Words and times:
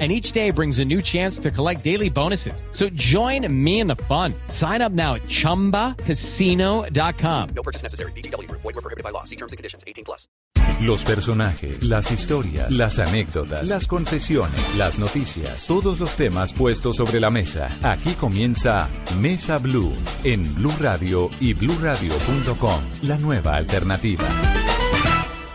and 0.00 0.10
each 0.10 0.32
day 0.32 0.50
brings 0.50 0.80
a 0.80 0.84
new 0.84 1.00
chance 1.00 1.38
to 1.38 1.52
collect 1.52 1.84
daily 1.84 2.10
bonuses. 2.10 2.64
So 2.72 2.88
join 2.94 3.46
me 3.64 3.78
in 3.78 3.86
the 3.86 3.94
fun. 4.08 4.34
Sign 4.48 4.82
up 4.82 4.90
now 4.90 5.14
at 5.14 5.22
ChumbaCasino.com. 5.22 7.48
No 7.54 7.62
purchase 7.62 7.84
necessary. 7.84 8.10
BGW. 8.12 8.50
Void 8.50 8.64
were 8.64 8.72
prohibited 8.72 9.04
by 9.04 9.10
law. 9.10 9.22
See 9.22 9.36
terms 9.36 9.52
and 9.52 9.56
conditions. 9.56 9.84
18 9.86 10.04
plus. 10.04 10.26
Los 10.80 11.04
personajes, 11.04 11.82
las 11.84 12.10
historias, 12.10 12.70
las 12.70 12.98
anécdotas, 12.98 13.68
las 13.68 13.86
confesiones, 13.86 14.74
las 14.76 14.98
noticias, 14.98 15.66
todos 15.66 16.00
los 16.00 16.16
temas 16.16 16.52
puestos 16.52 16.96
sobre 16.96 17.20
la 17.20 17.30
mesa. 17.30 17.70
Aquí 17.82 18.14
comienza 18.14 18.88
Mesa 19.20 19.58
Blue 19.58 19.92
en 20.24 20.52
Blue 20.56 20.74
Radio 20.80 21.30
y 21.40 21.54
BlueRadio.com, 21.54 22.80
la 23.02 23.16
nueva 23.18 23.56
alternativa. 23.56 24.28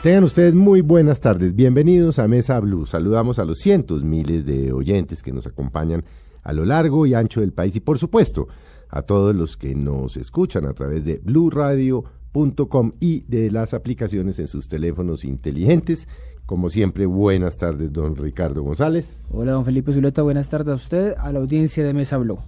Tengan 0.01 0.23
ustedes 0.23 0.55
muy 0.55 0.79
buenas 0.79 1.19
tardes. 1.19 1.53
Bienvenidos 1.53 2.19
a 2.19 2.27
Mesa 2.29 2.57
Blue. 2.61 2.85
Saludamos 2.85 3.37
a 3.37 3.43
los 3.43 3.57
cientos, 3.59 4.01
miles 4.01 4.45
de 4.45 4.71
oyentes 4.71 5.21
que 5.21 5.33
nos 5.33 5.45
acompañan 5.45 6.05
a 6.41 6.53
lo 6.53 6.63
largo 6.63 7.05
y 7.05 7.13
ancho 7.13 7.41
del 7.41 7.51
país 7.51 7.75
y 7.75 7.81
por 7.81 7.99
supuesto 7.99 8.47
a 8.87 9.01
todos 9.01 9.35
los 9.35 9.57
que 9.57 9.75
nos 9.75 10.15
escuchan 10.15 10.65
a 10.67 10.73
través 10.73 11.03
de 11.03 11.19
bluradio.com 11.21 12.93
y 13.01 13.25
de 13.27 13.51
las 13.51 13.73
aplicaciones 13.73 14.39
en 14.39 14.47
sus 14.47 14.69
teléfonos 14.69 15.25
inteligentes. 15.25 16.07
Como 16.45 16.69
siempre, 16.69 17.05
buenas 17.05 17.57
tardes, 17.57 17.91
don 17.91 18.15
Ricardo 18.15 18.63
González. 18.63 19.27
Hola, 19.31 19.51
don 19.51 19.65
Felipe 19.65 19.91
Zuleta, 19.91 20.21
buenas 20.21 20.47
tardes 20.47 20.69
a 20.69 20.75
usted, 20.75 21.13
a 21.17 21.33
la 21.33 21.39
audiencia 21.39 21.83
de 21.83 21.93
Mesa 21.93 22.17
Blue. 22.17 22.39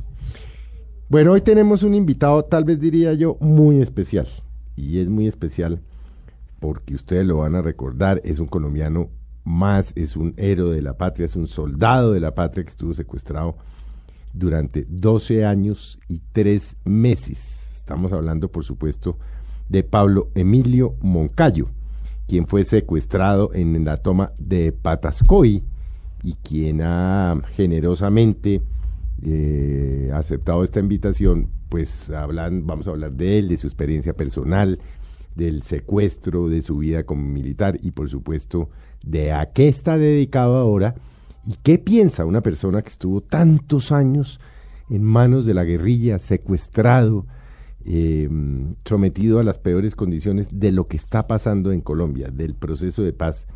Bueno, 1.09 1.34
hoy 1.34 1.42
tenemos 1.42 1.84
un 1.84 1.95
invitado, 1.95 2.45
tal 2.45 2.64
vez 2.64 2.80
diría 2.80 3.14
yo, 3.14 3.36
muy 3.42 3.81
especial. 3.81 4.28
Y 4.78 5.00
es 5.00 5.09
muy 5.09 5.28
especial 5.28 5.81
porque 6.62 6.94
ustedes 6.94 7.26
lo 7.26 7.38
van 7.38 7.56
a 7.56 7.64
recordar, 7.64 8.22
es 8.23 8.38
un 8.38 8.45
colombiano 8.45 9.09
más, 9.44 9.94
es 9.95 10.16
un 10.16 10.36
héroe 10.38 10.76
de 10.76 10.84
la 10.84 10.95
patria, 10.95 11.26
es 11.26 11.36
un 11.36 11.48
soldado 11.48 12.14
de 12.14 12.20
la 12.20 12.36
patria 12.36 12.64
que 12.64 12.70
estuvo 12.70 12.94
secuestrado 12.94 13.58
durante 14.31 14.86
12 14.88 15.44
años 15.44 16.00
y 16.08 16.22
3 16.31 16.78
meses. 16.86 17.73
Estamos 17.73 18.14
hablando, 18.14 18.52
por 18.52 18.64
supuesto, 18.64 19.18
de 19.70 19.84
Pablo 19.84 20.30
Emilio 20.36 20.94
Moncayo, 21.02 21.66
quien 22.28 22.45
fue 22.45 22.64
secuestrado 22.64 23.50
en 23.56 23.84
la 23.84 23.98
toma 23.98 24.31
de 24.38 24.72
Patascoy 24.72 25.64
y 26.22 26.34
quien 26.44 26.84
ha 26.84 27.42
generosamente 27.56 28.62
eh, 29.23 30.12
aceptado 30.14 30.64
esta 30.64 30.80
invitación, 30.80 31.48
pues 31.70 32.12
hablan, 32.12 32.68
vamos 32.68 32.88
a 32.88 32.92
hablar 32.92 33.14
de 33.14 33.40
él, 33.40 33.48
de 33.48 33.58
su 33.58 33.66
experiencia 33.66 34.14
personal, 34.14 34.78
del 35.36 35.64
secuestro, 35.64 36.50
de 36.50 36.62
su 36.62 36.78
vida 36.78 37.04
como 37.04 37.24
militar 37.24 37.80
y 37.82 37.92
por 37.92 38.10
supuesto 38.10 38.70
de 39.04 39.32
a 39.32 39.48
qué 39.48 39.68
está 39.68 39.98
dedicado 39.98 40.58
ahora 40.58 40.96
y 41.46 41.56
qué 41.64 41.78
piensa 41.78 42.26
una 42.26 42.42
persona 42.42 42.82
que 42.82 42.90
estuvo 42.90 43.22
tantos 43.22 43.92
años 43.92 44.40
en 44.90 45.04
manos 45.04 45.46
de 45.46 45.54
la 45.54 45.64
guerrilla, 45.64 46.20
secuestrado, 46.20 47.26
eh, 47.86 48.30
sometido 48.86 49.40
a 49.40 49.44
las 49.44 49.58
peores 49.58 49.96
condiciones 49.96 50.48
de 50.52 50.72
lo 50.72 50.88
que 50.88 50.98
está 50.98 51.28
pasando 51.28 51.72
en 51.72 51.82
Colombia, 51.82 52.30
del 52.32 52.54
proceso 52.54 53.02
de 53.02 53.14
paz 53.14 53.48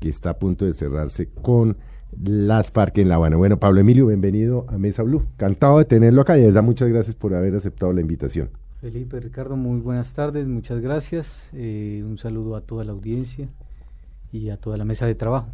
que 0.00 0.08
está 0.08 0.30
a 0.30 0.38
punto 0.38 0.64
de 0.66 0.74
cerrarse 0.74 1.28
con 1.28 1.78
las 2.22 2.70
FARC 2.70 2.98
en 2.98 3.08
La 3.08 3.14
Habana. 3.14 3.36
Bueno, 3.36 3.58
Pablo 3.58 3.80
Emilio, 3.80 4.06
bienvenido 4.06 4.66
a 4.68 4.78
Mesa 4.78 5.02
Blue. 5.02 5.24
Cantado 5.36 5.78
de 5.78 5.84
tenerlo 5.84 6.22
acá 6.22 6.36
y 6.36 6.40
de 6.40 6.46
verdad 6.46 6.62
muchas 6.62 6.88
gracias 6.88 7.14
por 7.14 7.34
haber 7.34 7.54
aceptado 7.54 7.92
la 7.92 8.00
invitación. 8.00 8.50
Felipe, 8.84 9.18
Ricardo, 9.18 9.56
muy 9.56 9.80
buenas 9.80 10.12
tardes, 10.12 10.46
muchas 10.46 10.78
gracias. 10.78 11.48
Eh, 11.54 12.02
un 12.04 12.18
saludo 12.18 12.54
a 12.54 12.60
toda 12.60 12.84
la 12.84 12.92
audiencia 12.92 13.48
y 14.30 14.50
a 14.50 14.58
toda 14.58 14.76
la 14.76 14.84
mesa 14.84 15.06
de 15.06 15.14
trabajo. 15.14 15.46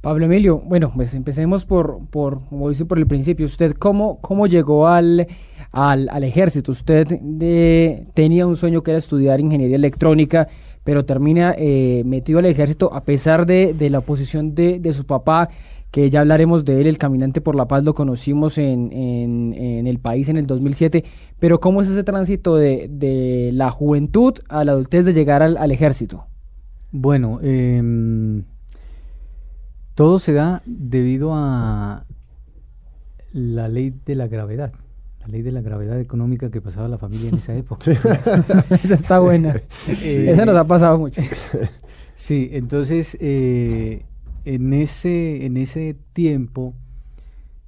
Pablo 0.00 0.26
Emilio, 0.26 0.62
bueno, 0.64 0.92
pues 0.94 1.14
empecemos 1.14 1.64
por, 1.64 1.98
por 2.10 2.44
como 2.44 2.68
dice 2.68 2.84
por 2.84 2.98
el 2.98 3.08
principio, 3.08 3.44
¿usted 3.44 3.72
cómo, 3.72 4.20
cómo 4.20 4.46
llegó 4.46 4.86
al, 4.86 5.26
al, 5.72 6.08
al 6.10 6.22
ejército? 6.22 6.70
Usted 6.70 7.08
de, 7.08 8.06
tenía 8.14 8.46
un 8.46 8.54
sueño 8.54 8.84
que 8.84 8.92
era 8.92 8.98
estudiar 8.98 9.40
ingeniería 9.40 9.74
electrónica, 9.74 10.46
pero 10.84 11.04
termina 11.04 11.56
eh, 11.58 12.04
metido 12.06 12.38
al 12.38 12.46
ejército 12.46 12.94
a 12.94 13.02
pesar 13.02 13.46
de, 13.46 13.74
de 13.74 13.90
la 13.90 13.98
oposición 13.98 14.54
de, 14.54 14.78
de 14.78 14.92
su 14.92 15.06
papá 15.06 15.48
que 15.90 16.10
ya 16.10 16.20
hablaremos 16.20 16.64
de 16.64 16.80
él, 16.80 16.86
el 16.86 16.98
Caminante 16.98 17.40
por 17.40 17.54
la 17.54 17.66
Paz, 17.66 17.82
lo 17.84 17.94
conocimos 17.94 18.58
en, 18.58 18.92
en, 18.92 19.54
en, 19.54 19.86
el 19.86 19.98
país 19.98 20.28
en 20.28 20.36
el 20.36 20.46
2007, 20.46 21.04
pero 21.38 21.60
¿cómo 21.60 21.80
es 21.80 21.88
ese 21.88 22.04
tránsito 22.04 22.56
de, 22.56 22.88
de 22.90 23.50
la 23.54 23.70
juventud 23.70 24.34
a 24.48 24.64
la 24.64 24.72
adultez 24.72 25.04
de 25.04 25.14
llegar 25.14 25.42
al, 25.42 25.56
al 25.56 25.70
ejército? 25.70 26.26
Bueno, 26.90 27.40
eh, 27.42 28.42
todo 29.94 30.18
se 30.18 30.32
da 30.32 30.62
debido 30.66 31.32
a 31.34 32.04
la 33.32 33.68
ley 33.68 33.94
de 34.04 34.14
la 34.14 34.26
gravedad, 34.26 34.72
la 35.20 35.28
ley 35.28 35.42
de 35.42 35.52
la 35.52 35.60
gravedad 35.62 35.98
económica 35.98 36.50
que 36.50 36.60
pasaba 36.60 36.88
la 36.88 36.98
familia 36.98 37.30
en 37.30 37.36
esa 37.36 37.54
época. 37.56 37.90
esa 37.90 38.94
está 38.94 39.20
buena, 39.20 39.62
esa 40.02 40.44
nos 40.44 40.56
ha 40.56 40.66
pasado 40.66 40.98
mucho. 40.98 41.22
Sí, 42.14 42.50
entonces... 42.52 43.16
Eh, 43.20 44.04
en 44.48 44.72
ese, 44.72 45.44
en 45.44 45.58
ese 45.58 45.94
tiempo 46.14 46.74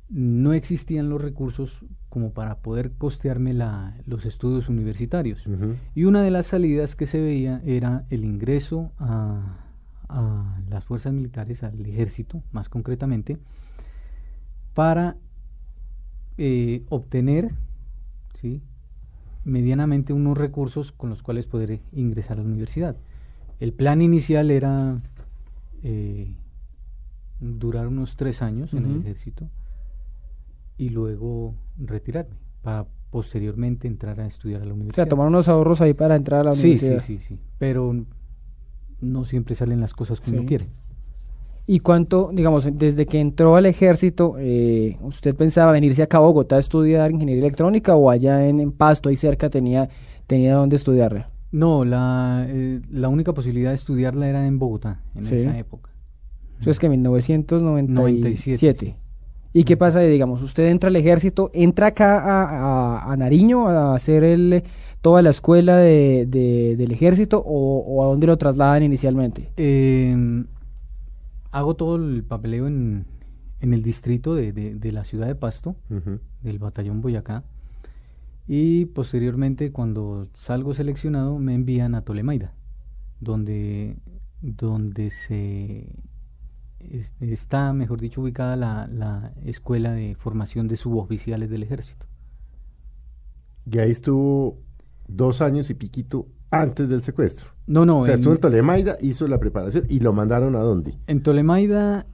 no 0.09 0.55
existían 0.55 1.11
los 1.11 1.21
recursos 1.21 1.85
como 2.09 2.33
para 2.33 2.61
poder 2.61 2.93
costearme 2.93 3.53
la, 3.53 4.01
los 4.07 4.25
estudios 4.25 4.71
universitarios. 4.71 5.47
Uh 5.47 5.51
-huh. 5.51 5.77
Y 5.95 6.05
una 6.05 6.23
de 6.23 6.31
las 6.31 6.47
salidas 6.47 6.97
que 6.97 7.07
se 7.07 7.21
veía 7.21 7.61
era 7.67 8.07
el 8.09 8.25
ingreso 8.25 8.93
a, 8.99 9.59
a, 10.09 10.59
las 10.71 10.87
fuerzas 10.87 11.13
militares, 11.13 11.63
al 11.63 11.85
ejército 11.85 12.43
más 12.51 12.71
concretamente, 12.71 13.37
para 14.73 15.19
eh, 16.39 16.87
obtener 16.89 17.51
¿sí? 18.33 18.63
medianamente 19.45 20.15
unos 20.15 20.39
recursos 20.39 20.93
con 20.93 21.11
los 21.11 21.23
cuales 21.23 21.47
poder 21.47 21.81
ingresar 21.93 22.39
a 22.39 22.43
la 22.43 22.49
universidad. 22.49 22.97
El 23.61 23.75
plan 23.75 24.01
inicial 24.01 24.51
era... 24.51 24.99
Eh, 25.83 26.33
durar 27.41 27.89
unos 27.89 28.17
tres 28.17 28.43
años 28.43 28.73
uh 28.73 28.77
-huh. 28.77 28.85
en 28.85 28.91
el 28.91 29.01
ejército 29.01 29.49
y 30.77 30.91
luego 30.91 31.55
retirarme 31.79 32.37
para 32.63 32.87
posteriormente 33.11 33.89
entrar 33.89 34.21
a 34.21 34.27
estudiar 34.27 34.63
a 34.63 34.65
la 34.65 34.73
universidad. 34.73 35.05
O 35.05 35.07
sea, 35.07 35.09
tomar 35.09 35.27
unos 35.27 35.49
ahorros 35.49 35.81
ahí 35.81 35.95
para 35.95 36.17
entrar 36.17 36.41
a 36.41 36.45
la 36.51 36.55
sí, 36.55 36.69
universidad. 36.69 37.01
Sí, 37.01 37.19
sí, 37.19 37.37
sí, 37.37 37.41
pero 37.59 37.95
no 39.01 39.25
siempre 39.25 39.55
salen 39.55 39.81
las 39.81 39.95
cosas 39.95 40.21
como 40.21 40.33
sí. 40.33 40.39
uno 40.39 40.49
quiere. 40.49 40.69
¿Y 41.67 41.81
cuánto, 41.81 42.31
digamos, 42.33 42.69
desde 42.73 43.07
que 43.07 43.21
entró 43.21 43.57
al 43.57 43.67
ejército, 43.67 44.35
eh, 44.39 44.97
usted 45.03 45.37
pensaba 45.37 45.71
venirse 45.73 46.03
acá 46.03 46.19
a 46.19 46.21
Bogotá 46.21 46.57
a 46.57 46.59
estudiar 46.59 47.11
ingeniería 47.11 47.45
electrónica 47.45 47.95
o 47.95 48.11
allá 48.11 48.49
en, 48.49 48.59
en 48.59 48.73
Pasto, 48.73 49.09
ahí 49.09 49.17
cerca, 49.17 49.51
tenía, 49.51 49.89
tenía 50.27 50.55
dónde 50.55 50.77
estudiarla? 50.77 51.31
No, 51.53 51.85
la, 51.85 52.45
eh, 52.49 52.81
la 52.91 53.09
única 53.09 53.33
posibilidad 53.35 53.71
de 53.71 53.77
estudiarla 53.77 54.29
era 54.29 54.47
en 54.47 54.59
Bogotá, 54.59 55.01
en 55.15 55.25
sí. 55.25 55.37
esa 55.37 55.57
época. 55.59 55.90
Eso 56.61 56.71
es 56.71 56.79
que 56.79 56.87
en 56.87 56.93
1997. 56.93 58.97
¿Y 59.53 59.65
qué 59.65 59.77
pasa? 59.77 60.01
Digamos, 60.01 60.43
usted 60.43 60.69
entra 60.69 60.89
al 60.89 60.97
ejército, 60.97 61.51
entra 61.53 61.89
acá 61.89 62.21
a, 62.21 62.99
a, 62.99 63.13
a 63.13 63.17
Nariño 63.17 63.69
a 63.69 63.95
hacer 63.95 64.23
el, 64.23 64.63
toda 65.01 65.23
la 65.23 65.31
escuela 65.31 65.79
de, 65.79 66.27
de, 66.27 66.77
del 66.77 66.93
ejército 66.93 67.43
o, 67.45 67.79
o, 67.79 68.05
a 68.05 68.07
dónde 68.07 68.27
lo 68.27 68.37
trasladan 68.37 68.83
inicialmente? 68.83 69.51
Eh, 69.57 70.45
hago 71.51 71.75
todo 71.75 71.97
el 71.97 72.23
papeleo 72.23 72.69
en, 72.69 73.07
en 73.61 73.75
el 73.75 73.83
distrito 73.83 74.35
de, 74.35 74.53
de, 74.53 74.75
de, 74.77 74.93
la 74.93 75.05
ciudad 75.05 75.27
de 75.27 75.35
Pasto, 75.35 75.75
uh 75.91 75.95
-huh. 75.95 76.21
del 76.43 76.59
batallón 76.59 77.01
Boyacá. 77.01 77.43
Y 78.47 78.87
posteriormente, 78.87 79.73
cuando 79.73 80.29
salgo 80.35 80.75
seleccionado, 80.75 81.39
me 81.39 81.55
envían 81.55 81.95
a 81.95 82.03
Tolemaida, 82.03 82.53
donde, 83.21 83.97
donde 84.43 85.11
se 85.11 85.87
está, 87.21 87.73
mejor 87.73 88.01
dicho, 88.01 88.21
ubicada 88.23 88.57
la, 88.57 88.87
la, 88.87 89.33
escuela 89.45 89.93
de 89.93 90.15
formación 90.15 90.69
de 90.69 90.77
suboficiales 90.77 91.51
del 91.51 91.63
ejército. 91.63 92.07
Y 93.71 93.79
ahí 93.79 93.91
estuvo 93.91 94.59
dos 95.07 95.41
años 95.41 95.71
y 95.71 95.75
piquito 95.75 96.27
antes 96.51 96.89
del 96.89 97.03
secuestro. 97.03 97.51
No, 97.67 97.85
no. 97.87 98.01
O 98.01 98.05
sea, 98.05 98.15
en, 98.15 98.21
estuvo 98.21 98.35
en 98.35 98.41
Tolemaida, 98.41 98.97
hizo 99.01 99.27
la 99.27 99.39
preparación 99.39 99.87
y 99.89 100.01
lo 100.01 100.13
mandaron 100.13 100.57
a 100.57 100.61
dónde? 100.61 100.99
En 101.07 101.23
Tolemaida, 101.23 102.07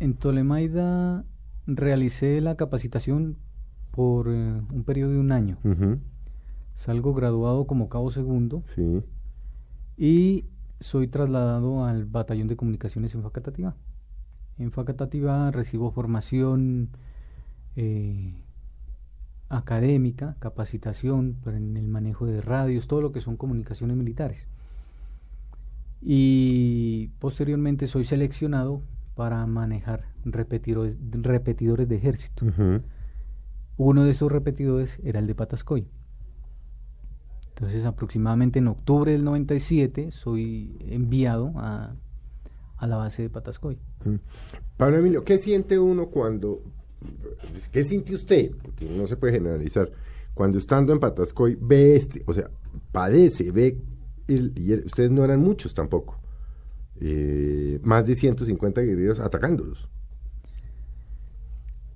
en 0.00 0.14
Tolemaida 0.14 1.24
realicé 1.66 2.40
la 2.40 2.56
capacitación 2.56 3.36
por 3.90 4.28
eh, 4.28 4.60
un 4.72 4.84
periodo 4.84 5.12
de 5.12 5.18
un 5.18 5.32
año. 5.32 5.58
Uh 5.64 5.68
-huh. 5.68 5.98
Salgo 6.74 7.14
graduado 7.14 7.66
como 7.66 7.88
cabo 7.88 8.10
segundo. 8.10 8.62
Sí 8.66 9.02
y 10.00 10.46
soy 10.80 11.08
trasladado 11.08 11.84
al 11.84 12.06
batallón 12.06 12.48
de 12.48 12.56
comunicaciones 12.56 13.14
en 13.14 13.22
Facatativá. 13.22 13.76
En 14.60 14.72
Facatativá 14.72 15.50
recibo 15.50 15.90
formación 15.90 16.90
eh, 17.76 18.34
académica, 19.48 20.36
capacitación 20.38 21.38
en 21.46 21.78
el 21.78 21.88
manejo 21.88 22.26
de 22.26 22.42
radios, 22.42 22.86
todo 22.86 23.00
lo 23.00 23.10
que 23.10 23.22
son 23.22 23.38
comunicaciones 23.38 23.96
militares. 23.96 24.46
Y 26.02 27.08
posteriormente 27.20 27.86
soy 27.86 28.04
seleccionado 28.04 28.82
para 29.14 29.46
manejar 29.46 30.04
repetidores, 30.26 30.98
repetidores 31.10 31.88
de 31.88 31.96
ejército. 31.96 32.44
Uno 33.78 34.04
de 34.04 34.10
esos 34.10 34.30
repetidores 34.30 35.00
era 35.02 35.20
el 35.20 35.26
de 35.26 35.34
Patascoy. 35.34 35.88
Entonces, 37.48 37.86
aproximadamente 37.86 38.58
en 38.58 38.68
octubre 38.68 39.12
del 39.12 39.24
97 39.24 40.10
soy 40.10 40.76
enviado 40.90 41.54
a, 41.56 41.94
a 42.80 42.86
la 42.86 42.96
base 42.96 43.22
de 43.22 43.30
Patascoy. 43.30 43.78
Pablo 44.76 44.96
Emilio, 44.96 45.22
¿qué 45.22 45.38
siente 45.38 45.78
uno 45.78 46.06
cuando, 46.06 46.62
qué 47.70 47.84
siente 47.84 48.14
usted? 48.14 48.52
Porque 48.62 48.86
no 48.86 49.06
se 49.06 49.16
puede 49.16 49.34
generalizar. 49.34 49.90
Cuando 50.32 50.56
estando 50.56 50.92
en 50.92 50.98
Patascoy 50.98 51.58
ve 51.60 51.96
este, 51.96 52.24
o 52.26 52.32
sea, 52.32 52.50
padece, 52.90 53.52
ve, 53.52 53.78
y 54.26 54.74
ustedes 54.74 55.10
no 55.10 55.22
eran 55.22 55.40
muchos 55.40 55.74
tampoco, 55.74 56.18
eh, 57.00 57.78
más 57.82 58.06
de 58.06 58.14
150 58.14 58.80
guerreros 58.80 59.20
atacándolos. 59.20 59.88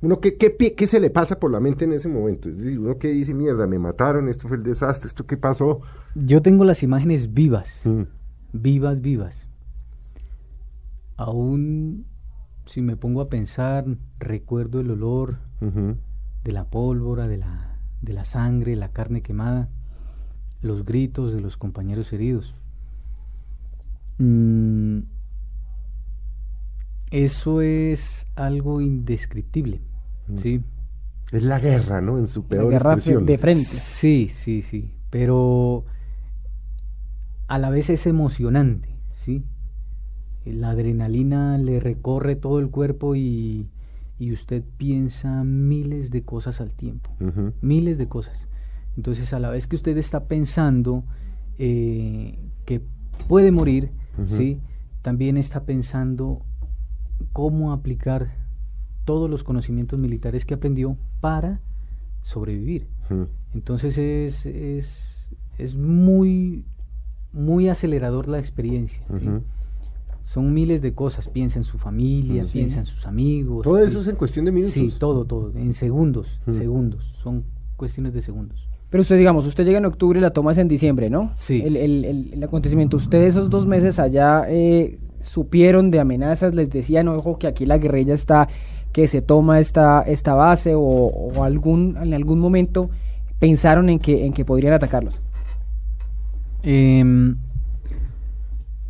Uno, 0.02 0.20
¿qué, 0.20 0.36
qué, 0.36 0.86
se 0.86 1.00
le 1.00 1.08
pasa 1.08 1.40
por 1.40 1.50
la 1.50 1.60
mente 1.60 1.86
en 1.86 1.94
ese 1.94 2.08
momento? 2.08 2.50
Es 2.50 2.58
decir, 2.58 2.78
uno 2.78 2.98
que 2.98 3.08
dice, 3.08 3.32
mierda, 3.32 3.66
me 3.66 3.78
mataron, 3.78 4.28
esto 4.28 4.48
fue 4.48 4.58
el 4.58 4.62
desastre, 4.62 5.08
esto 5.08 5.24
qué 5.24 5.38
pasó. 5.38 5.80
Yo 6.14 6.42
tengo 6.42 6.66
las 6.66 6.82
imágenes 6.82 7.32
vivas, 7.32 7.80
mm. 7.84 8.02
vivas, 8.52 9.00
vivas. 9.00 9.48
Aún 11.16 12.06
si 12.66 12.80
me 12.80 12.96
pongo 12.96 13.20
a 13.20 13.28
pensar, 13.28 13.84
recuerdo 14.18 14.80
el 14.80 14.90
olor 14.90 15.38
de 16.44 16.52
la 16.52 16.64
pólvora, 16.64 17.26
de 17.26 17.38
la, 17.38 17.78
de 18.02 18.12
la 18.12 18.24
sangre, 18.24 18.76
la 18.76 18.90
carne 18.90 19.22
quemada, 19.22 19.68
los 20.62 20.84
gritos 20.84 21.32
de 21.32 21.40
los 21.40 21.56
compañeros 21.56 22.12
heridos. 22.12 22.54
Mm, 24.18 25.00
eso 27.10 27.60
es 27.60 28.26
algo 28.34 28.80
indescriptible. 28.80 29.80
Mm. 30.28 30.38
Sí. 30.38 30.64
Es 31.32 31.42
la 31.42 31.58
guerra, 31.58 32.00
¿no? 32.00 32.18
En 32.18 32.28
su 32.28 32.44
peor 32.44 32.64
la 32.64 32.70
guerra 32.70 32.96
de 32.96 33.38
frente. 33.38 33.64
Sí, 33.64 34.28
sí, 34.28 34.62
sí. 34.62 34.94
Pero 35.10 35.84
a 37.48 37.58
la 37.58 37.70
vez 37.70 37.90
es 37.90 38.06
emocionante, 38.06 39.00
¿sí? 39.10 39.44
La 40.44 40.70
adrenalina 40.70 41.58
le 41.58 41.80
recorre 41.80 42.36
todo 42.36 42.58
el 42.58 42.70
cuerpo 42.70 43.16
y, 43.16 43.68
y 44.18 44.32
usted 44.32 44.62
piensa 44.76 45.44
miles 45.44 46.10
de 46.10 46.22
cosas 46.22 46.60
al 46.60 46.72
tiempo. 46.72 47.10
Miles 47.60 47.98
de 47.98 48.08
cosas. 48.08 48.48
Entonces, 48.96 49.32
a 49.32 49.40
la 49.40 49.50
vez 49.50 49.66
que 49.66 49.76
usted 49.76 49.96
está 49.96 50.24
pensando 50.24 51.04
eh, 51.58 52.38
que 52.64 52.82
puede 53.28 53.52
morir, 53.52 53.90
¿sí? 54.26 54.60
También 55.02 55.36
está 55.36 55.64
pensando 55.64 56.42
cómo 57.32 57.72
aplicar 57.72 58.36
todos 59.04 59.28
los 59.28 59.44
conocimientos 59.44 59.98
militares 59.98 60.44
que 60.44 60.54
aprendió 60.54 60.96
para 61.20 61.60
sobrevivir. 62.22 62.88
Entonces 63.52 63.98
es, 63.98 64.46
es, 64.46 65.28
es, 65.58 65.76
muy, 65.76 66.64
muy 67.32 67.68
acelerador 67.68 68.28
la 68.28 68.38
experiencia. 68.38 69.04
Son 70.24 70.52
miles 70.52 70.82
de 70.82 70.92
cosas. 70.94 71.28
Piensa 71.28 71.58
en 71.58 71.64
su 71.64 71.78
familia, 71.78 72.44
piensa 72.50 72.78
en 72.78 72.86
sus 72.86 73.06
amigos. 73.06 73.62
Todo 73.62 73.78
eso 73.78 74.00
es 74.00 74.08
en 74.08 74.16
cuestión 74.16 74.46
de 74.46 74.52
minutos. 74.52 74.74
Sí, 74.74 74.92
todo, 74.98 75.24
todo. 75.24 75.52
En 75.54 75.72
segundos, 75.72 76.40
segundos. 76.46 77.14
Son 77.22 77.44
cuestiones 77.76 78.14
de 78.14 78.22
segundos. 78.22 78.68
Pero 78.90 79.02
usted, 79.02 79.18
digamos, 79.18 79.44
usted 79.46 79.64
llega 79.64 79.78
en 79.78 79.86
octubre 79.86 80.18
y 80.18 80.22
la 80.22 80.30
toma 80.30 80.52
es 80.52 80.58
en 80.58 80.68
diciembre, 80.68 81.10
¿no? 81.10 81.32
Sí. 81.34 81.62
El, 81.64 81.76
el, 81.76 82.30
el, 82.32 82.42
acontecimiento. 82.42 82.96
Usted 82.96 83.22
esos 83.22 83.50
dos 83.50 83.66
meses 83.66 83.98
allá 83.98 84.44
eh, 84.48 84.98
supieron 85.20 85.90
de 85.90 86.00
amenazas, 86.00 86.54
les 86.54 86.70
decían, 86.70 87.08
ojo, 87.08 87.38
que 87.38 87.46
aquí 87.46 87.66
la 87.66 87.78
guerrilla 87.78 88.14
está 88.14 88.48
que 88.94 89.08
se 89.08 89.20
toma 89.20 89.58
esta, 89.58 90.02
esta 90.02 90.34
base 90.34 90.72
o, 90.76 91.42
algún, 91.42 91.98
en 92.00 92.14
algún 92.14 92.38
momento 92.38 92.90
pensaron 93.40 93.88
en 93.88 93.98
que, 93.98 94.24
en 94.24 94.32
que 94.32 94.44
podrían 94.44 94.72
atacarlos? 94.72 95.20
Em, 96.62 97.36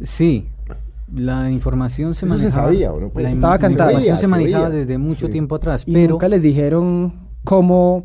sí, 0.02 0.46
la 1.14 1.50
información 1.50 2.14
se 2.14 2.26
manejaba. 2.26 2.50
Se 2.50 2.56
sabía, 2.56 2.93
¿o 2.93 3.00
no? 3.00 3.08
Pues, 3.11 3.32
estaba 3.32 3.58
cantada. 3.58 3.93
La 3.93 3.99
información 3.99 4.19
se, 4.19 4.26
manejaba 4.26 4.70
desde 4.70 4.99
mucho 4.99 5.28
tiempo 5.28 5.55
atrás. 5.55 5.84
pero 5.84 6.12
nunca 6.12 6.28
les 6.28 6.43
dijeron 6.43 7.12
cómo 7.44 8.05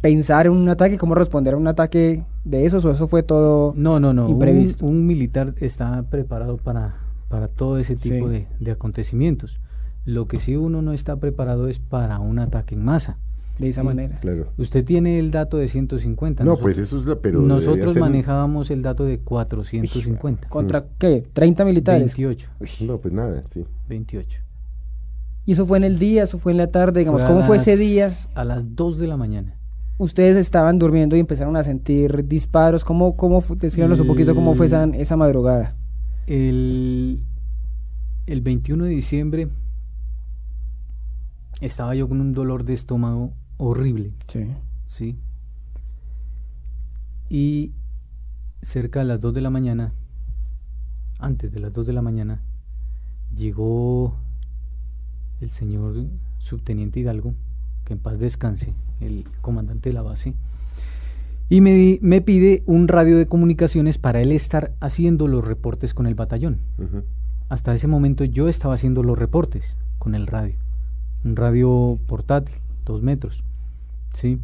pensar 0.00 0.46
en 0.46 0.52
un 0.52 0.68
ataque, 0.68 0.98
cómo 0.98 1.14
responder 1.14 1.54
a 1.54 1.56
un 1.56 1.66
ataque 1.66 2.24
de 2.44 2.66
esos, 2.66 2.84
o 2.84 2.90
eso 2.90 3.08
fue 3.08 3.22
todo. 3.22 3.72
No, 3.76 4.00
no, 4.00 4.12
no. 4.12 4.28
Imprevisto? 4.28 4.86
Un, 4.86 5.06
militar 5.06 5.54
está 5.60 6.02
preparado 6.04 6.56
para, 6.56 6.94
para 7.28 7.48
todo 7.48 7.78
ese 7.78 7.96
tipo 7.96 8.28
de, 8.28 8.46
de 8.60 8.70
acontecimientos. 8.70 9.58
Lo 10.04 10.28
que 10.28 10.38
sí 10.38 10.56
uno 10.56 10.82
no 10.82 10.92
está 10.92 11.16
preparado 11.16 11.68
es 11.68 11.78
para 11.78 12.20
un 12.20 12.38
ataque 12.38 12.74
en 12.74 12.84
masa. 12.84 13.18
De 13.58 13.68
esa 13.68 13.82
manera. 13.82 14.18
Claro. 14.20 14.48
Usted 14.58 14.84
tiene 14.84 15.18
el 15.18 15.30
dato 15.30 15.56
de 15.56 15.68
128. 15.68 16.44
No, 16.44 16.58
pues 16.58 16.76
eso 16.76 17.00
es 17.00 17.06
la, 17.06 17.16
pero 17.16 17.40
nosotros 17.40 17.96
manejábamos 17.96 18.70
el 18.70 18.82
dato 18.82 19.04
de 19.04 19.18
450. 19.18 20.48
¿Contra 20.48 20.84
qué? 20.98 21.24
¿30 21.34 21.64
militares? 21.64 22.14
28. 22.16 22.48
no, 22.80 22.98
pues 22.98 23.14
nada, 23.14 23.44
sí. 23.50 23.64
28. 23.88 24.40
¿Y 25.46 25.52
eso 25.52 25.64
fue 25.64 25.78
en 25.78 25.84
el 25.84 25.98
día, 25.98 26.24
eso 26.24 26.38
fue 26.38 26.52
en 26.52 26.58
la 26.58 26.66
tarde? 26.66 27.00
Digamos, 27.00 27.22
¿cómo 27.22 27.42
fue 27.42 27.58
ese 27.58 27.76
día? 27.76 28.12
A 28.34 28.44
las 28.44 28.74
2 28.74 28.98
de 28.98 29.06
la 29.06 29.16
mañana. 29.16 29.54
Ustedes 29.96 30.36
estaban 30.36 30.78
durmiendo 30.78 31.16
y 31.16 31.20
empezaron 31.20 31.56
a 31.56 31.64
sentir 31.64 32.26
disparos. 32.26 32.84
¿Cómo, 32.84 33.16
cómo 33.16 33.42
descríbanos 33.56 34.00
un 34.00 34.08
poquito 34.08 34.34
cómo 34.34 34.54
fue 34.54 34.66
esa, 34.66 34.84
esa 34.84 35.16
madrugada? 35.16 35.74
El, 36.26 37.20
el 38.26 38.40
21 38.40 38.84
de 38.84 38.90
diciembre 38.90 39.48
estaba 41.60 41.94
yo 41.94 42.08
con 42.08 42.20
un 42.20 42.34
dolor 42.34 42.64
de 42.64 42.74
estómago 42.74 43.32
horrible. 43.58 44.12
Sí. 44.28 44.46
Sí. 44.88 45.16
Y 47.28 47.72
cerca 48.62 49.00
de 49.00 49.06
las 49.06 49.20
2 49.20 49.34
de 49.34 49.40
la 49.40 49.50
mañana, 49.50 49.92
antes 51.18 51.52
de 51.52 51.60
las 51.60 51.72
2 51.72 51.86
de 51.86 51.92
la 51.92 52.02
mañana, 52.02 52.40
llegó 53.34 54.14
el 55.40 55.50
señor 55.50 56.06
subteniente 56.38 57.00
Hidalgo, 57.00 57.34
que 57.84 57.94
en 57.94 57.98
paz 57.98 58.18
descanse, 58.18 58.74
el 59.00 59.26
comandante 59.40 59.90
de 59.90 59.94
la 59.94 60.02
base, 60.02 60.34
y 61.48 61.60
me, 61.60 61.98
me 62.02 62.20
pide 62.20 62.62
un 62.66 62.88
radio 62.88 63.18
de 63.18 63.26
comunicaciones 63.26 63.98
para 63.98 64.20
él 64.20 64.32
estar 64.32 64.72
haciendo 64.80 65.28
los 65.28 65.44
reportes 65.44 65.94
con 65.94 66.06
el 66.06 66.14
batallón. 66.14 66.58
Hasta 67.48 67.74
ese 67.74 67.86
momento 67.86 68.24
yo 68.24 68.48
estaba 68.48 68.74
haciendo 68.74 69.02
los 69.02 69.18
reportes 69.18 69.76
con 69.98 70.14
el 70.14 70.26
radio 70.26 70.56
un 71.26 71.36
radio 71.36 71.98
portátil, 72.06 72.54
dos 72.86 73.02
metros, 73.02 73.42
¿sí? 74.14 74.40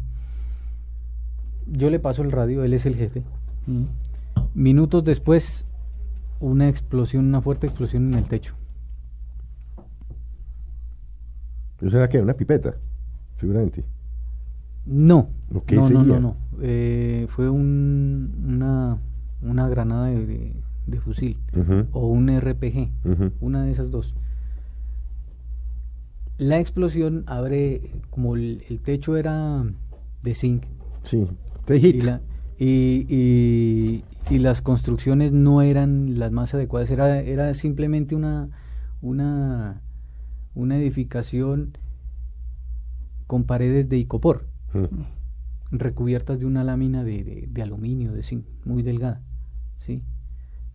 Yo 1.65 1.89
le 1.89 1.99
paso 1.99 2.21
el 2.21 2.31
radio, 2.31 2.63
él 2.63 2.73
es 2.73 2.85
el 2.85 2.95
jefe. 2.95 3.23
Minutos 4.53 5.03
después, 5.03 5.65
una 6.39 6.69
explosión, 6.69 7.25
una 7.25 7.41
fuerte 7.41 7.67
explosión 7.67 8.11
en 8.11 8.19
el 8.19 8.25
techo. 8.25 8.53
¿Eso 11.81 11.97
era 11.97 12.09
qué? 12.09 12.21
¿Una 12.21 12.33
pipeta? 12.33 12.75
Seguramente. 13.35 13.83
No, 14.85 15.29
no, 15.49 15.89
no, 15.89 16.03
no, 16.03 16.19
no, 16.19 16.35
eh, 16.61 17.27
fue 17.29 17.49
un, 17.49 18.35
una, 18.45 18.97
una 19.41 19.69
granada 19.69 20.07
de, 20.07 20.53
de, 20.87 20.99
fusil 20.99 21.37
o 21.93 22.07
un 22.07 22.27
RPG, 22.27 22.89
una 23.39 23.63
de 23.63 23.71
esas 23.71 23.91
dos 23.91 24.13
la 26.43 26.59
explosión 26.59 27.23
abre, 27.27 27.91
como 28.09 28.35
el, 28.35 28.79
techo 28.83 29.15
era 29.15 29.63
de 30.21 30.35
zinc. 30.35 30.65
Sí, 31.03 31.25
y, 32.59 34.03
y, 34.29 34.39
las 34.39 34.61
construcciones 34.61 35.31
no 35.31 35.61
eran 35.61 36.19
las 36.19 36.31
más 36.31 36.53
adecuadas, 36.53 36.89
era, 36.91 37.19
era 37.19 37.53
simplemente 37.53 38.15
una, 38.15 38.49
una, 39.01 39.81
una 40.53 40.77
edificación 40.77 41.77
con 43.27 43.45
paredes 43.45 43.87
de 43.89 43.97
icopor, 43.97 44.47
mm. 44.73 45.75
recubiertas 45.77 46.39
de 46.39 46.45
una 46.45 46.63
lámina 46.63 47.03
de, 47.03 47.47
de, 47.49 47.61
aluminio, 47.61 48.11
de 48.11 48.23
zinc, 48.23 48.45
muy 48.65 48.83
delgada. 48.83 49.21
¿sí? 49.77 50.03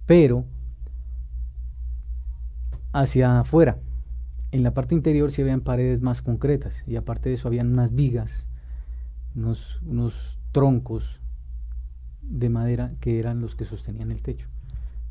Pero 0.06 0.44
hacia 2.92 3.40
afuera, 3.40 3.78
en 4.50 4.62
la 4.62 4.73
parte 4.73 4.95
interior 4.95 5.31
sí 5.31 5.43
habían 5.43 5.61
paredes 5.61 6.00
más 6.00 6.23
concretas 6.23 6.83
y 6.87 6.97
aparte 6.97 7.28
de 7.28 7.35
eso 7.35 7.49
habían 7.49 7.73
unas 7.73 7.95
vigas, 7.95 8.49
unos, 9.35 9.81
unos 9.85 10.38
troncos 10.52 11.21
de 12.23 12.49
madera 12.49 12.93
que 13.00 13.19
eran 13.19 13.40
los 13.40 13.55
que 13.55 13.64
sostenían 13.64 14.11
el 14.11 14.23
techo. 14.23 14.49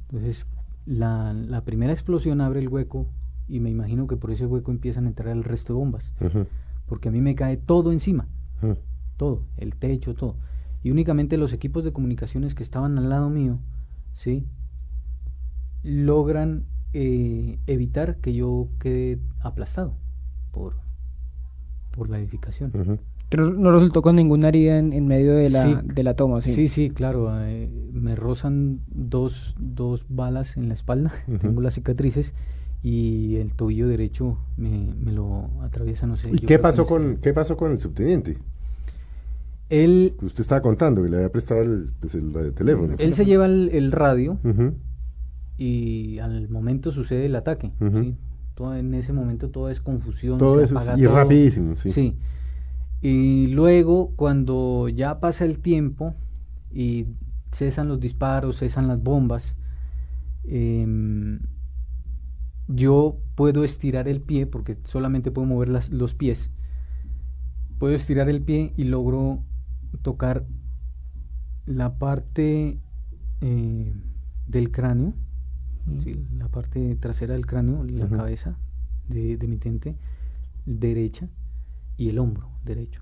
Entonces, 0.10 0.48
la, 0.86 1.34
la 1.34 1.62
primera 1.62 1.94
explosión 1.94 2.42
abre 2.42 2.60
el 2.60 2.70
hueco 2.70 3.08
y 3.48 3.60
me 3.60 3.70
imagino 3.70 4.08
que 4.08 4.18
por 4.18 4.32
ese 4.32 4.46
hueco 4.46 4.72
empiezan 4.72 5.06
a 5.06 5.10
entrar 5.10 5.36
el 5.36 5.44
resto 5.44 5.74
de 5.74 5.80
bombas. 5.80 6.14
Porque 6.88 7.10
a 7.10 7.12
mí 7.12 7.22
me 7.22 7.36
cae 7.36 7.58
todo 7.58 7.92
encima. 7.92 8.28
Todo, 9.18 9.44
el 9.58 9.76
techo, 9.76 10.16
todo. 10.16 10.36
Y 10.84 10.92
únicamente 10.92 11.38
los 11.38 11.54
equipos 11.54 11.84
de 11.84 11.92
comunicaciones 11.92 12.56
que 12.56 12.64
estaban 12.64 12.98
al 12.98 13.10
lado 13.10 13.30
mío, 13.30 13.60
¿sí? 14.14 14.46
Logran 15.84 16.66
eh, 16.94 17.60
evitar 17.68 18.18
que 18.18 18.34
yo 18.34 18.70
quede 18.80 19.20
aplastado 19.42 19.94
por, 20.52 20.76
por 21.92 22.10
la 22.10 22.20
edificación. 22.20 23.00
Pero 23.30 23.50
no 23.50 23.72
resultó 23.72 24.02
con 24.02 24.16
ninguna 24.16 24.48
herida 24.48 24.80
en, 24.80 25.08
medio 25.08 25.36
de 25.36 25.50
la, 25.50 25.82
de 25.82 26.04
la 26.04 26.16
toma, 26.16 26.42
¿sí? 26.42 26.54
Sí, 26.54 26.70
sí, 26.70 26.90
claro. 26.90 27.30
Eh, 27.46 27.70
me 27.92 28.16
rozan 28.16 28.80
dos, 28.88 29.54
dos 29.60 30.06
balas 30.08 30.56
en 30.56 30.70
la 30.70 30.74
espalda, 30.74 31.14
tengo 31.42 31.62
las 31.62 31.74
cicatrices 31.74 32.34
y 32.84 33.36
el 33.36 33.54
tobillo 33.54 33.88
derecho 33.88 34.38
me, 34.56 34.94
me 34.94 35.12
lo 35.12 35.50
atraviesa, 35.62 36.08
no 36.08 36.16
sé. 36.16 36.30
¿Y 36.32 36.38
qué 36.38 36.58
pasó, 36.58 36.86
con, 36.86 37.18
qué 37.18 37.34
pasó 37.34 37.58
con 37.58 37.72
el 37.72 37.80
subteniente? 37.80 38.38
Él... 39.70 40.16
Usted 40.22 40.42
estaba 40.42 40.62
contando 40.62 41.04
que 41.04 41.10
le 41.10 41.18
había 41.18 41.30
prestado 41.30 41.62
el, 41.62 41.90
pues, 42.00 42.16
el 42.16 42.54
teléfono. 42.54 42.96
Él 42.98 43.14
se 43.14 43.26
lleva 43.26 43.46
el, 43.46 43.92
radio 43.92 44.38
y 45.58 46.20
al 46.20 46.50
momento 46.50 46.92
sucede 46.92 47.26
el 47.26 47.36
ataque. 47.36 47.72
todo, 48.56 48.76
en 48.76 48.94
ese 48.94 49.14
momento 49.14 49.50
todo 49.50 49.70
es 49.70 49.82
confusión. 49.82 50.38
Todo 50.38 50.62
eso 50.62 50.76
y 50.98 51.06
rapidísimo, 51.06 51.76
sí. 51.78 51.90
Sí. 51.90 52.16
Y 53.02 53.48
luego, 53.48 54.14
cuando 54.16 54.90
ya 54.90 55.20
pasa 55.20 55.46
el 55.46 55.60
tiempo 55.60 56.16
y 56.72 57.08
cesan 57.52 57.88
los 57.88 58.00
disparos, 58.00 58.58
cesan 58.58 58.88
las 58.88 59.02
bombas, 59.02 59.56
em, 60.44 61.40
yo 62.68 63.18
puedo 63.36 63.64
estirar 63.64 64.08
el 64.08 64.22
pie, 64.22 64.46
porque 64.46 64.78
solamente 64.86 65.32
puedo 65.32 65.48
mover 65.48 65.70
las, 65.70 65.90
los 65.90 66.16
pies. 66.16 66.52
Puedo 67.80 67.94
estirar 67.94 68.30
el 68.30 68.42
pie 68.42 68.74
y 68.76 68.86
logro 68.86 69.44
tocar 70.02 70.46
la 71.66 71.98
parte 71.98 72.80
eh, 73.42 73.94
del 74.48 74.72
cráneo, 74.72 75.14
la 76.38 76.48
parte 76.50 76.96
trasera 76.96 77.34
del 77.34 77.46
cráneo, 77.46 77.84
la 77.84 78.08
cabeza 78.08 78.58
de, 79.08 79.38
de 79.38 79.48
mi 79.48 79.58
tente 79.58 79.96
derecha 80.66 81.28
y 81.98 82.10
el 82.10 82.20
hombro 82.20 82.50
derecho. 82.64 83.02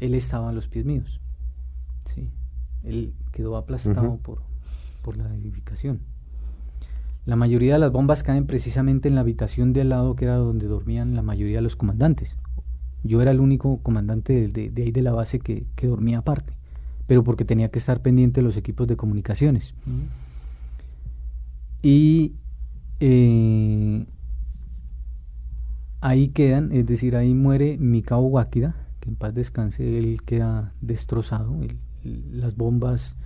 Él 0.00 0.14
estaba 0.14 0.50
a 0.50 0.52
los 0.52 0.68
pies 0.68 0.84
míos. 0.84 1.20
Sí. 2.04 2.28
Él 2.82 3.14
quedó 3.32 3.56
aplastado 3.56 4.18
por, 4.18 4.42
por 5.02 5.16
la 5.16 5.34
edificación. 5.34 6.00
La 7.24 7.36
mayoría 7.36 7.74
de 7.74 7.78
las 7.78 7.92
bombas 7.92 8.22
caen 8.22 8.46
precisamente 8.46 9.08
en 9.08 9.14
la 9.14 9.20
habitación 9.20 9.72
de 9.72 9.82
al 9.82 9.90
lado, 9.90 10.16
que 10.16 10.24
era 10.24 10.36
donde 10.36 10.66
dormían 10.66 11.14
la 11.14 11.22
mayoría 11.22 11.58
de 11.58 11.62
los 11.62 11.76
comandantes. 11.76 12.36
Yo 13.04 13.22
era 13.22 13.30
el 13.30 13.40
único 13.40 13.78
comandante 13.78 14.48
de, 14.48 14.72
ahí 14.76 14.90
de 14.90 15.02
la 15.02 15.12
base 15.12 15.38
que, 15.38 15.66
dormía 15.82 16.18
aparte, 16.18 16.52
pero 17.06 17.22
porque 17.22 17.44
tenía 17.44 17.68
que 17.68 17.78
estar 17.78 18.00
pendiente 18.00 18.40
de 18.40 18.46
los 18.46 18.56
equipos 18.56 18.86
de 18.86 18.96
comunicaciones. 18.96 19.74
Y 21.82 22.36
eh, 23.00 24.06
ahí 26.00 26.28
quedan, 26.28 26.72
es 26.72 26.86
decir, 26.86 27.16
ahí 27.16 27.34
muere 27.34 27.76
mi 27.78 28.02
cabo 28.02 28.28
Guáquida, 28.28 28.76
que 29.00 29.10
en 29.10 29.16
paz 29.16 29.34
descanse, 29.34 29.98
él 29.98 30.22
queda 30.24 30.72
destrozado, 30.80 31.58
las 32.04 32.56
bombas 32.56 33.16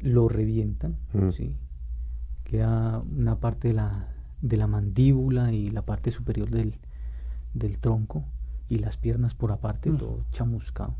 lo 0.00 0.28
revientan, 0.28 0.96
mm. 1.12 1.30
¿sí? 1.30 1.56
queda 2.44 3.00
una 3.00 3.36
parte 3.36 3.68
de 3.68 3.74
la, 3.74 4.08
de 4.40 4.56
la 4.56 4.66
mandíbula 4.66 5.52
y 5.52 5.70
la 5.70 5.82
parte 5.82 6.10
superior 6.10 6.50
del, 6.50 6.74
del 7.54 7.78
tronco 7.78 8.24
y 8.68 8.78
las 8.78 8.96
piernas 8.96 9.34
por 9.34 9.52
aparte, 9.52 9.90
mm. 9.90 9.96
todo 9.96 10.24
chamuscado. 10.32 10.94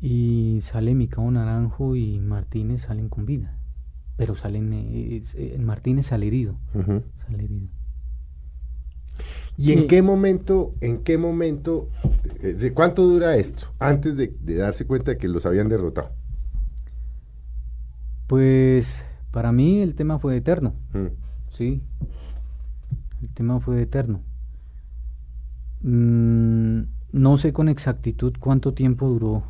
Y 0.00 0.60
sale 0.62 0.94
mi 0.94 1.08
cabo 1.08 1.30
Naranjo 1.30 1.96
y 1.96 2.20
Martínez 2.20 2.82
salen 2.82 3.08
con 3.08 3.26
vida, 3.26 3.56
pero 4.16 4.34
salen, 4.34 4.70
eh, 4.72 5.56
Martínez 5.58 6.06
sale 6.06 6.26
herido, 6.26 6.56
sale 7.26 7.44
herido. 7.44 7.68
¿Y 9.56 9.72
en 9.72 9.86
qué 9.86 10.02
momento, 10.02 10.74
en 10.80 11.02
qué 11.04 11.16
momento, 11.16 11.88
eh, 12.42 12.54
de 12.54 12.72
cuánto 12.72 13.06
dura 13.06 13.36
esto 13.36 13.68
antes 13.78 14.16
de, 14.16 14.32
darse 14.56 14.84
cuenta 14.86 15.12
de 15.12 15.18
que 15.18 15.28
los 15.28 15.46
habían 15.46 15.68
derrotado? 15.68 16.10
Pues 18.26 19.00
para 19.30 19.52
mí 19.52 19.80
el 19.80 19.94
tema 19.94 20.18
fue 20.18 20.36
eterno, 20.36 20.74
mm. 20.92 21.06
sí, 21.50 21.82
el 23.22 23.28
tema 23.30 23.60
fue 23.60 23.82
eterno. 23.82 24.22
Mm, 25.82 26.82
no 27.12 27.38
sé 27.38 27.52
con 27.52 27.68
exactitud 27.68 28.34
cuánto 28.40 28.74
tiempo 28.74 29.08
duró 29.08 29.44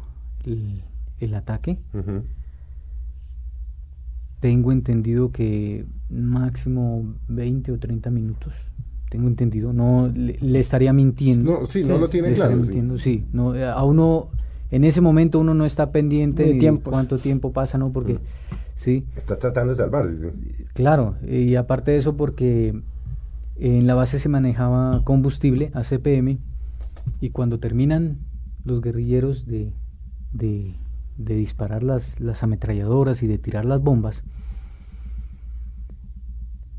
el, 0.44 1.34
ataque. 1.34 1.78
Tengo 4.44 4.72
entendido 4.72 5.32
que 5.32 5.86
máximo 6.10 7.14
20 7.28 7.72
o 7.72 7.78
30 7.78 8.10
minutos 8.10 8.52
tengo 9.08 9.26
entendido. 9.26 9.72
No 9.72 10.12
le, 10.14 10.60
estaría 10.60 10.92
mintiendo. 10.92 11.60
No, 11.60 11.66
sí, 11.66 11.82
no 11.82 11.96
lo 11.96 12.10
tiene 12.10 12.34
claro. 12.34 12.54
Mintiendo, 12.58 12.98
sí. 12.98 13.24
No, 13.32 13.54
eh, 13.54 13.64
a 13.64 13.82
uno, 13.84 14.28
en 14.70 14.84
ese 14.84 15.00
momento 15.00 15.40
uno 15.40 15.54
no 15.54 15.64
está 15.64 15.92
pendiente 15.92 16.52
de 16.52 16.78
cuánto 16.82 17.16
tiempo 17.16 17.54
pasa, 17.54 17.78
¿no? 17.78 17.90
Porque, 17.90 18.16
mm. 18.16 18.18
sí. 18.74 19.06
Está 19.16 19.38
tratando 19.38 19.72
de 19.72 19.76
salvarse. 19.76 20.14
Claro, 20.74 21.14
y 21.26 21.54
aparte 21.54 21.92
de 21.92 21.96
eso 21.96 22.14
porque 22.14 22.78
en 23.56 23.86
la 23.86 23.94
base 23.94 24.18
se 24.18 24.28
manejaba 24.28 25.00
combustible, 25.04 25.70
ACPM, 25.72 26.36
y 27.22 27.30
cuando 27.30 27.58
terminan 27.60 28.18
los 28.62 28.82
guerrilleros 28.82 29.46
de, 29.46 29.72
de, 30.34 30.74
de 31.16 31.34
disparar 31.34 31.82
las, 31.82 32.18
las 32.20 32.42
ametralladoras 32.42 33.22
y 33.22 33.26
de 33.26 33.38
tirar 33.38 33.64
las 33.64 33.80
bombas, 33.80 34.24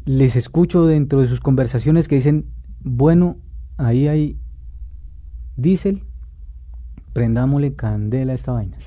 les 0.06 0.36
escucho 0.36 0.86
dentro 0.86 1.22
de 1.22 1.28
sus 1.28 1.40
conversaciones 1.40 2.08
que 2.08 2.16
dicen, 2.16 2.46
bueno, 2.82 3.38
ahí 3.78 4.08
hay 4.08 4.38
diésel, 5.58 6.04
prendámosle 7.14 7.76
candela 7.76 8.34
a 8.34 8.36
esta 8.36 8.52
vaina. 8.52 8.78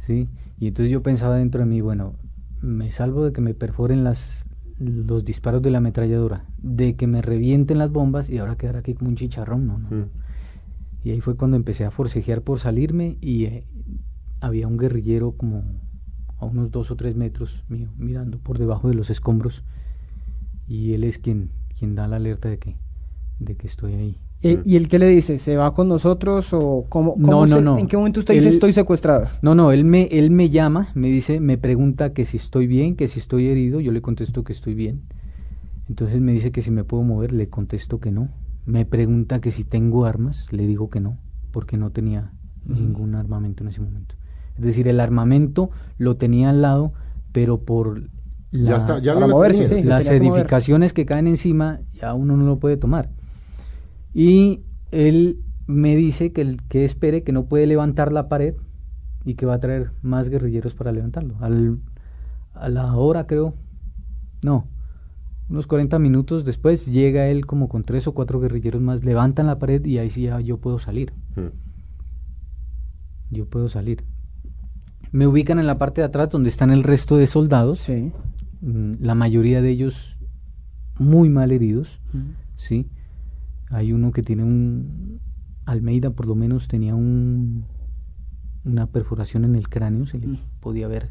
¿Sí? 0.00 0.28
Y 0.58 0.68
entonces 0.68 0.92
yo 0.92 1.02
pensaba 1.02 1.36
dentro 1.36 1.60
de 1.60 1.66
mí, 1.66 1.80
bueno, 1.80 2.14
me 2.62 2.90
salvo 2.90 3.24
de 3.24 3.32
que 3.32 3.40
me 3.40 3.54
perforen 3.54 4.04
las, 4.04 4.46
los 4.78 5.24
disparos 5.24 5.60
de 5.62 5.70
la 5.70 5.78
ametralladora, 5.78 6.44
de 6.58 6.96
que 6.96 7.06
me 7.06 7.20
revienten 7.20 7.78
las 7.78 7.90
bombas 7.90 8.30
y 8.30 8.38
ahora 8.38 8.56
quedar 8.56 8.76
aquí 8.76 8.94
como 8.94 9.10
un 9.10 9.16
chicharrón, 9.16 9.66
¿no? 9.66 9.78
no. 9.78 9.96
Mm. 9.96 10.04
Y 11.06 11.12
ahí 11.12 11.20
fue 11.20 11.36
cuando 11.36 11.56
empecé 11.56 11.84
a 11.84 11.92
forcejear 11.92 12.42
por 12.42 12.58
salirme 12.58 13.16
y 13.20 13.44
eh, 13.44 13.64
había 14.40 14.66
un 14.66 14.76
guerrillero 14.76 15.36
como 15.36 15.62
a 16.40 16.46
unos 16.46 16.72
dos 16.72 16.90
o 16.90 16.96
tres 16.96 17.14
metros 17.14 17.62
mío, 17.68 17.90
mirando 17.96 18.38
por 18.38 18.58
debajo 18.58 18.88
de 18.88 18.94
los 18.96 19.08
escombros 19.08 19.62
y 20.66 20.94
él 20.94 21.04
es 21.04 21.18
quien, 21.18 21.50
quien 21.78 21.94
da 21.94 22.08
la 22.08 22.16
alerta 22.16 22.48
de 22.48 22.58
que, 22.58 22.74
de 23.38 23.54
que 23.54 23.68
estoy 23.68 23.92
ahí. 23.92 24.18
¿Y, 24.42 24.74
él 24.74 24.88
qué 24.88 24.98
le 24.98 25.06
dice? 25.06 25.38
¿Se 25.38 25.56
va 25.56 25.74
con 25.74 25.86
nosotros 25.86 26.52
o 26.52 26.86
cómo? 26.88 27.14
no, 27.16 27.46
no, 27.46 27.60
no. 27.60 27.78
¿En 27.78 27.86
qué 27.86 27.96
momento 27.96 28.18
usted 28.18 28.34
dice 28.34 28.48
estoy 28.48 28.72
secuestrado? 28.72 29.28
No, 29.42 29.54
no, 29.54 29.70
él 29.70 29.84
me, 29.84 30.08
él 30.10 30.32
me 30.32 30.50
llama, 30.50 30.88
me 30.96 31.06
dice, 31.06 31.38
me 31.38 31.56
pregunta 31.56 32.14
que 32.14 32.24
si 32.24 32.36
estoy 32.36 32.66
bien, 32.66 32.96
que 32.96 33.06
si 33.06 33.20
estoy 33.20 33.46
herido, 33.46 33.78
yo 33.78 33.92
le 33.92 34.02
contesto 34.02 34.42
que 34.42 34.52
estoy 34.52 34.74
bien. 34.74 35.02
Entonces 35.88 36.20
me 36.20 36.32
dice 36.32 36.50
que 36.50 36.62
si 36.62 36.72
me 36.72 36.82
puedo 36.82 37.04
mover, 37.04 37.30
le 37.32 37.48
contesto 37.48 38.00
que 38.00 38.10
no. 38.10 38.28
Me 38.66 38.84
pregunta 38.84 39.40
que 39.40 39.52
si 39.52 39.64
tengo 39.64 40.04
armas, 40.04 40.52
le 40.52 40.66
digo 40.66 40.90
que 40.90 41.00
no, 41.00 41.18
porque 41.52 41.76
no 41.76 41.90
tenía 41.90 42.32
ningún 42.64 43.14
armamento 43.14 43.62
en 43.62 43.68
ese 43.68 43.80
momento. 43.80 44.16
Es 44.56 44.64
decir, 44.64 44.88
el 44.88 45.00
armamento 45.00 45.70
lo 45.98 46.16
tenía 46.16 46.50
al 46.50 46.62
lado, 46.62 46.92
pero 47.32 47.64
por 47.64 48.10
las 48.50 50.08
edificaciones 50.10 50.92
que 50.92 51.06
caen 51.06 51.26
encima, 51.28 51.80
ya 51.94 52.12
uno 52.14 52.36
no 52.36 52.44
lo 52.44 52.58
puede 52.58 52.76
tomar. 52.76 53.10
Y 54.12 54.62
él 54.90 55.40
me 55.66 55.94
dice 55.94 56.32
que, 56.32 56.56
que 56.68 56.84
espere, 56.84 57.22
que 57.22 57.32
no 57.32 57.46
puede 57.46 57.66
levantar 57.66 58.12
la 58.12 58.28
pared 58.28 58.54
y 59.24 59.34
que 59.34 59.46
va 59.46 59.54
a 59.54 59.60
traer 59.60 59.92
más 60.02 60.28
guerrilleros 60.28 60.74
para 60.74 60.92
levantarlo. 60.92 61.36
Al, 61.40 61.78
a 62.54 62.68
la 62.68 62.96
hora, 62.96 63.26
creo, 63.26 63.54
no, 64.42 64.66
unos 65.48 65.66
40 65.66 65.98
minutos 65.98 66.44
después 66.44 66.86
llega 66.86 67.28
él 67.28 67.46
como 67.46 67.68
con 67.68 67.84
tres 67.84 68.06
o 68.06 68.14
cuatro 68.14 68.40
guerrilleros 68.40 68.82
más, 68.82 69.04
levantan 69.04 69.46
la 69.46 69.58
pared 69.58 69.84
y 69.84 69.98
ahí 69.98 70.10
sí 70.10 70.22
ya 70.22 70.40
yo 70.40 70.58
puedo 70.58 70.78
salir. 70.78 71.12
Hmm. 71.36 71.50
Yo 73.30 73.46
puedo 73.46 73.68
salir 73.68 74.04
me 75.12 75.26
ubican 75.26 75.58
en 75.58 75.66
la 75.66 75.78
parte 75.78 76.02
de 76.02 76.06
atrás 76.06 76.30
donde 76.30 76.48
están 76.48 76.70
el 76.70 76.82
resto 76.82 77.16
de 77.16 77.26
soldados. 77.26 77.78
Sí. 77.78 78.12
Mm, 78.60 78.92
la 79.00 79.14
mayoría 79.14 79.62
de 79.62 79.70
ellos 79.70 80.16
muy 80.98 81.30
mal 81.30 81.52
heridos. 81.52 82.00
Sí. 82.56 82.88
Hay 83.70 83.92
uno 83.92 84.12
que 84.12 84.22
tiene 84.22 84.44
un. 84.44 85.20
Almeida, 85.64 86.10
por 86.10 86.26
lo 86.26 86.34
menos, 86.34 86.68
tenía 86.68 86.94
un 86.94 87.64
una 88.64 88.86
perforación 88.88 89.44
en 89.44 89.54
el 89.54 89.68
cráneo, 89.68 90.06
se 90.06 90.18
le 90.18 90.38
podía 90.60 90.86
ver. 90.86 91.08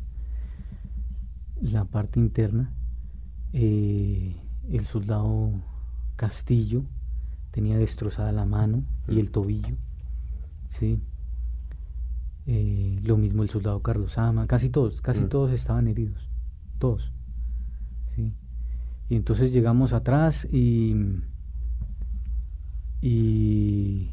la 1.62 1.86
parte 1.86 2.20
interna. 2.20 2.74
Eh, 3.54 4.36
el 4.72 4.86
soldado 4.86 5.52
Castillo 6.16 6.84
tenía 7.52 7.78
destrozada 7.78 8.32
la 8.32 8.46
mano 8.46 8.84
y 9.08 9.20
el 9.20 9.32
tobillo. 9.32 9.76
¿sí? 10.68 11.00
Eh, 12.48 13.00
lo 13.04 13.18
mismo 13.18 13.44
el 13.44 13.50
soldado 13.50 13.82
Carlos 13.82 14.18
Ama, 14.18 14.46
casi 14.48 14.70
todos, 14.70 15.02
casi 15.02 15.22
Mm. 15.22 15.30
todos 15.30 15.52
estaban 15.52 15.88
heridos, 15.88 16.30
todos. 16.80 17.12
¿sí? 18.16 18.34
Y 19.10 19.16
entonces 19.16 19.52
llegamos 19.54 19.94
atrás 19.94 20.48
y, 20.52 20.96
y 23.02 24.10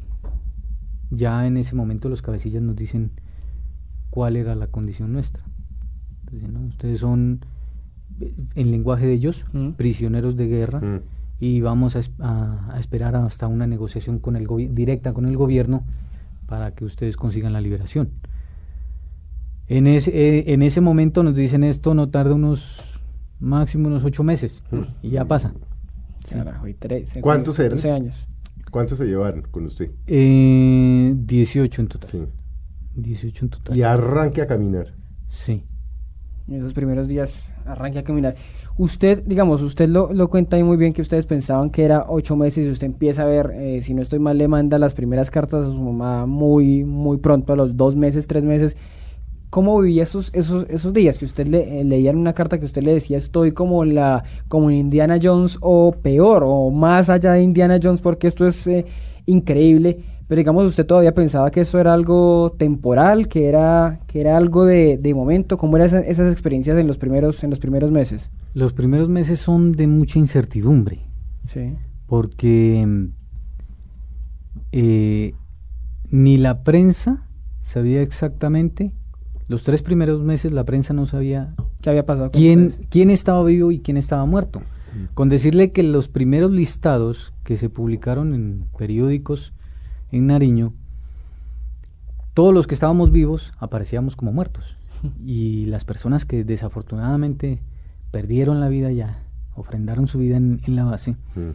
ya 1.09 1.45
en 1.47 1.57
ese 1.57 1.75
momento 1.75 2.09
los 2.09 2.21
cabecillas 2.21 2.61
nos 2.61 2.75
dicen 2.75 3.11
cuál 4.09 4.35
era 4.35 4.55
la 4.55 4.67
condición 4.67 5.11
nuestra. 5.13 5.43
Entonces, 6.25 6.49
¿no? 6.49 6.59
Ustedes 6.67 6.99
son, 6.99 7.45
en 8.55 8.71
lenguaje 8.71 9.05
de 9.05 9.13
ellos, 9.13 9.45
Mm. 9.53 9.71
prisioneros 9.71 10.35
de 10.37 10.47
guerra 10.47 10.79
Mm. 10.79 10.99
y 11.39 11.61
vamos 11.61 11.95
a, 11.95 11.99
es- 11.99 12.11
a- 12.19 12.71
a 12.73 12.79
esperar 12.79 13.15
hasta 13.15 13.47
una 13.47 13.67
negociación 13.67 14.19
con 14.19 14.35
el 14.35 14.47
directa 14.73 15.13
con 15.13 15.25
el 15.25 15.35
gobierno 15.37 15.83
para 16.47 16.71
que 16.71 16.85
ustedes 16.85 17.15
consigan 17.17 17.53
la 17.53 17.61
liberación. 17.61 18.09
En 19.67 19.87
ese, 19.87 20.11
eh, 20.11 20.53
en 20.53 20.61
ese 20.61 20.81
momento 20.81 21.23
nos 21.23 21.35
dicen 21.35 21.63
esto 21.63 21.93
no 21.93 22.09
tarda 22.09 22.35
unos 22.35 22.79
máximo 23.39 23.87
unos 23.87 24.03
ocho 24.03 24.23
meses 24.23 24.61
y 25.01 25.09
ya 25.09 25.25
pasa. 25.25 25.53
Sí. 26.25 26.35
Carajo, 26.35 26.67
y 26.67 26.73
tres, 26.73 27.13
¿Cuántos 27.21 27.59
eran? 27.59 27.71
12 27.77 27.91
años. 27.91 28.27
¿Cuántos 28.71 28.97
se 28.97 29.05
llevaron 29.05 29.43
con 29.51 29.65
usted? 29.65 29.91
Eh, 30.07 31.13
18 31.15 31.81
en 31.81 31.87
total. 31.87 32.09
Sí. 32.09 32.19
18 32.95 33.45
en 33.45 33.49
total. 33.51 33.77
Y 33.77 33.83
arranque 33.83 34.41
a 34.41 34.47
caminar. 34.47 34.93
Sí. 35.29 35.63
En 36.47 36.55
esos 36.55 36.73
primeros 36.73 37.07
días 37.07 37.49
arranque 37.65 37.99
a 37.99 38.03
caminar. 38.03 38.35
Usted, 38.77 39.23
digamos, 39.25 39.61
usted 39.61 39.87
lo, 39.87 40.11
lo 40.11 40.29
cuenta 40.29 40.57
ahí 40.57 40.63
muy 40.63 40.77
bien 40.77 40.91
que 40.93 41.01
ustedes 41.01 41.25
pensaban 41.25 41.69
que 41.69 41.85
era 41.85 42.05
ocho 42.09 42.35
meses 42.35 42.67
y 42.67 42.69
usted 42.69 42.87
empieza 42.87 43.23
a 43.23 43.25
ver, 43.25 43.51
eh, 43.53 43.81
si 43.81 43.93
no 43.93 44.01
estoy 44.01 44.19
mal, 44.19 44.37
le 44.37 44.47
manda 44.47 44.77
las 44.77 44.93
primeras 44.93 45.31
cartas 45.31 45.67
a 45.67 45.71
su 45.71 45.81
mamá 45.81 46.25
muy, 46.25 46.83
muy 46.83 47.17
pronto, 47.17 47.53
a 47.53 47.55
los 47.55 47.77
dos 47.77 47.95
meses, 47.95 48.27
tres 48.27 48.43
meses. 48.43 48.75
¿Cómo 49.49 49.79
vivía 49.79 50.03
esos, 50.03 50.31
esos, 50.33 50.65
esos 50.69 50.91
días 50.93 51.17
que 51.19 51.25
usted 51.25 51.47
le, 51.47 51.79
eh, 51.79 51.83
leía 51.83 52.09
en 52.09 52.17
una 52.17 52.33
carta 52.33 52.59
que 52.59 52.65
usted 52.65 52.81
le 52.81 52.95
decía 52.95 53.19
estoy 53.19 53.51
como 53.51 53.85
la, 53.85 54.23
como 54.47 54.71
en 54.71 54.77
Indiana 54.77 55.19
Jones 55.21 55.59
o 55.61 55.91
peor 55.91 56.43
o 56.43 56.71
más 56.71 57.09
allá 57.09 57.33
de 57.33 57.43
Indiana 57.43 57.79
Jones 57.81 58.01
porque 58.01 58.27
esto 58.27 58.47
es 58.47 58.65
eh, 58.65 58.85
increíble? 59.27 59.99
Pero 60.27 60.39
digamos, 60.39 60.65
usted 60.65 60.85
todavía 60.85 61.13
pensaba 61.13 61.51
que 61.51 61.61
eso 61.61 61.79
era 61.79 61.93
algo 61.93 62.55
temporal, 62.57 63.27
que 63.27 63.47
era, 63.49 63.99
que 64.07 64.21
era 64.21 64.37
algo 64.37 64.65
de, 64.65 64.97
de 64.97 65.13
momento. 65.13 65.57
¿Cómo 65.57 65.75
eran 65.77 65.87
esas, 65.87 66.07
esas 66.07 66.31
experiencias 66.31 66.77
en 66.77 66.87
los 66.87 66.97
primeros, 66.97 67.43
en 67.43 67.49
los 67.49 67.59
primeros 67.59 67.91
meses? 67.91 68.29
Los 68.53 68.73
primeros 68.73 69.09
meses 69.09 69.39
son 69.39 69.71
de 69.73 69.87
mucha 69.87 70.19
incertidumbre. 70.19 71.01
Sí. 71.51 71.75
porque 72.07 72.85
mm, 72.87 73.05
eh, 74.71 75.33
ni 76.09 76.37
la 76.37 76.63
prensa 76.63 77.27
sabía 77.61 78.01
exactamente, 78.01 78.93
los 79.47 79.63
tres 79.63 79.81
primeros 79.81 80.21
meses 80.21 80.51
la 80.51 80.63
prensa 80.63 80.93
no 80.93 81.05
sabía 81.05 81.53
¿Qué 81.81 81.89
había 81.89 82.05
pasado 82.05 82.31
con 82.31 82.39
quién, 82.39 82.67
ustedes? 82.67 82.87
quién 82.89 83.09
estaba 83.09 83.43
vivo 83.43 83.71
y 83.71 83.79
quién 83.79 83.97
estaba 83.97 84.25
muerto. 84.25 84.61
Con 85.15 85.27
decirle 85.27 85.71
que 85.71 85.81
los 85.81 86.07
primeros 86.07 86.51
listados 86.51 87.33
que 87.43 87.57
se 87.57 87.67
publicaron 87.67 88.35
en 88.35 88.65
periódicos 88.77 89.51
en 90.13 90.27
Nariño, 90.27 90.73
todos 92.33 92.53
los 92.53 92.67
que 92.67 92.73
estábamos 92.73 93.11
vivos 93.11 93.53
aparecíamos 93.59 94.15
como 94.15 94.31
muertos. 94.31 94.77
Y 95.25 95.65
las 95.65 95.83
personas 95.85 96.23
que 96.25 96.43
desafortunadamente 96.43 97.59
perdieron 98.11 98.59
la 98.61 98.69
vida 98.69 98.91
ya, 98.91 99.23
ofrendaron 99.55 100.07
su 100.07 100.17
vida 100.19 100.37
en, 100.37 100.61
en 100.65 100.75
la 100.75 100.85
base, 100.85 101.15
Mm. 101.35 101.51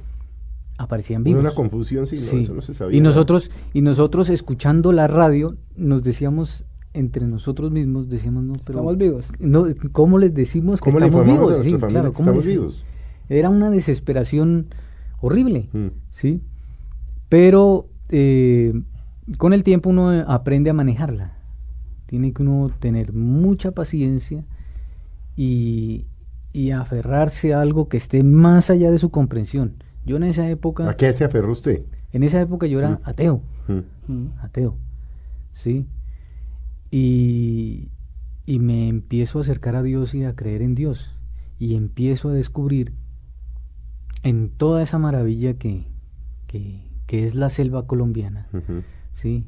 aparecían 0.77 1.23
Era 1.23 1.31
vivos. 1.31 1.40
Una 1.40 1.55
confusión, 1.55 2.07
sí, 2.07 2.16
no, 2.16 2.23
Sí. 2.23 2.38
eso 2.40 2.55
no 2.55 2.61
se 2.62 2.75
sabía. 2.75 2.97
y 2.97 3.01
nosotros 3.01 3.51
y 3.73 3.81
nosotros 3.81 4.29
escuchando 4.31 4.92
la 4.92 5.07
radio 5.09 5.57
nos 5.77 6.03
decíamos 6.05 6.64
entre 6.94 7.27
nosotros 7.27 7.71
mismos 7.71 8.09
decíamos 8.09 8.42
no 8.44 8.55
pero 8.64 8.79
Estamos 8.81 8.97
vivos. 8.99 9.27
no 9.38 9.64
cómo 9.92 10.18
les 10.18 10.33
decimos 10.35 10.81
que 10.81 10.90
¿Cómo 10.90 11.01
le 11.01 11.07
estamos 11.07 11.27
vivos 11.27 11.62
Sí, 11.62 11.73
claro, 11.75 12.12
¿cómo 12.12 12.31
estamos 12.31 12.37
les- 12.47 12.47
vivos? 12.47 12.85
era 13.29 13.51
una 13.51 13.71
desesperación 13.71 14.66
horrible 15.21 15.68
Mm. 15.73 15.88
sí 16.11 16.42
pero 17.29 17.88
eh, 18.11 18.73
con 19.37 19.53
el 19.53 19.62
tiempo 19.64 19.90
uno 19.90 20.11
aprende 20.11 20.71
a 20.71 20.75
manejarla 20.75 21.35
tiene 22.07 22.33
que 22.33 22.42
uno 22.42 22.71
tener 22.79 23.12
mucha 23.12 23.73
paciencia 23.73 24.44
y, 25.37 26.07
y 26.53 26.71
aferrarse 26.71 27.53
a 27.55 27.61
algo 27.61 27.88
que 27.88 27.97
esté 27.99 28.23
más 28.23 28.71
allá 28.71 28.90
de 28.90 28.99
su 28.99 29.11
comprensión 29.11 29.75
yo 30.07 30.16
en 30.16 30.23
esa 30.25 30.49
época 30.49 30.88
¿A 30.88 30.97
qué 30.97 31.12
se 31.12 31.25
aferró 31.25 31.53
usted? 31.53 31.83
en 32.12 32.23
esa 32.23 32.40
época 32.40 32.66
yo 32.66 32.79
era 32.79 32.90
Mm. 32.90 32.99
ateo, 33.05 33.42
Mm. 33.68 34.12
Mm. 34.12 34.29
ateo, 34.40 34.77
¿sí? 35.53 35.85
Y, 36.90 37.88
y 38.47 38.59
me 38.61 38.88
empiezo 38.88 39.38
a 39.38 39.42
acercar 39.42 39.77
a 39.77 39.83
Dios 39.83 40.14
y 40.14 40.25
a 40.25 40.35
creer 40.35 40.62
en 40.62 40.75
Dios. 40.75 41.14
Y 41.59 41.75
empiezo 41.75 42.31
a 42.31 42.33
descubrir 42.33 42.94
en 44.23 44.49
toda 44.49 44.83
esa 44.83 44.99
maravilla 44.99 45.55
que, 45.55 45.85
que, 46.47 46.81
que 47.09 47.25
es 47.25 47.35
la 47.35 47.49
selva 47.49 47.87
colombiana. 47.87 48.47
¿sí? 49.14 49.47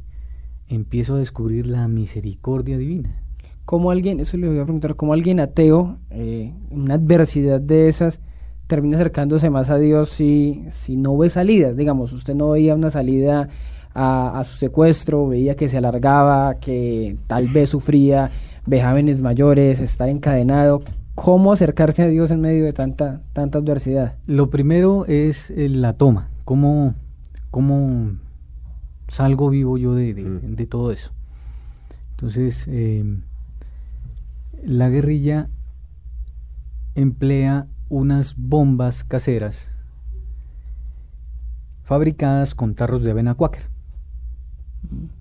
Empiezo 0.66 1.14
a 1.14 1.18
descubrir 1.18 1.66
la 1.66 1.86
misericordia 1.88 2.78
divina. 2.78 3.20
¿Cómo 3.66 3.90
alguien, 3.90 4.18
eso 4.18 4.38
le 4.38 4.48
voy 4.48 4.58
a 4.58 4.64
preguntar, 4.64 4.96
cómo 4.96 5.12
alguien 5.12 5.38
ateo, 5.38 5.98
eh, 6.08 6.54
en 6.70 6.80
una 6.80 6.94
adversidad 6.94 7.60
de 7.60 7.88
esas, 7.88 8.20
termina 8.66 8.96
acercándose 8.96 9.50
más 9.50 9.68
a 9.68 9.76
Dios 9.76 10.08
si, 10.08 10.64
si 10.70 10.96
no 10.96 11.16
ve 11.18 11.28
salidas? 11.28 11.76
Digamos, 11.76 12.14
usted 12.14 12.34
no 12.34 12.50
veía 12.50 12.74
una 12.74 12.90
salida 12.90 13.50
a, 13.92 14.40
a 14.40 14.44
su 14.44 14.56
secuestro, 14.56 15.28
veía 15.28 15.54
que 15.54 15.68
se 15.68 15.76
alargaba, 15.76 16.54
que 16.60 17.18
tal 17.26 17.48
vez 17.48 17.68
sufría 17.68 18.30
vejámenes 18.64 19.20
mayores, 19.20 19.80
estar 19.80 20.08
encadenado. 20.08 20.80
¿Cómo 21.14 21.52
acercarse 21.52 22.02
a 22.02 22.08
Dios 22.08 22.30
en 22.30 22.40
medio 22.40 22.64
de 22.64 22.72
tanta, 22.72 23.20
tanta 23.34 23.58
adversidad? 23.58 24.14
Lo 24.26 24.48
primero 24.48 25.04
es 25.04 25.50
eh, 25.50 25.68
la 25.68 25.92
toma, 25.92 26.30
cómo, 26.46 26.94
cómo 27.50 28.12
salgo 29.08 29.50
vivo 29.50 29.76
yo 29.78 29.94
de, 29.94 30.14
de- 30.14 30.22
Mm. 30.24 30.54
de 30.56 30.66
todo 30.66 30.92
eso. 30.92 31.10
Entonces, 32.12 32.64
eh, 32.68 33.04
la 34.64 34.88
guerrilla 34.88 35.48
emplea 36.94 37.66
unas 37.88 38.36
bombas 38.36 39.04
caseras 39.04 39.68
fabricadas 41.84 42.54
con 42.54 42.74
tarros 42.74 43.02
de 43.02 43.10
avena 43.10 43.34
cuáquer. 43.34 43.62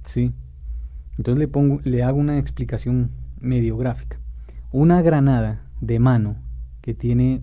¿Sí? 0.06 0.34
Entonces 1.18 1.40
le 1.40 1.48
pongo, 1.48 1.82
le 1.84 2.04
hago 2.04 2.18
una 2.20 2.38
explicación 2.38 3.10
medio 3.40 3.78
gráfica. 3.78 4.18
Una 4.72 5.02
granada 5.02 5.62
de 5.82 6.00
mano 6.00 6.36
que 6.82 6.94
tiene 6.94 7.42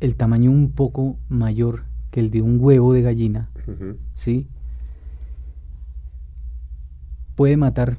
el 0.00 0.16
tamaño 0.16 0.50
un 0.50 0.70
poco 0.72 1.16
mayor 1.28 1.84
que 2.10 2.20
el 2.20 2.30
de 2.30 2.42
un 2.42 2.58
huevo 2.60 2.92
de 2.92 3.02
gallina, 3.02 3.48
¿sí? 4.14 4.48
Puede 7.34 7.56
matar 7.56 7.98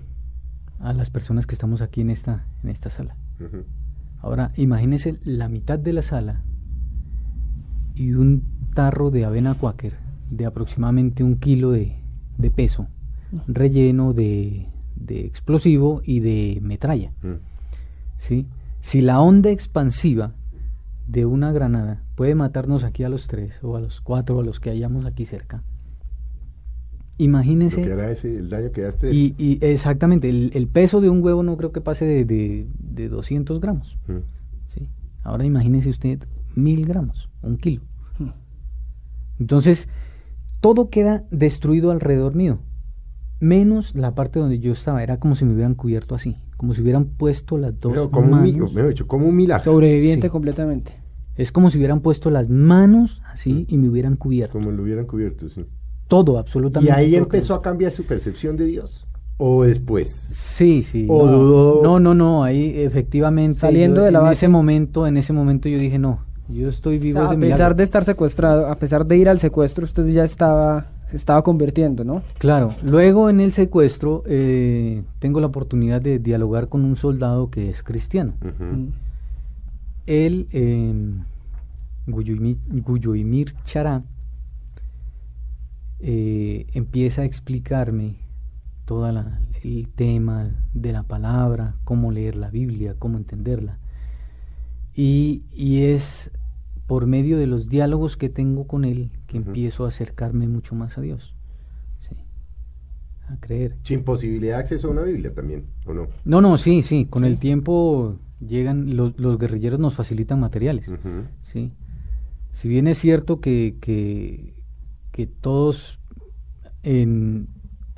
a 0.79 0.93
las 0.93 1.09
personas 1.09 1.45
que 1.45 1.55
estamos 1.55 1.81
aquí 1.81 2.01
en 2.01 2.09
esta, 2.09 2.45
en 2.63 2.69
esta 2.69 2.89
sala. 2.89 3.15
Ahora, 4.21 4.51
imagínese 4.55 5.19
la 5.23 5.47
mitad 5.47 5.77
de 5.79 5.93
la 5.93 6.01
sala 6.01 6.41
y 7.95 8.13
un 8.13 8.43
tarro 8.73 9.11
de 9.11 9.25
avena 9.25 9.55
cuáquer 9.55 9.93
de 10.29 10.45
aproximadamente 10.45 11.23
un 11.23 11.37
kilo 11.37 11.71
de, 11.71 11.95
de 12.37 12.51
peso, 12.51 12.87
relleno 13.47 14.13
de, 14.13 14.67
de 14.95 15.25
explosivo 15.25 16.01
y 16.03 16.19
de 16.19 16.59
metralla. 16.61 17.11
¿sí? 18.17 18.47
Si 18.79 19.01
la 19.01 19.19
onda 19.19 19.49
expansiva 19.49 20.33
de 21.07 21.25
una 21.25 21.51
granada 21.51 22.03
puede 22.15 22.35
matarnos 22.35 22.83
aquí 22.83 23.03
a 23.03 23.09
los 23.09 23.27
tres, 23.27 23.63
o 23.63 23.75
a 23.75 23.81
los 23.81 24.01
cuatro, 24.01 24.37
o 24.37 24.41
a 24.41 24.43
los 24.43 24.59
que 24.59 24.69
hayamos 24.69 25.05
aquí 25.05 25.25
cerca, 25.25 25.63
Lo 27.17 27.25
imagínense... 27.25 27.81
que 27.81 27.89
era 27.89 28.11
ese, 28.11 28.37
el 28.37 28.49
daño 28.49 28.71
que 28.71 28.81
daste. 28.81 29.13
Y, 29.13 29.33
y 29.37 29.57
exactamente, 29.61 30.29
el, 30.29 30.51
el 30.53 30.67
peso 30.67 31.01
de 31.01 31.09
un 31.09 31.23
huevo 31.23 31.43
no 31.43 31.57
creo 31.57 31.71
que 31.71 31.81
pase 31.81 32.05
de, 32.05 32.25
de, 32.25 32.67
de 32.77 33.09
200 33.09 33.59
gramos. 33.61 33.97
Mm. 34.07 34.17
¿sí? 34.65 34.89
Ahora 35.23 35.45
imagínese 35.45 35.89
usted 35.89 36.19
mil 36.55 36.85
gramos, 36.85 37.29
un 37.41 37.57
kilo. 37.57 37.81
Entonces, 39.39 39.87
todo 40.61 40.89
queda 40.89 41.23
destruido 41.29 41.91
alrededor 41.91 42.35
mío, 42.35 42.59
menos 43.39 43.93
la 43.95 44.15
parte 44.15 44.39
donde 44.39 44.59
yo 44.59 44.73
estaba. 44.73 45.03
Era 45.03 45.19
como 45.19 45.35
si 45.35 45.45
me 45.45 45.53
hubieran 45.53 45.75
cubierto 45.75 46.15
así, 46.15 46.37
como 46.57 46.73
si 46.73 46.81
hubieran 46.81 47.05
puesto 47.05 47.57
las 47.57 47.79
dos 47.79 47.93
Pero 47.93 48.11
como 48.11 48.33
un, 48.35 48.41
mi- 48.43 48.51
manos. 48.53 48.73
mejor 48.73 48.89
dicho, 48.89 49.07
como 49.07 49.27
un 49.27 49.35
milagro. 49.35 49.63
Sobreviviente 49.63 50.27
Sí. 50.27 50.31
completamente. 50.31 50.93
Es 51.35 51.51
como 51.51 51.69
si 51.69 51.77
hubieran 51.77 51.99
puesto 52.01 52.31
las 52.31 52.49
manos 52.49 53.21
así 53.31 53.65
y 53.69 53.77
me 53.77 53.87
hubieran 53.89 54.15
cubierto. 54.15 54.53
Como 54.53 54.71
lo 54.71 54.81
hubieran 54.83 55.05
cubierto, 55.05 55.47
sí. 55.49 55.65
Todo, 56.07 56.33
Y 56.35 56.37
absolutamente. 56.39 56.93
ahí 56.93 57.11
todo 57.11 57.19
empezó 57.23 57.53
a 57.53 57.61
cambiar 57.61 57.91
su 57.91 58.03
percepción 58.05 58.57
de 58.57 58.65
Dios. 58.65 59.05
¿O 59.37 59.63
después? 59.65 60.09
Sí, 60.09 60.81
sí. 60.81 61.05
¿O 61.07 61.27
no, 61.27 61.31
dudó? 61.31 61.83
no, 61.83 61.99
no, 61.99 62.13
no, 62.15 62.43
ahí 62.43 62.73
efectivamente. 62.77 63.59
Saliendo 63.59 63.97
yo- 64.01 64.05
de 64.05 64.11
la 64.11 64.19
en 64.19 64.25
base. 64.25 64.33
ese 64.33 64.47
momento, 64.47 65.05
en 65.05 65.17
ese 65.17 65.31
momento 65.31 65.69
yo 65.69 65.77
dije 65.77 65.99
no, 65.99 66.21
yo 66.49 66.69
estoy 66.69 66.97
O 66.97 66.99
vivo. 66.99 67.19
sea, 67.19 67.29
de 67.29 67.35
a 67.35 67.39
pesar 67.39 67.57
milagro". 67.57 67.75
de 67.75 67.83
estar 67.83 68.03
secuestrado, 68.03 68.65
a 68.67 68.75
pesar 68.79 69.05
de 69.05 69.17
ir 69.17 69.29
al 69.29 69.37
secuestro, 69.37 69.83
usted 69.83 70.07
ya 70.07 70.23
estaba, 70.23 70.87
se 71.09 71.15
estaba 71.15 71.41
convirtiendo, 71.41 72.03
¿no? 72.03 72.21
Claro, 72.37 72.73
luego 72.83 73.29
en 73.29 73.39
el 73.39 73.53
secuestro 73.53 74.23
eh, 74.25 75.03
tengo 75.19 75.39
la 75.39 75.47
oportunidad 75.47 76.01
de 76.01 76.19
dialogar 76.19 76.67
con 76.67 76.83
un 76.83 76.97
soldado 76.97 77.49
que 77.49 77.69
es 77.69 77.81
cristiano. 77.81 78.33
Mm. 78.41 78.89
Él, 80.05 80.47
eh, 80.51 80.93
Guyoimir, 82.07 82.57
Guyoimir 82.67 83.55
Chará, 83.63 84.03
eh, 85.99 86.67
empieza 86.73 87.21
a 87.21 87.25
explicarme 87.25 88.17
todo 88.85 89.09
el 89.63 89.87
tema 89.95 90.51
de 90.73 90.91
la 90.91 91.03
palabra, 91.03 91.75
cómo 91.83 92.11
leer 92.11 92.35
la 92.35 92.49
Biblia, 92.49 92.95
cómo 92.99 93.17
entenderla. 93.17 93.79
Y, 94.93 95.43
y 95.53 95.83
es 95.83 96.31
por 96.85 97.05
medio 97.05 97.37
de 97.37 97.47
los 97.47 97.69
diálogos 97.69 98.17
que 98.17 98.29
tengo 98.29 98.67
con 98.67 98.85
él 98.85 99.11
que 99.27 99.37
empiezo 99.37 99.85
a 99.85 99.89
acercarme 99.89 100.47
mucho 100.47 100.75
más 100.75 100.97
a 100.97 101.01
Dios. 101.01 101.35
Sí, 101.99 102.15
a 103.29 103.37
creer. 103.39 103.75
Sin 103.83 104.03
posibilidad 104.03 104.55
de 104.57 104.61
acceso 104.63 104.87
a 104.87 104.91
una 104.91 105.01
Biblia 105.03 105.33
también, 105.33 105.65
¿o 105.85 105.93
no? 105.93 106.07
No, 106.25 106.41
no, 106.41 106.57
sí, 106.57 106.81
sí. 106.81 107.05
Con 107.05 107.25
el 107.25 107.37
tiempo 107.37 108.19
llegan, 108.39 108.95
los, 108.95 109.19
los 109.19 109.37
guerrilleros 109.37 109.79
nos 109.79 109.95
facilitan 109.95 110.39
materiales. 110.39 110.89
Sí. 111.41 111.71
Si 112.51 112.69
bien 112.69 112.87
es 112.87 112.97
cierto 112.97 113.39
que, 113.41 113.75
que, 113.81 114.53
que 115.11 115.27
todos 115.27 115.99
en, 116.83 117.49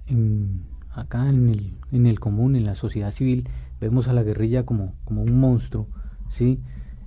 en- 0.07 0.63
acá 0.91 1.29
en 1.29 1.49
el, 1.49 1.73
en 1.91 2.07
el 2.07 2.19
común, 2.19 2.55
en 2.55 2.65
la 2.65 2.75
sociedad 2.75 3.11
civil, 3.11 3.47
vemos 3.79 4.07
a 4.07 4.13
la 4.13 4.23
guerrilla 4.23 4.65
como, 4.65 4.95
como 5.05 5.21
un 5.21 5.39
monstruo, 5.39 5.87
¿sí? 6.29 6.59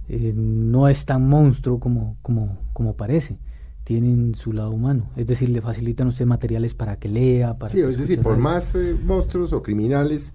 Eh, 0.08 0.32
no 0.34 0.88
es 0.88 1.04
tan 1.04 1.28
monstruo 1.28 1.78
como, 1.80 2.16
como, 2.22 2.58
como 2.72 2.94
parece. 2.96 3.38
Tienen 3.84 4.34
su 4.36 4.52
lado 4.52 4.70
humano, 4.70 5.10
es 5.16 5.26
decir, 5.26 5.48
le 5.48 5.60
facilitan 5.60 6.06
a 6.06 6.10
usted 6.10 6.24
materiales 6.24 6.74
para 6.74 6.96
que 6.96 7.08
lea, 7.08 7.58
para 7.58 7.72
Sí, 7.72 7.78
que 7.80 7.88
es 7.88 7.98
decir, 7.98 8.22
por 8.22 8.36
más 8.36 8.74
eh, 8.76 8.96
monstruos 9.04 9.52
o 9.52 9.62
criminales, 9.62 10.32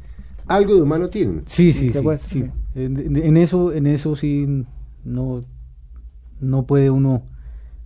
algo 0.47 0.75
de 0.75 0.81
humano 0.81 1.09
tienen. 1.09 1.43
Sí, 1.47 1.71
sí, 1.71 1.87
¿Te 1.87 2.01
sí, 2.19 2.45
en 2.75 3.37
eso, 3.37 3.71
en 3.71 3.87
eso 3.87 4.15
sí 4.17 4.45
no, 5.05 5.45
no 6.41 6.65
puede 6.65 6.89
uno 6.89 7.23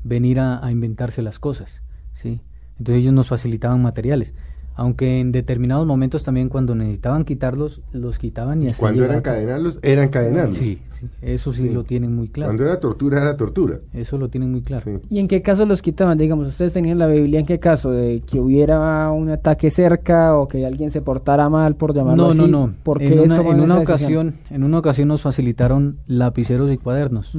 venir 0.03 0.39
a, 0.39 0.65
a 0.65 0.71
inventarse 0.71 1.21
las 1.21 1.37
cosas, 1.37 1.83
sí. 2.13 2.41
Entonces 2.79 3.01
ellos 3.01 3.13
nos 3.13 3.27
facilitaban 3.27 3.81
materiales, 3.83 4.33
aunque 4.75 5.19
en 5.19 5.31
determinados 5.31 5.85
momentos 5.85 6.23
también 6.23 6.49
cuando 6.49 6.73
necesitaban 6.75 7.25
quitarlos, 7.25 7.81
los 7.91 8.17
quitaban 8.17 8.63
y 8.63 8.67
hasta 8.69 8.79
Cuando 8.79 9.03
eran 9.05 9.21
cadenarlos, 9.21 9.79
eran 9.83 10.09
cadenarlos. 10.09 10.57
Sí, 10.57 10.79
sí, 10.89 11.07
eso 11.21 11.51
sí, 11.53 11.63
Sí. 11.63 11.69
lo 11.69 11.83
tienen 11.83 12.15
muy 12.15 12.29
claro. 12.29 12.49
Cuando 12.49 12.63
era 12.63 12.79
tortura, 12.79 13.21
era 13.21 13.35
tortura. 13.37 13.79
Eso 13.93 14.17
lo 14.17 14.29
tienen 14.29 14.51
muy 14.51 14.61
claro. 14.61 14.83
Sí. 14.85 15.07
¿Y 15.09 15.19
en 15.19 15.27
qué 15.27 15.41
caso 15.41 15.65
los 15.65 15.81
quitaban? 15.81 16.17
Digamos, 16.17 16.47
ustedes 16.47 16.73
tenían 16.73 16.97
la 16.99 17.07
Biblia, 17.07 17.39
¿en 17.41 17.45
qué 17.45 17.59
caso? 17.59 17.91
¿De 17.91 18.21
que 18.21 18.39
hubiera 18.39 19.11
un 19.11 19.29
ataque 19.29 19.69
cerca 19.71 20.37
o 20.37 20.47
que 20.47 20.65
alguien 20.65 20.89
se 20.89 21.01
portara 21.01 21.49
mal, 21.49 21.75
por 21.75 21.93
llamarlo 21.93 22.23
No, 22.23 22.29
así? 22.29 22.37
no, 22.39 22.47
no. 22.47 22.73
¿Por 22.83 22.99
qué 22.99 23.13
en 23.13 23.19
una, 23.19 23.35
en 23.41 23.47
una 23.59 23.79
decisión? 23.79 23.81
ocasión, 23.81 24.33
en 24.49 24.63
una 24.63 24.79
ocasión 24.79 25.07
nos 25.09 25.21
facilitaron 25.21 25.97
lapiceros 26.07 26.71
y 26.71 26.77
cuadernos. 26.77 27.35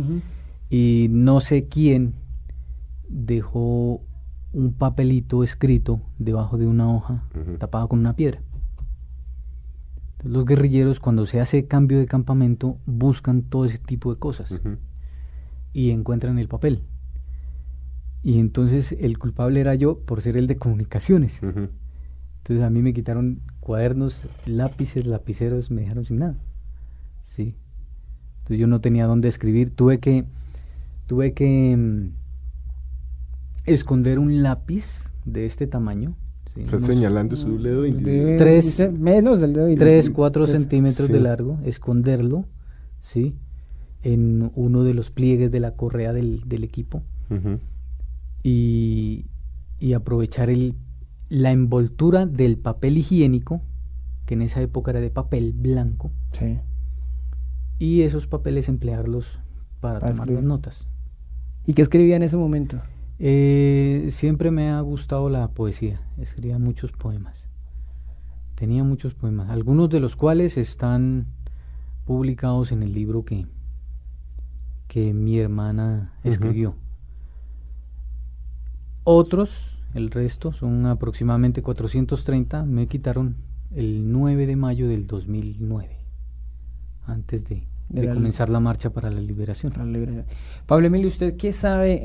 Y 0.71 1.09
no 1.11 1.41
sé 1.41 1.65
quién 1.67 2.15
dejó 3.09 4.01
un 4.53 4.73
papelito 4.75 5.43
escrito 5.45 6.01
debajo 6.19 6.59
de 6.59 6.67
una 6.67 6.91
hoja 6.93 7.25
Ujú. 7.35 7.57
tapada 7.59 7.87
con 7.87 8.01
una 8.01 8.15
piedra. 8.15 8.41
Entonces, 10.13 10.33
los 10.33 10.45
guerrilleros 10.45 11.01
cuando 11.01 11.27
se 11.27 11.41
hace 11.41 11.67
cambio 11.67 11.99
de 11.99 12.07
campamento 12.07 12.77
buscan 12.87 13.43
todo 13.43 13.65
ese 13.65 13.79
tipo 13.79 14.13
de 14.13 14.19
cosas 14.21 14.61
y 15.73 15.91
encuentran 15.91 16.39
el 16.39 16.49
papel. 16.49 16.83
Y 18.23 18.39
entonces 18.39 18.93
el 19.01 19.19
culpable 19.19 19.61
era 19.61 19.75
yo 19.75 19.99
por 19.99 20.23
ser 20.23 20.37
el 20.37 20.47
de 20.47 20.57
comunicaciones. 20.57 21.43
Ujú. 21.43 21.69
Entonces 22.39 22.65
a 22.65 22.71
mí 22.71 22.83
me 22.83 22.93
quitaron 22.95 23.41
cuadernos, 23.61 24.25
lápices, 24.47 25.07
lapiceros, 25.07 25.71
me 25.71 25.83
dejaron 25.83 26.05
sin 26.05 26.19
nada. 26.19 26.37
Sí. 27.23 27.55
Entonces 28.39 28.59
yo 28.59 28.67
no 28.67 28.81
tenía 28.81 29.07
dónde 29.07 29.29
escribir, 29.29 29.75
tuve 29.75 29.99
que 29.99 30.25
tuve 31.07 31.33
que 31.33 31.77
mm, 31.77 32.22
esconder 33.65 34.19
un 34.19 34.43
lápiz 34.43 35.13
de 35.25 35.47
este 35.47 35.67
tamaño. 35.67 36.15
¿sí? 36.55 36.63
Está 36.63 36.79
señalando 36.81 37.37
su 37.37 37.59
dedo. 37.63 37.83
De- 37.83 38.37
Tres- 38.39 38.91
menos 38.93 39.41
del 39.41 39.53
dedo 39.55 39.69
índice. 39.69 39.85
3, 39.85 40.11
4 40.11 40.45
Tres. 40.45 40.57
centímetros 40.59 41.07
Sí. 41.07 41.13
de 41.13 41.21
largo, 41.21 41.59
esconderlo, 41.65 42.45
¿sí? 43.01 43.35
En 44.03 44.51
uno 44.57 44.83
de 44.85 44.95
los 44.95 45.11
pliegues 45.11 45.51
de 45.53 45.61
la 45.61 45.77
correa 45.77 46.13
del, 46.13 46.43
del 46.49 46.65
equipo 46.65 47.03
y, 48.43 49.27
y 49.79 49.93
aprovechar 49.93 50.51
el, 50.51 50.75
la 51.29 51.53
envoltura 51.53 52.27
del 52.27 52.59
papel 52.59 52.99
higiénico, 52.99 53.63
que 54.27 54.35
en 54.35 54.43
esa 54.43 54.61
época 54.61 54.91
era 54.91 55.01
de 55.01 55.11
papel 55.11 55.53
blanco, 55.53 56.11
Sí. 56.33 56.59
y 57.79 58.03
esos 58.03 58.27
papeles 58.27 58.69
emplearlos 58.69 59.27
para 59.81 60.01
Para 60.01 60.13
tomar 60.13 60.27
escribir. 60.29 60.35
las 60.43 60.49
notas. 60.49 60.89
¿Y 61.67 61.75
qué 61.75 61.83
escribía 61.83 62.17
en 62.17 62.23
ese 62.25 62.37
momento? 62.37 62.81
Eh, 63.25 64.09
siempre 64.11 64.51
me 64.51 64.71
ha 64.71 64.81
gustado 64.81 65.31
la 65.31 65.47
poesía, 65.47 66.01
escribía 66.19 66.59
muchos 66.59 66.91
poemas. 66.91 67.47
Tenía 68.57 68.83
muchos 68.83 69.15
poemas, 69.15 69.49
algunos 69.49 69.91
de 69.91 70.01
los 70.01 70.17
cuales 70.17 70.57
están 70.57 71.27
publicados 72.05 72.73
en 72.73 72.83
el 72.83 72.93
libro 72.93 73.25
que, 73.25 73.47
que 74.89 75.15
mi 75.15 75.39
hermana 75.39 76.15
escribió. 76.25 76.75
Otros, 79.05 79.79
el 79.95 80.11
resto, 80.11 80.53
son 80.53 80.87
aproximadamente 80.87 81.63
430, 81.63 82.65
me 82.65 82.89
quitaron 82.89 83.37
el 83.71 84.11
9 84.11 84.47
de 84.47 84.57
mayo 84.57 84.89
del 84.89 85.07
2009, 85.07 85.97
antes 87.07 87.49
de, 87.49 87.69
De 87.93 88.01
de 88.03 88.07
la- 88.09 88.15
comenzar 88.15 88.49
la 88.49 88.59
marcha 88.59 88.91
para 88.91 89.11
la 89.11 89.21
liberación. 89.21 89.73
Para 89.73 89.85
la 89.85 89.93
liberación. 89.93 90.25
Pablo 90.67 90.87
Emilio, 90.87 91.09
¿usted 91.09 91.37
qué 91.37 91.53
sabe 91.53 91.93
eh, 91.93 92.01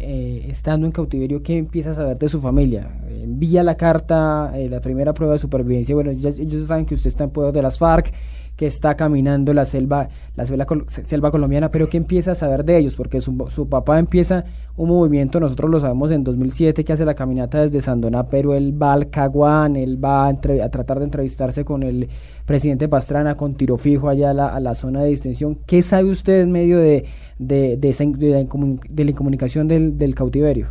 eh, 0.00 0.46
estando 0.48 0.86
en 0.86 0.92
cautiverio? 0.92 1.42
¿Qué 1.42 1.58
empieza 1.58 1.90
a 1.90 1.94
saber 1.94 2.18
de 2.18 2.28
su 2.28 2.40
familia? 2.40 2.88
Envía 3.10 3.62
la 3.62 3.76
carta, 3.76 4.52
eh, 4.54 4.68
la 4.68 4.80
primera 4.80 5.12
prueba 5.12 5.32
de 5.34 5.40
supervivencia. 5.40 5.94
Bueno, 5.94 6.12
ya- 6.12 6.28
ellos 6.30 6.66
saben 6.68 6.86
que 6.86 6.94
usted 6.94 7.08
está 7.08 7.24
en 7.24 7.30
poder 7.30 7.52
de 7.52 7.62
las 7.62 7.78
FARC, 7.78 8.12
que 8.56 8.66
está 8.66 8.94
caminando 8.96 9.52
la 9.52 9.64
selva, 9.64 10.08
la 10.36 10.46
selva, 10.46 10.66
selva 10.86 11.30
colombiana, 11.32 11.70
pero 11.70 11.88
¿qué 11.88 11.96
empieza 11.96 12.32
a 12.32 12.34
saber 12.36 12.64
de 12.64 12.78
ellos? 12.78 12.94
Porque 12.94 13.20
su, 13.20 13.46
su 13.48 13.68
papá 13.68 13.98
empieza 13.98 14.44
un 14.76 14.88
movimiento, 14.90 15.40
nosotros 15.40 15.70
lo 15.70 15.80
sabemos 15.80 16.10
en 16.12 16.22
2007, 16.22 16.84
que 16.84 16.92
hace 16.92 17.04
la 17.04 17.14
caminata 17.14 17.60
desde 17.60 17.80
Sandoná, 17.80 18.28
pero 18.28 18.54
él 18.54 18.80
va 18.80 18.92
al 18.92 19.10
Caguán, 19.10 19.74
él 19.74 20.02
va 20.02 20.26
a, 20.26 20.30
entre- 20.30 20.62
a 20.62 20.70
tratar 20.70 21.00
de 21.00 21.06
entrevistarse 21.06 21.64
con 21.64 21.82
el 21.82 22.08
presidente 22.46 22.88
Pastrana, 22.88 23.36
con 23.36 23.54
tiro 23.54 23.76
fijo 23.76 24.08
allá 24.08 24.30
a 24.30 24.34
la, 24.34 24.48
a 24.54 24.60
la 24.60 24.74
zona 24.76 25.02
de 25.02 25.10
distensión. 25.10 25.58
¿Qué 25.66 25.82
sabe 25.82 26.10
usted 26.10 26.42
en 26.42 26.52
medio 26.52 26.78
de, 26.78 27.06
de, 27.38 27.76
de, 27.76 27.88
esa 27.88 28.04
in- 28.04 28.12
de 28.18 28.30
la, 28.30 28.40
incomun- 28.40 28.80
de 28.88 29.04
la 29.04 29.10
incomunicación 29.10 29.66
del, 29.66 29.98
del 29.98 30.14
cautiverio? 30.14 30.68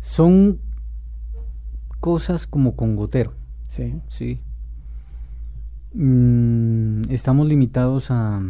Son 0.00 0.58
cosas 2.00 2.46
como 2.46 2.74
con 2.76 2.96
gotero. 2.96 3.32
Sí. 3.68 3.94
Sí. 4.08 4.40
Mm, 5.94 7.10
estamos 7.10 7.46
limitados 7.46 8.10
a, 8.10 8.42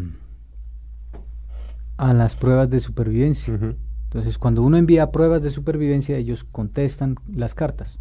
a 1.96 2.12
las 2.12 2.36
pruebas 2.36 2.70
de 2.70 2.80
supervivencia. 2.80 3.58
Entonces, 4.04 4.38
cuando 4.38 4.62
uno 4.62 4.76
envía 4.76 5.10
pruebas 5.10 5.42
de 5.42 5.50
supervivencia, 5.50 6.16
ellos 6.16 6.44
contestan 6.44 7.16
las 7.34 7.54
cartas. 7.54 7.98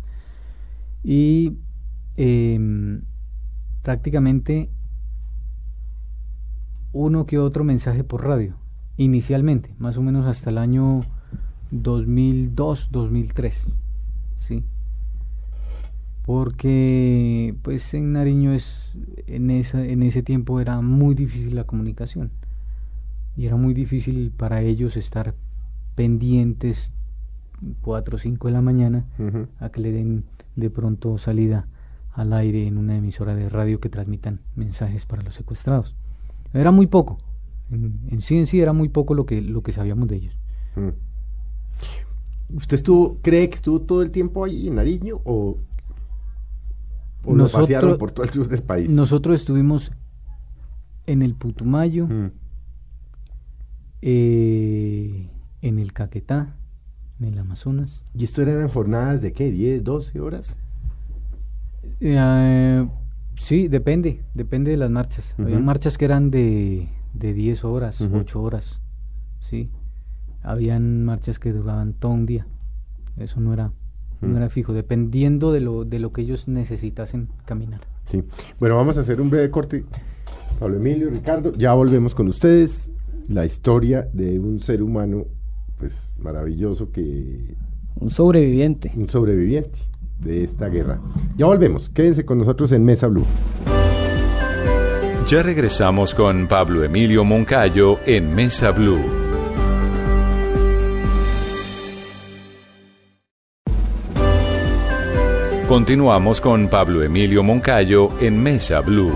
Y 1.03 1.57
em, 2.17 3.03
prácticamente 3.81 4.69
uno 6.93 7.25
que 7.25 7.39
otro 7.39 7.63
mensaje 7.63 8.03
por 8.03 8.25
radio, 8.25 8.55
inicialmente, 8.97 9.73
más 9.79 9.97
o 9.97 10.01
menos 10.01 10.27
hasta 10.27 10.49
el 10.49 10.57
año 10.57 11.01
2002, 11.71 12.89
2003. 12.91 13.71
¿sí? 14.35 14.65
Porque 16.25 17.55
pues 17.63 17.93
en 17.93 18.13
Nariño 18.13 18.51
es 18.51 18.91
en 19.27 19.49
esa 19.49 19.83
en 19.85 20.03
ese 20.03 20.21
tiempo 20.21 20.59
era 20.59 20.81
muy 20.81 21.15
difícil 21.15 21.55
la 21.55 21.63
comunicación 21.63 22.31
y 23.35 23.47
era 23.47 23.55
muy 23.55 23.73
difícil 23.73 24.31
para 24.35 24.61
ellos 24.61 24.97
estar 24.97 25.33
pendientes 25.95 26.91
4 27.81 28.15
o 28.15 28.19
5 28.19 28.47
de 28.47 28.53
la 28.53 28.61
mañana 28.61 29.05
a 29.59 29.69
que 29.69 29.81
le 29.81 29.91
den 29.91 30.25
de 30.55 30.69
pronto 30.69 31.17
salida 31.17 31.67
al 32.13 32.33
aire 32.33 32.67
en 32.67 32.77
una 32.77 32.97
emisora 32.97 33.35
de 33.35 33.49
radio 33.49 33.79
que 33.79 33.89
transmitan 33.89 34.41
mensajes 34.55 35.05
para 35.05 35.23
los 35.23 35.35
secuestrados. 35.35 35.95
Era 36.53 36.71
muy 36.71 36.87
poco. 36.87 37.19
En, 37.71 38.01
en 38.09 38.21
sí 38.21 38.37
en 38.37 38.47
sí 38.47 38.59
era 38.59 38.73
muy 38.73 38.89
poco 38.89 39.13
lo 39.13 39.25
que 39.25 39.41
lo 39.41 39.63
que 39.63 39.71
sabíamos 39.71 40.07
de 40.07 40.15
ellos. 40.17 40.37
Mm. 40.75 40.89
¿Usted 42.57 42.75
estuvo, 42.75 43.17
cree 43.21 43.49
que 43.49 43.55
estuvo 43.55 43.81
todo 43.81 44.01
el 44.01 44.11
tiempo 44.11 44.43
allí 44.43 44.67
en 44.67 44.75
Nariño 44.75 45.21
o 45.23 45.57
¿O 47.23 47.35
lo 47.35 47.47
pasearon 47.47 47.97
por 47.97 48.11
todo 48.11 48.25
el 48.25 48.31
sur 48.31 48.47
del 48.47 48.63
país? 48.63 48.89
Nosotros 48.89 49.35
estuvimos 49.35 49.91
en 51.07 51.21
el 51.21 51.35
Putumayo, 51.35 52.07
Mm. 52.07 52.31
eh, 54.01 55.29
en 55.61 55.79
el 55.79 55.93
Caquetá, 55.93 56.55
en 57.19 57.27
el 57.27 57.37
Amazonas. 57.37 58.03
¿Y 58.15 58.23
esto 58.23 58.41
eran 58.41 58.67
jornadas 58.67 59.21
de 59.21 59.33
qué? 59.33 59.51
¿10, 59.51 59.83
12 59.83 60.19
horas? 60.19 60.57
Eh, 61.99 62.87
sí, 63.37 63.67
depende, 63.67 64.23
depende 64.33 64.71
de 64.71 64.77
las 64.77 64.89
marchas. 64.89 65.35
Había 65.37 65.57
Ujú. 65.57 65.65
marchas 65.65 65.97
que 65.97 66.05
eran 66.05 66.31
de, 66.31 66.89
de 67.13 67.33
10 67.33 67.63
horas, 67.63 68.01
Ujú. 68.01 68.17
8 68.17 68.41
horas, 68.41 68.79
sí. 69.39 69.69
Habían 70.41 71.05
marchas 71.05 71.37
que 71.37 71.51
duraban 71.53 71.93
todo 71.93 72.13
un 72.13 72.25
día. 72.25 72.47
Eso 73.17 73.39
no 73.39 73.53
era, 73.53 73.71
Mm. 74.27 74.35
era 74.37 74.49
fijo, 74.49 74.73
dependiendo 74.73 75.51
de 75.51 75.59
lo, 75.61 75.83
de 75.85 75.99
lo 75.99 76.11
que 76.13 76.21
ellos 76.21 76.47
necesitasen 76.47 77.27
caminar. 77.45 77.81
Sí. 78.11 78.23
Bueno, 78.59 78.75
vamos 78.75 78.97
a 78.97 79.01
hacer 79.01 79.19
un 79.21 79.29
breve 79.29 79.49
corte. 79.49 79.83
Pablo 80.59 80.77
Emilio, 80.77 81.09
Ricardo, 81.09 81.53
ya 81.53 81.73
volvemos 81.73 82.13
con 82.13 82.27
ustedes. 82.27 82.89
La 83.29 83.45
historia 83.45 84.07
de 84.13 84.37
un 84.39 84.59
ser 84.61 84.81
humano, 84.83 85.25
pues 85.77 85.97
maravilloso, 86.19 86.91
que 86.91 87.55
Un 87.95 88.09
sobreviviente. 88.09 88.91
un 88.95 89.09
sobreviviente 89.09 89.79
de 90.19 90.43
esta 90.43 90.67
guerra. 90.67 90.99
Ya 91.37 91.45
volvemos. 91.45 91.89
Quédense 91.89 92.25
con 92.25 92.37
nosotros 92.37 92.71
en 92.73 92.83
Mesa 92.83 93.07
Blue. 93.07 93.25
Ya 95.27 95.41
regresamos 95.43 96.13
con 96.13 96.47
Pablo 96.47 96.83
Emilio 96.83 97.23
Moncayo 97.23 97.99
en 98.05 98.35
Mesa 98.35 98.71
Blue. 98.71 99.20
Continuamos 105.71 106.41
con 106.41 106.67
Pablo 106.67 107.01
Emilio 107.01 107.43
Moncayo 107.43 108.09
en 108.19 108.43
Mesa 108.43 108.81
Blue. 108.81 109.13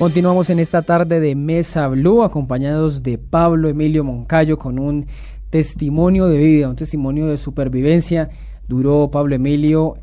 Continuamos 0.00 0.50
en 0.50 0.58
esta 0.58 0.82
tarde 0.82 1.20
de 1.20 1.36
Mesa 1.36 1.86
Blue, 1.86 2.24
acompañados 2.24 3.04
de 3.04 3.18
Pablo 3.18 3.68
Emilio 3.68 4.02
Moncayo 4.02 4.58
con 4.58 4.80
un 4.80 5.06
testimonio 5.48 6.26
de 6.26 6.38
vida, 6.38 6.68
un 6.68 6.74
testimonio 6.74 7.26
de 7.26 7.36
supervivencia. 7.36 8.30
Duró 8.66 9.12
Pablo 9.12 9.36
Emilio 9.36 9.94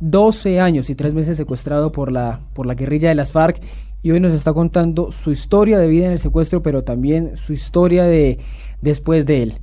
12 0.00 0.58
años 0.58 0.88
y 0.88 0.94
3 0.94 1.12
meses 1.12 1.36
secuestrado 1.36 1.92
por 1.92 2.10
la, 2.10 2.40
por 2.54 2.64
la 2.64 2.72
guerrilla 2.72 3.10
de 3.10 3.16
las 3.16 3.32
FARC 3.32 3.60
y 4.02 4.12
hoy 4.12 4.20
nos 4.20 4.32
está 4.32 4.54
contando 4.54 5.12
su 5.12 5.30
historia 5.30 5.78
de 5.78 5.88
vida 5.88 6.06
en 6.06 6.12
el 6.12 6.20
secuestro, 6.20 6.62
pero 6.62 6.84
también 6.84 7.36
su 7.36 7.52
historia 7.52 8.04
de 8.04 8.38
después 8.80 9.26
de 9.26 9.42
él. 9.42 9.58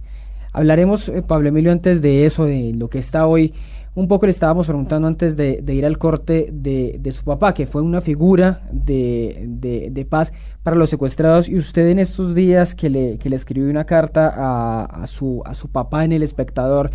Hablaremos, 0.53 1.09
eh, 1.09 1.21
Pablo 1.21 1.49
Emilio, 1.49 1.71
antes 1.71 2.01
de 2.01 2.25
eso, 2.25 2.45
de 2.45 2.73
lo 2.73 2.89
que 2.89 2.99
está 2.99 3.27
hoy. 3.27 3.53
Un 3.95 4.07
poco 4.07 4.27
le 4.27 4.31
estábamos 4.31 4.65
preguntando 4.67 5.07
antes 5.07 5.35
de, 5.35 5.61
ir 5.67 5.85
al 5.85 5.97
corte 5.97 6.49
de, 6.51 6.97
de 6.99 7.11
su 7.11 7.23
papá, 7.23 7.53
que 7.53 7.65
fue 7.65 7.81
una 7.81 8.01
figura 8.01 8.61
de, 8.71 9.45
de- 9.91 10.05
paz 10.05 10.31
para 10.63 10.75
los 10.77 10.89
secuestrados. 10.89 11.49
Y 11.49 11.57
usted 11.57 11.87
en 11.89 11.99
estos 11.99 12.33
días 12.35 12.75
que 12.75 12.89
le, 12.89 13.17
que 13.17 13.29
le 13.29 13.35
escribió 13.35 13.69
una 13.69 13.85
carta 13.85 14.31
a, 14.35 14.85
a 14.85 15.07
su, 15.07 15.41
a 15.43 15.53
su 15.53 15.69
papá 15.69 16.05
en 16.05 16.13
El 16.13 16.23
Espectador, 16.23 16.91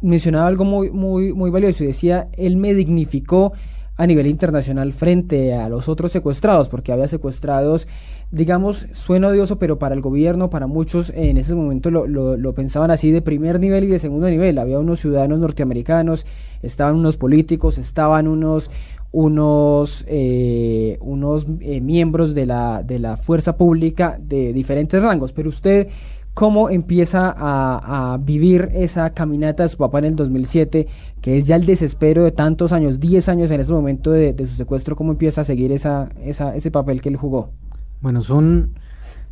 mencionaba 0.00 0.46
algo 0.46 0.64
muy, 0.64 0.90
muy, 0.90 1.32
muy 1.32 1.50
valioso 1.50 1.84
y 1.84 1.88
decía, 1.88 2.28
él 2.32 2.56
me 2.56 2.74
dignificó 2.74 3.52
a 4.02 4.06
nivel 4.06 4.26
internacional 4.26 4.92
frente 4.94 5.52
a 5.54 5.68
los 5.68 5.88
otros 5.88 6.10
secuestrados, 6.10 6.68
porque 6.70 6.90
había 6.92 7.06
secuestrados, 7.06 7.86
digamos, 8.30 8.86
suena 8.92 9.28
odioso, 9.28 9.58
pero 9.58 9.78
para 9.78 9.94
el 9.94 10.00
gobierno, 10.00 10.48
para 10.48 10.66
muchos 10.66 11.10
en 11.14 11.36
ese 11.36 11.54
momento 11.54 11.90
lo, 11.90 12.06
lo- 12.06 12.36
lo 12.38 12.54
pensaban 12.54 12.90
así 12.90 13.10
de 13.10 13.20
primer 13.20 13.60
nivel 13.60 13.84
y 13.84 13.88
de 13.88 13.98
segundo 13.98 14.28
nivel. 14.30 14.58
Había 14.58 14.78
unos 14.78 15.00
ciudadanos 15.00 15.38
norteamericanos, 15.38 16.24
estaban 16.62 16.96
unos 16.96 17.16
políticos, 17.18 17.76
estaban 17.78 18.26
unos 18.26 18.70
unos 19.12 20.04
eh, 20.08 20.96
unos 21.00 21.44
eh, 21.60 21.80
miembros 21.80 22.32
de 22.34 22.46
la 22.46 22.82
de 22.84 23.00
la 23.00 23.16
fuerza 23.16 23.56
pública 23.56 24.18
de 24.22 24.52
diferentes 24.52 25.02
rangos 25.02 25.32
pero 25.32 25.48
usted 25.48 25.88
cómo 26.34 26.70
empieza 26.70 27.34
a, 27.36 28.12
a 28.12 28.16
vivir 28.18 28.70
esa 28.74 29.10
caminata 29.10 29.64
de 29.64 29.68
su 29.68 29.76
papá 29.76 29.98
en 29.98 30.06
el 30.06 30.16
2007, 30.16 30.86
que 31.20 31.38
es 31.38 31.46
ya 31.46 31.56
el 31.56 31.66
desespero 31.66 32.24
de 32.24 32.32
tantos 32.32 32.72
años, 32.72 33.00
10 33.00 33.28
años 33.28 33.50
en 33.50 33.60
ese 33.60 33.72
momento 33.72 34.10
de, 34.10 34.32
de 34.32 34.46
su 34.46 34.54
secuestro, 34.54 34.96
cómo 34.96 35.12
empieza 35.12 35.42
a 35.42 35.44
seguir 35.44 35.72
esa, 35.72 36.10
esa, 36.24 36.54
ese 36.54 36.70
papel 36.70 37.02
que 37.02 37.08
él 37.08 37.16
jugó. 37.16 37.50
Bueno, 38.00 38.22
son, 38.22 38.70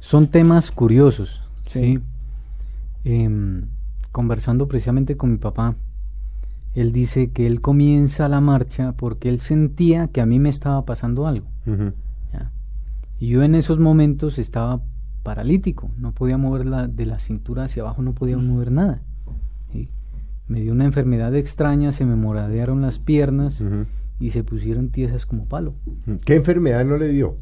son 0.00 0.26
temas 0.28 0.70
curiosos, 0.70 1.40
¿sí? 1.66 1.98
Sí. 1.98 2.00
Em, 3.04 3.68
conversando 4.12 4.68
precisamente 4.68 5.16
con 5.16 5.30
mi 5.30 5.38
papá, 5.38 5.76
él 6.74 6.92
dice 6.92 7.30
que 7.30 7.46
él 7.46 7.60
comienza 7.60 8.28
la 8.28 8.40
marcha 8.40 8.92
porque 8.92 9.28
él 9.28 9.40
sentía 9.40 10.08
que 10.08 10.20
a 10.20 10.26
mí 10.26 10.38
me 10.38 10.48
estaba 10.48 10.84
pasando 10.84 11.26
algo. 11.26 11.46
¿ya? 12.32 12.50
Y 13.18 13.28
yo 13.28 13.42
en 13.42 13.54
esos 13.54 13.78
momentos 13.78 14.38
estaba 14.38 14.80
paralítico, 15.28 15.90
no 15.98 16.12
podía 16.12 16.38
mover 16.38 16.64
la, 16.64 16.88
de 16.88 17.04
la 17.04 17.18
cintura 17.18 17.64
hacia 17.64 17.82
abajo, 17.82 18.00
no 18.00 18.14
podía 18.14 18.38
mover 18.38 18.72
nada. 18.72 19.02
¿sí? 19.70 19.90
Me 20.46 20.62
dio 20.62 20.72
una 20.72 20.86
enfermedad 20.86 21.34
extraña, 21.36 21.92
se 21.92 22.06
me 22.06 22.16
moradearon 22.16 22.80
las 22.80 22.98
piernas 22.98 23.62
y 24.18 24.30
se 24.30 24.42
pusieron 24.42 24.88
tiesas 24.88 25.26
como 25.26 25.44
palo. 25.44 25.74
¿Qué 26.24 26.36
enfermedad 26.36 26.82
no 26.86 26.96
le 26.96 27.08
dio? 27.08 27.36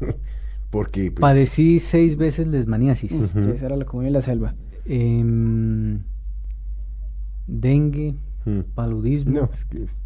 Porque 0.70 1.10
pues, 1.10 1.20
Padecí 1.20 1.80
seis 1.80 2.16
veces 2.16 2.46
lesmaniasis. 2.46 3.10
Sí, 3.10 3.50
esa 3.56 3.66
era 3.66 3.74
la 3.76 3.86
comunidad 3.86 4.08
en 4.10 4.14
la 4.14 4.22
selva. 4.22 4.54
em, 4.86 5.98
dengue, 7.48 8.14
paludismo. 8.76 9.32
No, 9.40 9.50
es 9.52 9.64
que 9.64 9.82
es- 9.82 9.96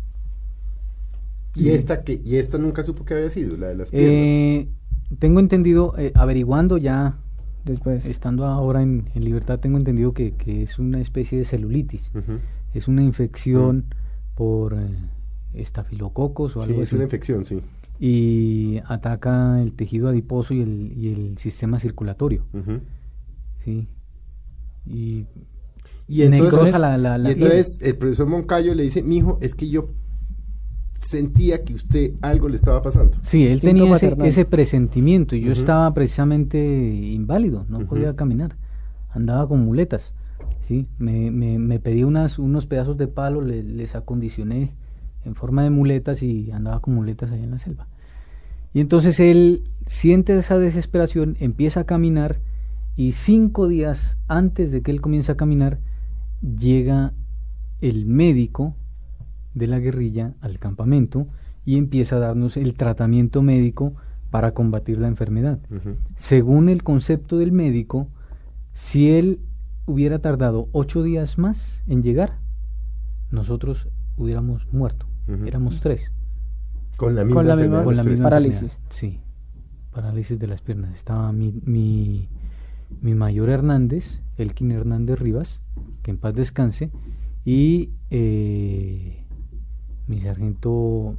¿Y 1.55 1.69
esta 1.71 2.03
que 2.03 2.21
y 2.25 2.37
esta 2.37 2.57
nunca 2.59 2.83
supo 2.83 3.05
que 3.05 3.15
había 3.15 3.29
sido 3.31 3.57
la 3.59 3.69
de 3.69 3.75
las 3.77 3.91
piernas? 3.91 4.11
Eh, 4.13 4.69
tengo 5.19 5.41
entendido, 5.41 5.95
eh, 5.97 6.13
averiguando 6.15 6.77
ya, 6.77 7.17
Después. 7.67 8.07
estando 8.07 8.47
ahora 8.47 8.81
en, 8.83 9.11
en 9.15 9.25
libertad, 9.25 9.59
tengo 9.61 9.77
entendido 9.77 10.13
que, 10.15 10.33
que 10.33 10.63
es 10.63 10.79
una 10.79 11.01
especie 11.01 11.37
de 11.39 11.45
celulitis. 11.45 12.11
Es 12.73 12.89
una 12.89 13.03
infección 13.03 13.85
por 14.35 14.75
eh, 14.75 14.87
estafilococos 15.55 16.57
o 16.57 16.63
Sí, 16.65 16.69
algo 16.71 16.83
es 16.83 16.89
así. 16.89 16.95
una 16.97 17.05
infección, 17.05 17.45
sí. 17.45 17.61
Y 17.99 18.79
ataca 18.87 19.61
el 19.63 19.73
tejido 19.73 20.09
adiposo 20.09 20.55
y 20.55 20.61
el, 20.61 20.93
y 20.97 21.13
el 21.13 21.39
sistema 21.39 21.79
circulatorio. 21.79 22.45
¿sí? 23.65 23.89
Y 24.87 25.27
Y 26.09 26.23
entonces, 26.23 26.53
Necrosa 26.53 26.79
la- 26.79 26.97
la- 26.99 27.19
la 27.19 27.31
y 27.31 27.33
entonces 27.33 27.79
el 27.83 27.97
profesor 27.97 28.27
Moncayo 28.29 28.75
le 28.75 28.85
dice, 28.85 29.03
mijo, 29.03 29.39
es 29.41 29.55
que 29.55 29.69
yo 29.69 29.89
sentía 31.07 31.63
que 31.65 31.75
usted 31.75 32.13
algo 32.21 32.49
le 32.49 32.57
estaba 32.57 32.83
pasando. 32.83 33.17
Sí, 33.23 33.47
él 33.47 33.61
tenía 33.61 33.85
ese, 33.97 34.07
ese 34.29 34.45
presentimiento 34.45 35.35
y 35.37 35.41
yo 35.41 35.53
estaba 35.53 35.93
precisamente 35.95 36.59
inválido, 36.59 37.65
no 37.69 37.79
podía 37.87 38.17
caminar, 38.17 38.57
andaba 39.11 39.49
con 39.49 39.65
muletas, 39.65 40.15
¿sí? 40.63 40.87
Me, 40.99 41.31
me, 41.31 41.59
me 41.59 41.79
pedí 41.79 42.03
unas, 42.05 42.39
unos 42.39 42.67
pedazos 42.67 42.97
de 42.99 43.07
palo, 43.09 43.41
le- 43.41 43.63
les 43.63 43.95
acondicioné 43.95 44.73
en 45.25 45.35
forma 45.35 45.63
de 45.65 45.71
muletas 45.71 46.23
y 46.23 46.51
andaba 46.53 46.81
con 46.81 46.95
muletas 46.95 47.31
allá 47.31 47.43
en 47.45 47.51
la 47.51 47.59
selva. 47.59 47.87
Y 48.75 48.81
entonces 48.81 49.19
él 49.21 49.63
siente 49.87 50.37
esa 50.37 50.59
desesperación, 50.59 51.37
empieza 51.41 51.81
a 51.81 51.85
caminar 51.85 52.39
y 52.97 53.13
cinco 53.13 53.69
días 53.69 54.17
antes 54.29 54.71
de 54.71 54.83
que 54.83 54.91
él 54.91 55.01
comience 55.01 55.33
a 55.33 55.37
caminar, 55.37 55.79
llega 56.43 57.13
el 57.81 58.07
médico 58.07 58.75
de 59.57 59.67
la 59.67 59.81
guerrilla 59.81 60.35
al 60.41 60.61
campamento 60.61 61.27
y 61.65 61.77
empieza 61.79 62.17
a 62.17 62.21
darnos 62.21 62.57
el 62.57 62.75
tratamiento 62.75 63.43
médico 63.43 63.95
para 64.31 64.53
combatir 64.53 64.99
la 64.99 65.09
enfermedad. 65.09 65.59
Según 66.15 66.69
el 66.69 66.85
concepto 66.85 67.39
del 67.39 67.51
médico, 67.51 68.07
si 68.75 69.11
él 69.11 69.41
hubiera 69.87 70.19
tardado 70.21 70.69
ocho 70.73 71.03
días 71.03 71.39
más 71.39 71.83
en 71.89 72.03
llegar, 72.03 72.39
nosotros 73.31 73.89
hubiéramos 74.17 74.67
muerto. 74.73 75.07
Éramos 75.47 75.81
tres. 75.81 76.13
Con 76.97 77.15
la 77.17 77.25
misma, 77.25 77.41
Con 77.41 77.47
la 77.49 77.53
enfermedad 77.55 77.67
misma- 77.67 77.79
de 77.81 77.85
Con 77.85 77.91
los 77.93 77.97
la 77.97 78.03
tres. 78.05 78.13
misma 78.13 78.25
Parálisis. 78.27 78.63
enfermedad. 78.63 78.87
Sí, 78.91 79.21
parálisis 79.93 80.39
de 80.39 80.47
las 80.47 80.61
piernas. 80.63 80.95
Estaba 80.95 81.33
mi, 81.33 81.53
mi, 81.65 82.29
mi 83.01 83.15
mayor 83.15 83.49
Hernández, 83.51 84.21
Elkin 84.37 84.71
Hernández 84.73 85.19
Rivas, 85.19 85.61
que 86.03 86.11
en 86.13 86.19
paz 86.19 86.35
descanse, 86.35 86.91
y 87.45 87.91
eh, 88.11 89.25
mi 90.07 90.21
sargento 90.21 91.15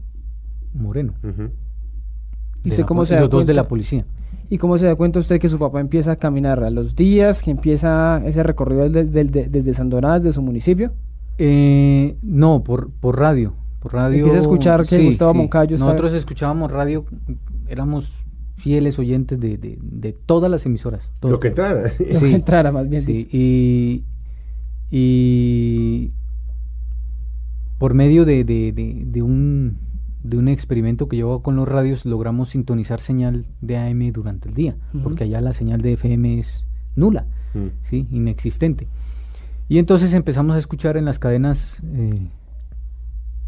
Moreno. 0.73 1.13
¿Y 2.63 2.69
usted 2.71 2.85
cómo 2.85 3.05
se 3.05 3.15
da 3.15 3.21
los 3.21 3.29
dos 3.29 3.45
de 3.45 3.53
la 3.53 3.61
cuenta? 3.63 3.69
policía. 3.69 4.05
¿Y 4.49 4.57
cómo 4.57 4.77
se 4.77 4.85
da 4.85 4.95
cuenta 4.95 5.19
usted 5.19 5.39
que 5.39 5.49
su 5.49 5.59
papá 5.59 5.79
empieza 5.81 6.13
a 6.13 6.15
caminar 6.15 6.63
a 6.63 6.69
los 6.69 6.95
días, 6.95 7.41
que 7.41 7.51
empieza 7.51 8.21
ese 8.25 8.43
recorrido 8.43 8.89
desde, 8.89 9.23
desde, 9.25 9.49
desde 9.49 9.73
Sandonadas, 9.73 10.23
de 10.23 10.31
su 10.33 10.41
municipio? 10.41 10.91
Eh, 11.37 12.17
no, 12.21 12.63
por, 12.63 12.89
por 12.91 13.19
radio. 13.19 13.53
Por 13.79 13.93
radio. 13.93 14.17
Empieza 14.19 14.37
a 14.37 14.41
escuchar 14.41 14.85
que 14.85 15.03
Gustavo 15.05 15.33
Moncayo 15.33 15.75
está- 15.75 15.85
Nosotros 15.85 16.13
escuchábamos 16.13 16.71
radio, 16.71 17.05
éramos 17.67 18.23
fieles 18.55 18.97
oyentes 18.97 19.39
de, 19.39 19.57
de, 19.57 19.77
de 19.81 20.13
todas 20.13 20.49
las 20.49 20.65
emisoras. 20.65 21.11
Lo 21.21 21.39
que 21.39 21.49
entrara. 21.49 21.91
Lo 22.13 22.19
que 22.19 22.31
entrara, 22.33 22.71
más 22.71 22.89
bien 22.89 23.03
Sí, 23.03 23.13
dicho. 23.13 23.29
y, 23.33 24.03
y 24.89 26.11
por 27.77 27.93
medio 27.93 28.25
de, 28.25 28.43
de, 28.43 28.71
de, 28.73 29.21
un, 29.21 29.77
de 30.23 30.37
un 30.37 30.47
experimento 30.47 31.07
que 31.07 31.17
yo 31.17 31.29
hago 31.29 31.43
con 31.43 31.55
los 31.55 31.67
radios, 31.67 32.05
logramos 32.05 32.49
sintonizar 32.49 33.01
señal 33.01 33.45
de 33.61 33.77
AM 33.77 34.11
durante 34.11 34.49
el 34.49 34.55
día, 34.55 34.75
porque 35.03 35.25
allá 35.25 35.41
la 35.41 35.53
señal 35.53 35.81
de 35.81 35.93
FM 35.93 36.39
es 36.39 36.65
nula, 36.95 37.25
mm. 37.53 37.67
¿sí? 37.81 38.07
inexistente. 38.11 38.87
Y 39.69 39.79
entonces 39.79 40.13
empezamos 40.13 40.55
a 40.55 40.59
escuchar 40.59 40.97
en 40.97 41.05
las 41.05 41.19
cadenas 41.19 41.81
eh, 41.83 42.29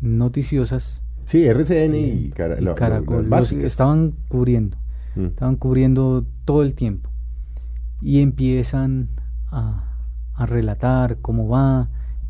noticiosas. 0.01 1.01
Sí, 1.25 1.45
RCN 1.45 1.95
y, 1.95 2.29
Caracol. 2.31 3.29
estaban 3.63 4.13
cubriendo. 4.27 4.77
Mm. 5.15 5.25
Estaban 5.25 5.55
cubriendo 5.55 6.25
todo 6.45 6.63
el 6.63 6.73
tiempo. 6.73 7.09
Y 8.01 8.21
empiezan 8.21 9.09
a, 9.51 9.85
relatar 10.37 11.17
cómo 11.21 11.49
va, 11.49 11.89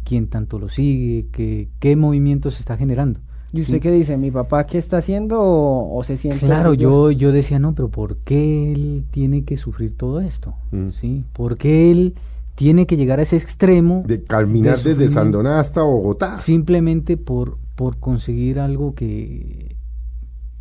quién 0.09 0.27
tanto 0.27 0.57
lo 0.57 0.69
sigue, 0.69 1.27
qué, 1.31 1.69
qué 1.79 1.95
movimientos 1.95 2.55
se 2.55 2.61
está 2.61 2.75
generando. 2.77 3.19
¿Y 3.53 3.61
usted 3.61 3.79
qué 3.79 3.91
dice? 3.91 4.17
¿Mi 4.17 4.31
papá 4.31 4.65
qué 4.65 4.79
está 4.79 4.97
haciendo 4.97 5.37
o, 5.39 6.03
se 6.03 6.17
siente? 6.17 6.47
Claro, 6.47 6.73
yo, 6.73 7.11
yo 7.11 7.31
decía, 7.31 7.59
no, 7.59 7.75
pero 7.75 7.89
¿por 7.89 8.17
qué 8.17 8.71
él 8.71 9.05
tiene 9.11 9.43
que 9.43 9.55
sufrir 9.57 9.95
todo 9.95 10.19
esto? 10.19 10.55
Mm. 10.71 10.89
¿Sí? 10.89 11.25
¿Por 11.33 11.57
qué 11.57 11.91
él 11.91 12.15
tiene 12.55 12.87
que 12.87 12.97
llegar 12.97 13.19
a 13.19 13.21
ese 13.21 13.37
extremo? 13.37 14.03
De 14.07 14.23
caminar 14.23 14.79
desde 14.79 15.09
Sandoná 15.09 15.59
hasta 15.59 15.83
Bogotá. 15.83 16.39
Simplemente 16.39 17.15
por, 17.15 17.59
por 17.75 17.97
conseguir 17.97 18.59
algo 18.59 18.95
que, 18.95 19.75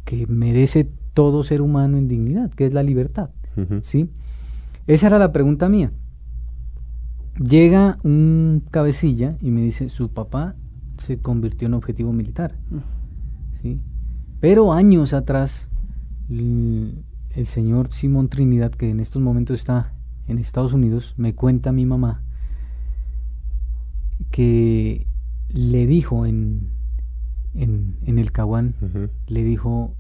que 0.05 0.27
merece 0.27 0.91
todo 1.15 1.43
ser 1.43 1.63
humano 1.63 1.97
en 1.97 2.07
dignidad, 2.07 2.51
que 2.51 2.67
es 2.67 2.75
la 2.75 2.83
libertad. 2.83 3.31
¿Sí? 3.83 4.11
Esa 4.87 5.07
era 5.07 5.19
la 5.19 5.33
pregunta 5.33 5.71
mía. 5.71 5.91
Llega 7.39 7.99
un 8.03 8.65
cabecilla 8.71 9.37
y 9.41 9.51
me 9.51 9.61
dice, 9.63 9.89
su 9.89 10.11
papá 10.11 10.57
se 10.99 11.19
convirtió 11.19 11.67
en 11.67 11.75
objetivo 11.75 12.13
militar. 12.13 12.57
¿sí? 13.63 13.81
Pero 14.41 14.73
años 14.73 15.13
atrás, 15.13 15.69
el, 16.29 17.05
señor 17.47 17.93
Simón 17.93 18.29
Trinidad, 18.29 18.73
que 18.73 18.91
en 18.91 19.01
estos 19.01 19.23
momentos 19.23 19.59
está 19.59 19.93
en 20.27 20.39
Estados 20.39 20.73
Unidos, 20.73 21.15
me 21.17 21.35
cuenta 21.35 21.71
a 21.71 21.73
mi 21.73 21.87
mamá 21.87 22.23
que 24.31 25.07
le 25.49 25.87
dijo 25.87 26.27
en, 26.27 26.71
en, 27.55 27.97
el 28.05 28.33
Caguán, 28.33 28.75
le 29.29 29.45
dijo 29.45 29.95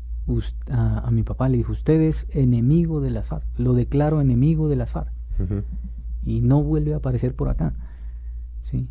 a, 0.70 1.10
mi 1.12 1.22
papá, 1.22 1.48
le 1.48 1.58
dijo, 1.58 1.72
usted 1.72 2.00
es 2.00 2.26
enemigo 2.30 3.00
de 3.00 3.10
las 3.10 3.26
FARC, 3.26 3.46
lo 3.56 3.74
declaro 3.74 4.20
enemigo 4.20 4.68
de 4.68 4.76
las 4.76 4.92
FARC. 4.92 5.12
Y 6.28 6.40
no 6.40 6.62
vuelve 6.62 6.94
a 6.94 6.96
aparecer 6.96 7.34
por 7.34 7.48
acá. 7.48 7.74
¿sí? 8.62 8.88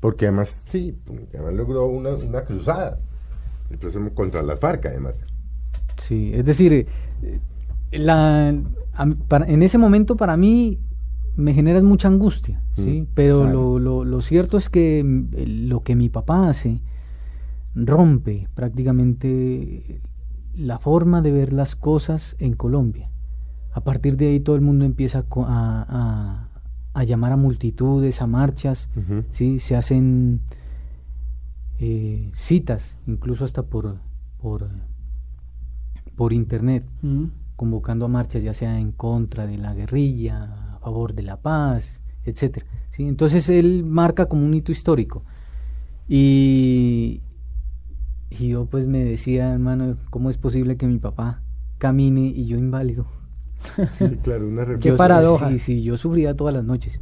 Porque 0.00 0.26
además, 0.26 0.64
sí, 0.68 0.98
además 1.34 1.54
logró 1.54 1.86
una, 1.86 2.10
una 2.14 2.44
cruzada, 2.44 2.98
el 3.70 3.78
proceso 3.78 4.14
contra 4.14 4.42
las 4.42 4.60
FARC 4.60 4.86
además. 4.86 5.24
Sí, 5.98 6.30
es 6.34 6.44
decir, 6.44 6.72
eh, 6.72 7.40
la, 7.92 8.48
en 8.50 9.62
ese 9.62 9.78
momento 9.78 10.16
para 10.16 10.36
mí 10.36 10.78
me 11.34 11.54
genera 11.54 11.82
mucha 11.82 12.08
angustia, 12.08 12.62
¿sí? 12.74 13.02
Mm, 13.02 13.06
Pero 13.14 13.44
lo, 13.44 13.78
lo, 13.78 14.04
lo, 14.04 14.20
cierto 14.22 14.56
es 14.56 14.68
que 14.68 15.02
mm, 15.04 15.68
lo 15.68 15.82
que 15.82 15.96
mi 15.96 16.08
papá 16.08 16.48
hace 16.48 16.80
rompe 17.74 18.48
prácticamente 18.54 20.00
la 20.54 20.78
forma 20.78 21.20
de 21.20 21.32
ver 21.32 21.52
las 21.52 21.76
cosas 21.76 22.36
en 22.38 22.54
Colombia. 22.54 23.10
A 23.76 23.80
partir 23.82 24.16
de 24.16 24.28
ahí 24.28 24.40
todo 24.40 24.56
el 24.56 24.62
mundo 24.62 24.86
empieza 24.86 25.26
a, 25.36 26.48
a 26.96 27.04
llamar 27.04 27.32
a 27.32 27.36
multitudes, 27.36 28.22
a 28.22 28.26
marchas, 28.26 28.88
¿sí? 29.30 29.58
se 29.58 29.76
hacen 29.76 30.40
eh, 31.78 32.30
citas, 32.32 32.96
incluso 33.06 33.44
hasta 33.44 33.64
por, 33.64 33.98
por, 34.40 34.70
por 36.16 36.32
internet, 36.32 36.86
convocando 37.54 38.06
a 38.06 38.08
marchas 38.08 38.42
ya 38.42 38.54
sea 38.54 38.80
en 38.80 38.92
contra 38.92 39.46
de 39.46 39.58
la 39.58 39.74
guerrilla, 39.74 40.76
a 40.76 40.78
favor 40.78 41.12
de 41.12 41.24
la 41.24 41.36
paz, 41.36 42.02
etcétera. 42.24 42.64
¿sí? 42.92 43.06
Entonces 43.06 43.50
él 43.50 43.84
marca 43.84 44.24
como 44.24 44.46
un 44.46 44.54
hito 44.54 44.72
histórico. 44.72 45.22
Y, 46.08 47.20
y 48.30 48.48
yo 48.48 48.64
pues 48.64 48.86
me 48.86 49.04
decía, 49.04 49.52
hermano, 49.52 49.98
¿cómo 50.08 50.30
es 50.30 50.38
posible 50.38 50.78
que 50.78 50.86
mi 50.86 50.96
papá 50.96 51.42
camine 51.76 52.28
y 52.28 52.46
yo 52.46 52.56
inválido? 52.56 53.04
Sí, 53.90 54.06
claro, 54.22 54.48
una 54.48 54.78
Qué 54.78 54.92
paradoja. 54.92 55.50
Sí, 55.50 55.58
sí, 55.58 55.82
yo 55.82 55.96
sufría 55.96 56.34
todas 56.34 56.54
las 56.54 56.64
noches, 56.64 57.00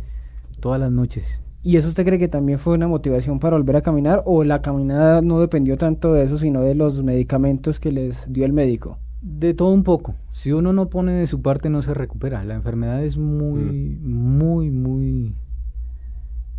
todas 0.61 0.81
las 0.81 0.90
noches. 0.90 1.40
¿Y 1.62 1.79
eso 1.79 1.88
usted 1.88 2.05
cree 2.05 2.18
que 2.18 2.29
también 2.29 2.59
fue 2.59 2.74
una 2.74 2.88
motivación 2.88 3.40
para 3.40 3.57
volver 3.57 3.77
a 3.77 3.81
caminar 3.81 4.22
o 4.27 4.44
la 4.44 4.61
caminada 4.61 5.22
no 5.22 5.40
dependió 5.40 5.79
tanto 5.79 6.12
de 6.12 6.24
eso, 6.24 6.37
sino 6.37 6.61
de 6.61 6.74
los 6.74 7.03
medicamentos 7.03 7.81
que 7.81 7.90
les 7.90 8.31
dio 8.31 8.44
el 8.44 8.53
médico? 8.53 8.98
De 9.22 9.55
todo 9.55 9.70
un 9.70 9.83
poco. 9.83 10.14
Si 10.35 10.53
uno 10.53 10.74
no 10.74 10.90
pone 10.90 11.12
de 11.12 11.27
su 11.27 11.40
parte 11.40 11.70
no 11.70 11.81
se 11.81 11.94
recupera. 11.94 12.44
La 12.44 12.55
enfermedad 12.55 13.03
es 13.03 13.16
muy, 13.16 13.62
mm. 13.62 14.38
muy, 14.38 14.70
muy, 14.70 15.35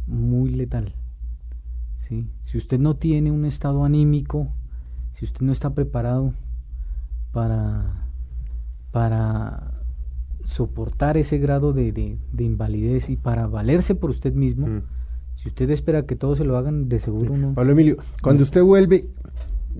muy 0.07 0.49
letal. 0.49 0.95
¿sí? 1.99 2.27
Si 2.41 2.57
usted 2.57 2.79
no 2.79 2.95
tiene 2.95 3.29
un 3.29 3.45
estado 3.45 3.85
anímico, 3.85 4.47
si 5.13 5.25
usted 5.25 5.41
no 5.41 5.51
está 5.51 5.75
preparado 5.75 6.33
para, 7.31 8.07
para 8.91 9.74
soportar 10.45 11.17
ese 11.17 11.37
grado 11.37 11.73
de, 11.73 11.91
de, 11.91 12.43
invalidez 12.43 13.09
y 13.09 13.17
para 13.17 13.47
valerse 13.47 13.95
por 13.95 14.11
usted 14.11 14.33
mismo, 14.33 14.67
mm. 14.67 14.81
si 15.35 15.49
usted 15.49 15.69
espera 15.69 16.05
que 16.05 16.15
todos 16.15 16.37
se 16.37 16.45
lo 16.45 16.57
hagan, 16.57 16.87
de 16.87 16.99
seguro 16.99 17.35
no. 17.35 17.53
Pablo 17.53 17.71
Emilio, 17.71 17.97
cuando 18.21 18.43
usted 18.43 18.61
vuelve, 18.61 19.07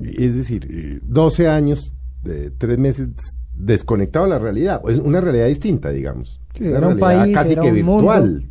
es 0.01 0.35
decir, 0.35 1.01
12 1.03 1.47
años, 1.47 1.93
de 2.23 2.49
3 2.51 2.77
meses 2.79 3.09
desconectado 3.55 4.25
a 4.25 4.27
la 4.27 4.39
realidad, 4.39 4.81
es 4.89 4.99
una 4.99 5.21
realidad 5.21 5.47
distinta, 5.47 5.91
digamos. 5.91 6.41
una 6.59 6.93
realidad 6.93 7.27
casi 7.33 7.55
que 7.55 7.71
virtual. 7.71 8.49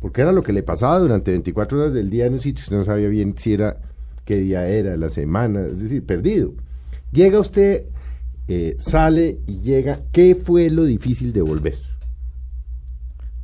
Porque 0.00 0.20
era 0.20 0.32
lo 0.32 0.42
que 0.42 0.52
le 0.52 0.62
pasaba 0.62 0.98
durante 0.98 1.30
24 1.30 1.78
horas 1.80 1.94
del 1.94 2.10
día 2.10 2.26
en 2.26 2.34
un 2.34 2.40
sitio, 2.40 2.62
usted 2.62 2.76
no 2.76 2.84
sabía 2.84 3.08
bien 3.08 3.34
si 3.38 3.54
era, 3.54 3.78
qué 4.24 4.36
día 4.36 4.66
era, 4.66 4.96
la 4.96 5.08
semana, 5.08 5.60
es 5.60 5.80
decir, 5.80 6.04
perdido. 6.04 6.52
Llega 7.12 7.38
usted 7.38 7.84
eh, 8.46 8.76
sale 8.78 9.38
y 9.46 9.60
llega. 9.60 10.00
¿Qué 10.12 10.34
fue 10.34 10.70
lo 10.70 10.84
difícil 10.84 11.32
de 11.32 11.42
volver? 11.42 11.76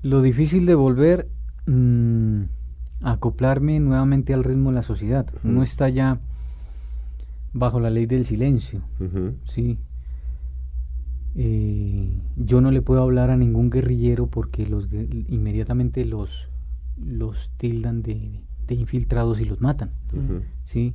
Lo 0.03 0.23
difícil 0.23 0.67
de 0.67 0.75
volver, 0.75 1.29
mm, 1.67 2.43
acoplarme 3.03 3.81
nuevamente 3.81 4.35
al 4.35 4.45
ritmo 4.45 4.71
de 4.71 4.77
la 4.77 4.83
sociedad. 4.83 5.27
Uno 5.43 5.63
está 5.63 5.89
ya 5.89 6.21
bajo 7.53 7.81
la 7.81 7.91
ley 7.91 8.07
del 8.07 8.27
silencio, 8.27 8.83
¿sí? 9.45 9.79
Eh, 11.37 12.11
yo 12.37 12.61
no 12.61 12.71
le 12.71 12.83
puedo 12.83 13.03
hablar 13.03 13.31
a 13.31 13.37
ningún 13.37 13.71
guerrillero 13.71 14.27
porque 14.27 14.67
los 14.67 14.89
inmediatamente 15.29 16.05
los 16.05 16.49
los 16.97 17.51
tildan 17.57 18.03
de, 18.03 18.41
infiltrados 18.69 19.41
y 19.41 19.45
los 19.45 19.61
matan, 19.61 19.91
¿sí? 20.63 20.95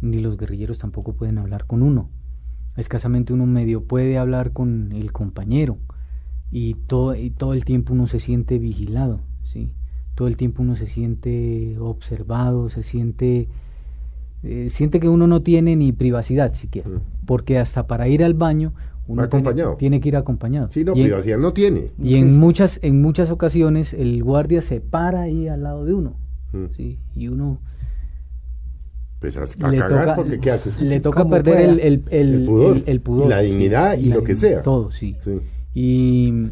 Ni 0.00 0.20
los 0.20 0.36
guerrilleros 0.36 0.78
tampoco 0.78 1.14
pueden 1.14 1.38
hablar 1.38 1.66
con 1.66 1.82
uno 1.82 2.10
escasamente 2.76 3.32
uno 3.32 3.46
medio 3.46 3.82
puede 3.82 4.18
hablar 4.18 4.52
con 4.52 4.92
el 4.92 5.12
compañero 5.12 5.78
y 6.50 6.74
todo, 6.74 7.14
y 7.14 7.30
todo 7.30 7.54
el 7.54 7.64
tiempo 7.64 7.92
uno 7.92 8.06
se 8.06 8.20
siente 8.20 8.58
vigilado, 8.58 9.20
¿sí? 9.44 9.72
Todo 10.14 10.28
el 10.28 10.36
tiempo 10.36 10.62
uno 10.62 10.76
se 10.76 10.86
siente 10.86 11.76
observado, 11.78 12.68
se 12.68 12.82
siente... 12.82 13.48
Eh, 14.42 14.68
siente 14.70 15.00
que 15.00 15.08
uno 15.08 15.26
no 15.26 15.42
tiene 15.42 15.74
ni 15.76 15.92
privacidad 15.92 16.54
siquiera, 16.54 16.88
porque 17.24 17.58
hasta 17.58 17.86
para 17.86 18.06
ir 18.06 18.22
al 18.22 18.34
baño 18.34 18.74
uno 19.08 19.28
tiene, 19.78 20.00
que 20.00 20.08
ir 20.08 20.16
acompañado. 20.16 20.70
Sí, 20.70 20.84
no, 20.84 20.92
privacidad 20.92 21.38
no 21.38 21.52
tiene. 21.52 21.90
Y 22.02 22.16
en 22.16 22.38
muchas, 22.38 22.78
en 22.82 23.00
muchas 23.00 23.30
ocasiones 23.30 23.94
el 23.94 24.22
guardia 24.22 24.62
se 24.62 24.80
para 24.80 25.22
ahí 25.22 25.48
al 25.48 25.62
lado 25.62 25.84
de 25.84 25.94
uno, 25.94 26.16
¿sí? 26.70 26.98
Y 27.14 27.28
uno 27.28 27.60
pues 29.20 29.36
a, 29.36 29.70
le 29.70 29.78
cagar 29.78 30.04
toca, 30.04 30.14
porque 30.14 30.40
¿qué 30.40 30.50
haces? 30.50 30.78
Le 30.80 31.00
toca 31.00 31.26
perder 31.26 31.60
el, 31.60 31.80
el, 31.80 32.04
el, 32.10 32.44
pudor, 32.44 32.82
el, 32.84 33.00
pudor, 33.00 33.28
la 33.28 33.40
dignidad 33.40 33.96
y, 33.96 34.10
lo 34.10 34.22
que 34.22 34.36
sea. 34.36 34.62
Todo, 34.62 34.90
sí. 34.90 35.16
Y, 35.74 36.50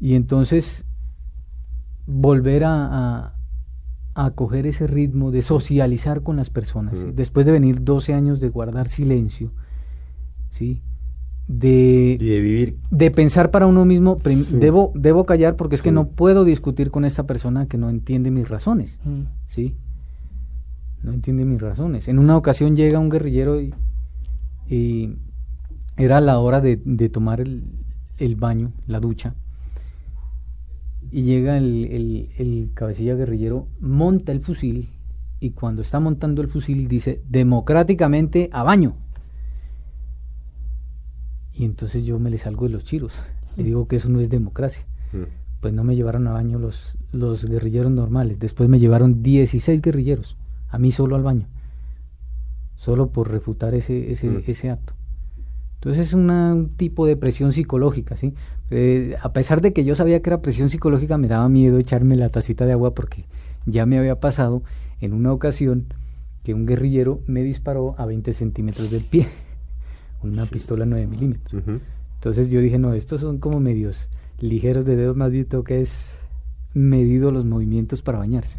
y 0.00 0.14
entonces 0.14 0.84
volver 2.06 2.64
a, 2.64 3.34
a, 4.14 4.30
coger 4.32 4.66
ese 4.66 4.86
ritmo 4.86 5.30
de 5.30 5.42
socializar 5.42 6.22
con 6.22 6.36
las 6.36 6.50
personas, 6.50 7.04
después 7.14 7.46
de 7.46 7.52
venir 7.52 7.82
12 7.82 8.12
años 8.12 8.40
de 8.40 8.48
guardar 8.50 8.88
silencio, 8.88 9.50
¿sí? 10.50 10.82
De, 11.46 12.18
de 12.20 12.40
vivir. 12.40 12.76
De 12.90 13.10
pensar 13.10 13.50
para 13.50 13.66
uno 13.66 13.86
mismo, 13.86 14.18
debo, 14.52 14.92
debo 14.94 15.24
callar 15.24 15.56
porque 15.56 15.76
es 15.76 15.82
que 15.82 15.92
no 15.92 16.08
puedo 16.08 16.44
discutir 16.44 16.90
con 16.90 17.06
esta 17.06 17.26
persona 17.26 17.66
que 17.66 17.78
no 17.78 17.88
entiende 17.88 18.30
mis 18.30 18.48
razones, 18.48 19.00
¿sí? 19.46 19.74
No 21.02 21.12
entiende 21.12 21.44
mis 21.44 21.60
razones. 21.60 22.08
En 22.08 22.18
una 22.18 22.36
ocasión 22.36 22.76
llega 22.76 22.98
un 22.98 23.08
guerrillero 23.08 23.60
y, 23.60 25.14
era 25.96 26.20
la 26.20 26.38
hora 26.38 26.60
de, 26.60 26.76
tomar 27.08 27.40
el, 27.40 28.36
baño, 28.36 28.72
la 28.86 29.00
ducha, 29.00 29.34
y 31.10 31.22
llega 31.22 31.56
el, 31.56 32.28
el, 32.36 32.70
cabecilla 32.74 33.14
guerrillero, 33.14 33.66
monta 33.80 34.32
el 34.32 34.40
fusil 34.40 34.90
y 35.40 35.50
cuando 35.50 35.82
está 35.82 36.00
montando 36.00 36.42
el 36.42 36.48
fusil 36.48 36.86
dice 36.88 37.22
democráticamente 37.28 38.50
a 38.52 38.62
baño. 38.62 38.94
Y 41.54 41.64
entonces 41.64 42.04
yo 42.04 42.18
me 42.18 42.30
le 42.30 42.38
salgo 42.38 42.66
de 42.66 42.72
los 42.72 42.84
chiros. 42.84 43.12
Le 43.56 43.64
digo 43.64 43.88
que 43.88 43.96
eso 43.96 44.08
no 44.08 44.20
es 44.20 44.30
democracia. 44.30 44.84
Mm. 45.12 45.22
Pues 45.60 45.74
no 45.74 45.82
me 45.82 45.96
llevaron 45.96 46.28
a 46.28 46.32
baño 46.32 46.58
los, 46.58 46.96
los 47.10 47.44
guerrilleros 47.44 47.90
normales. 47.90 48.38
Después 48.38 48.68
me 48.68 48.78
llevaron 48.78 49.22
16 49.24 49.82
guerrilleros, 49.82 50.36
a 50.68 50.78
mí 50.78 50.92
solo 50.92 51.16
al 51.16 51.22
baño. 51.22 51.46
Solo 52.74 53.10
por 53.10 53.30
refutar 53.30 53.74
ese, 53.74 54.12
ese, 54.12 54.28
mm. 54.28 54.42
ese 54.46 54.70
acto. 54.70 54.94
Entonces 55.76 56.08
es 56.08 56.14
un 56.14 56.72
tipo 56.76 57.06
de 57.06 57.16
presión 57.16 57.52
psicológica, 57.52 58.16
¿sí? 58.16 58.34
Eh, 58.70 59.16
a 59.22 59.32
pesar 59.32 59.60
de 59.60 59.72
que 59.72 59.84
yo 59.84 59.94
sabía 59.94 60.20
que 60.20 60.30
era 60.30 60.42
presión 60.42 60.70
psicológica, 60.70 61.16
me 61.18 61.28
daba 61.28 61.48
miedo 61.48 61.78
echarme 61.78 62.16
la 62.16 62.28
tacita 62.30 62.66
de 62.66 62.72
agua 62.72 62.94
porque 62.94 63.24
ya 63.64 63.86
me 63.86 63.98
había 63.98 64.18
pasado 64.18 64.62
en 65.00 65.12
una 65.12 65.32
ocasión 65.32 65.86
que 66.42 66.52
un 66.52 66.66
guerrillero 66.66 67.20
me 67.26 67.42
disparó 67.42 67.94
a 67.98 68.06
20 68.06 68.32
centímetros 68.32 68.90
del 68.90 69.04
pie, 69.04 69.28
con 70.20 70.30
una 70.32 70.46
pistola 70.46 70.84
9 70.84 71.06
milímetros. 71.06 71.62
Entonces 72.14 72.50
yo 72.50 72.60
dije, 72.60 72.78
no, 72.78 72.94
estos 72.94 73.20
son 73.20 73.38
como 73.38 73.60
medios 73.60 74.08
ligeros 74.40 74.84
de 74.84 74.96
dedos, 74.96 75.16
más 75.16 75.30
bien 75.30 75.44
tengo 75.44 75.62
que 75.62 75.80
es 75.80 76.16
medido 76.78 77.32
los 77.32 77.44
movimientos 77.44 78.02
para 78.02 78.18
bañarse. 78.18 78.56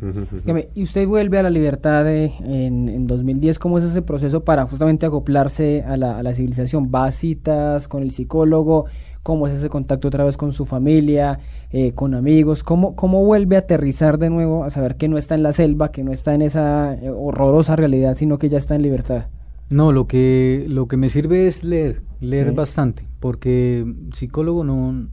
Y 0.75 0.83
usted 0.83 1.07
vuelve 1.07 1.39
a 1.39 1.43
la 1.43 1.49
libertad 1.49 2.11
en, 2.13 2.89
en, 2.89 3.07
2010, 3.07 3.57
¿cómo 3.59 3.77
es 3.77 3.85
ese 3.85 4.01
proceso 4.01 4.43
para 4.43 4.65
justamente 4.65 5.05
acoplarse 5.05 5.83
a 5.83 5.95
la, 5.95 6.17
a 6.17 6.23
la 6.23 6.33
civilización? 6.33 6.91
¿Va 6.93 7.05
a 7.05 7.11
citas 7.11 7.87
con 7.87 8.03
el 8.03 8.11
psicólogo? 8.11 8.85
¿Cómo 9.23 9.47
es 9.47 9.53
ese 9.53 9.69
contacto 9.69 10.09
otra 10.09 10.25
vez 10.25 10.35
con 10.35 10.51
su 10.51 10.65
familia, 10.65 11.39
eh, 11.71 11.93
con 11.93 12.13
amigos? 12.13 12.63
¿Cómo, 12.63 12.95
¿Cómo 12.95 13.23
vuelve 13.23 13.55
a 13.55 13.59
aterrizar 13.59 14.17
de 14.17 14.29
nuevo 14.29 14.65
a 14.65 14.69
saber 14.69 14.97
que 14.97 15.07
no 15.07 15.17
está 15.17 15.35
en 15.35 15.43
la 15.43 15.53
selva, 15.53 15.91
que 15.91 16.03
no 16.03 16.11
está 16.11 16.33
en 16.33 16.41
esa 16.41 16.95
eh, 16.95 17.09
horrorosa 17.09 17.77
realidad, 17.77 18.17
sino 18.17 18.37
que 18.37 18.49
ya 18.49 18.57
está 18.57 18.75
en 18.75 18.81
libertad? 18.81 19.27
No, 19.69 19.91
lo 19.91 20.07
que, 20.07 20.65
lo 20.67 20.87
que 20.87 20.97
me 20.97 21.09
sirve 21.09 21.47
es 21.47 21.63
leer, 21.63 22.01
leer 22.19 22.53
bastante, 22.53 23.07
porque 23.19 23.85
psicólogo 24.13 24.63
no, 24.63 25.09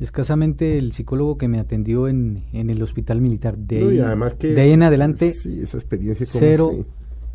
escasamente 0.00 0.78
el 0.78 0.92
psicólogo 0.92 1.38
que 1.38 1.48
me 1.48 1.58
atendió 1.58 2.08
en, 2.08 2.44
en 2.52 2.70
el 2.70 2.82
hospital 2.82 3.20
militar. 3.20 3.56
De, 3.56 3.78
ahí, 3.78 4.54
de 4.54 4.60
ahí 4.60 4.72
en 4.72 4.82
adelante, 4.82 5.28
esa 5.28 5.76
experiencia 5.76 6.26
cero, 6.26 6.84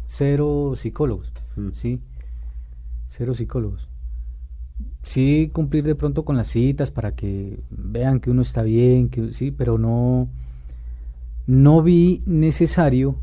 cero 0.06 0.74
psicólogos, 0.76 1.32
mm. 1.56 1.70
¿sí? 1.72 2.02
Cero 3.10 3.34
psicólogos. 3.34 3.88
Sí 5.04 5.50
cumplir 5.54 5.86
de 5.86 5.96
pronto 5.96 6.26
con 6.26 6.38
las 6.38 6.48
citas 6.48 6.92
para 6.92 7.14
que 7.16 7.60
vean 7.70 8.20
que 8.20 8.30
uno 8.30 8.42
está 8.42 8.64
bien, 8.64 9.10
que 9.10 9.34
sí, 9.34 9.52
pero 9.52 9.78
no, 9.78 10.30
no 11.48 11.82
vi 11.82 12.22
necesario 12.26 13.20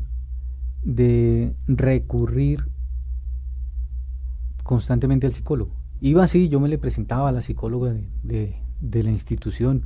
de 0.83 1.53
recurrir 1.67 2.65
constantemente 4.63 5.27
al 5.27 5.33
psicólogo. 5.33 5.71
Iba 6.01 6.23
así, 6.23 6.49
yo 6.49 6.59
me 6.59 6.67
le 6.67 6.77
presentaba 6.77 7.29
a 7.29 7.31
la 7.31 7.41
psicóloga 7.41 7.93
de 7.93 8.07
de 8.23 8.66
la 8.81 9.11
institución 9.11 9.83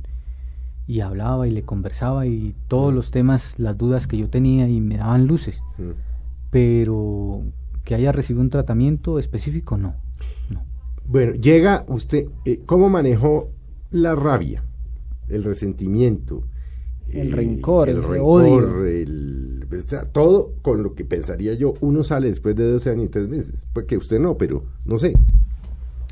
y 0.86 1.00
hablaba 1.00 1.46
y 1.46 1.50
le 1.50 1.62
conversaba 1.62 2.26
y 2.26 2.54
todos 2.68 2.92
mm. 2.92 2.96
los 2.96 3.10
temas, 3.10 3.58
las 3.58 3.78
dudas 3.78 4.06
que 4.06 4.18
yo 4.18 4.28
tenía 4.28 4.68
y 4.68 4.80
me 4.80 4.96
daban 4.96 5.26
luces. 5.26 5.62
Mm. 5.78 5.90
Pero 6.50 7.42
que 7.84 7.94
haya 7.94 8.12
recibido 8.12 8.42
un 8.42 8.50
tratamiento 8.50 9.18
específico, 9.18 9.76
no. 9.76 9.94
Bueno, 11.04 11.32
llega 11.34 11.84
usted, 11.88 12.26
eh, 12.44 12.60
¿cómo 12.64 12.88
manejó 12.88 13.50
la 13.90 14.14
rabia, 14.14 14.64
el 15.28 15.42
resentimiento? 15.42 16.44
El 17.08 17.32
eh, 17.32 17.36
rencor, 17.36 17.88
el, 17.88 18.02
rencor, 18.02 18.86
el, 18.86 19.66
pues, 19.68 19.86
todo 20.12 20.54
con 20.62 20.82
lo 20.82 20.94
que 20.94 21.04
pensaría 21.04 21.54
yo, 21.54 21.74
uno 21.80 22.04
sale 22.04 22.28
después 22.28 22.54
de 22.54 22.70
12 22.70 22.90
años 22.90 23.06
y 23.06 23.08
3 23.08 23.28
meses. 23.28 23.66
Pues 23.72 23.86
que 23.86 23.96
usted 23.96 24.20
no, 24.20 24.38
pero 24.38 24.64
no 24.84 24.98
sé. 24.98 25.12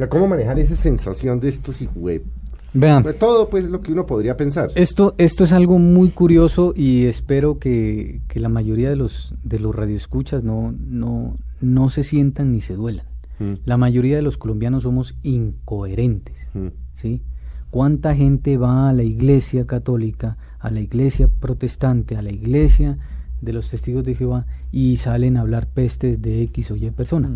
¿Cómo 0.09 0.27
manejar 0.27 0.59
esa 0.59 0.77
sensación 0.77 1.41
de 1.41 1.51
estos 1.51 1.83
web 1.95 2.25
Vean. 2.73 3.03
Pues 3.03 3.19
todo 3.19 3.49
pues 3.49 3.65
lo 3.65 3.81
que 3.81 3.93
uno 3.93 4.07
podría 4.07 4.37
pensar. 4.37 4.71
Esto, 4.75 5.15
esto 5.19 5.45
es 5.45 5.53
algo 5.53 5.79
muy 5.79 6.11
curioso 6.11 6.73
y 6.77 7.07
espero 7.07 7.59
que, 7.59 8.21
la 8.35 8.49
mayoría 8.49 8.91
de 8.91 8.97
los, 8.97 9.35
de 9.43 9.59
los 9.59 9.75
radioescuchas 9.75 10.45
no, 10.45 10.73
no, 10.79 11.37
no 11.61 11.91
se 11.91 12.05
sientan 12.05 12.53
ni 12.53 12.61
se 12.61 12.75
duelan. 12.75 13.07
Mm. 13.39 13.55
La 13.65 13.77
mayoría 13.77 14.17
de 14.17 14.23
los 14.23 14.39
colombianos 14.39 14.85
somos 14.85 15.15
incoherentes. 15.23 16.51
Mm. 16.55 16.69
¿sí? 16.95 17.23
¿Cuánta 17.71 18.15
gente 18.15 18.57
va 18.57 18.89
a 18.89 18.93
la 18.93 19.03
iglesia 19.03 19.67
católica, 19.67 20.37
a 20.59 20.71
la 20.71 20.81
iglesia 20.81 21.29
protestante, 21.29 22.17
a 22.17 22.23
la 22.23 22.31
iglesia 22.31 22.99
de 23.41 23.53
los 23.53 23.71
testigos 23.71 24.05
de 24.05 24.15
Jehová 24.15 24.47
y 24.71 24.97
salen 24.99 25.37
a 25.37 25.41
hablar 25.41 25.67
pestes 25.67 26.21
de 26.23 26.43
X 26.43 26.71
o 26.71 26.77
Y 26.77 26.91
persona? 26.91 27.31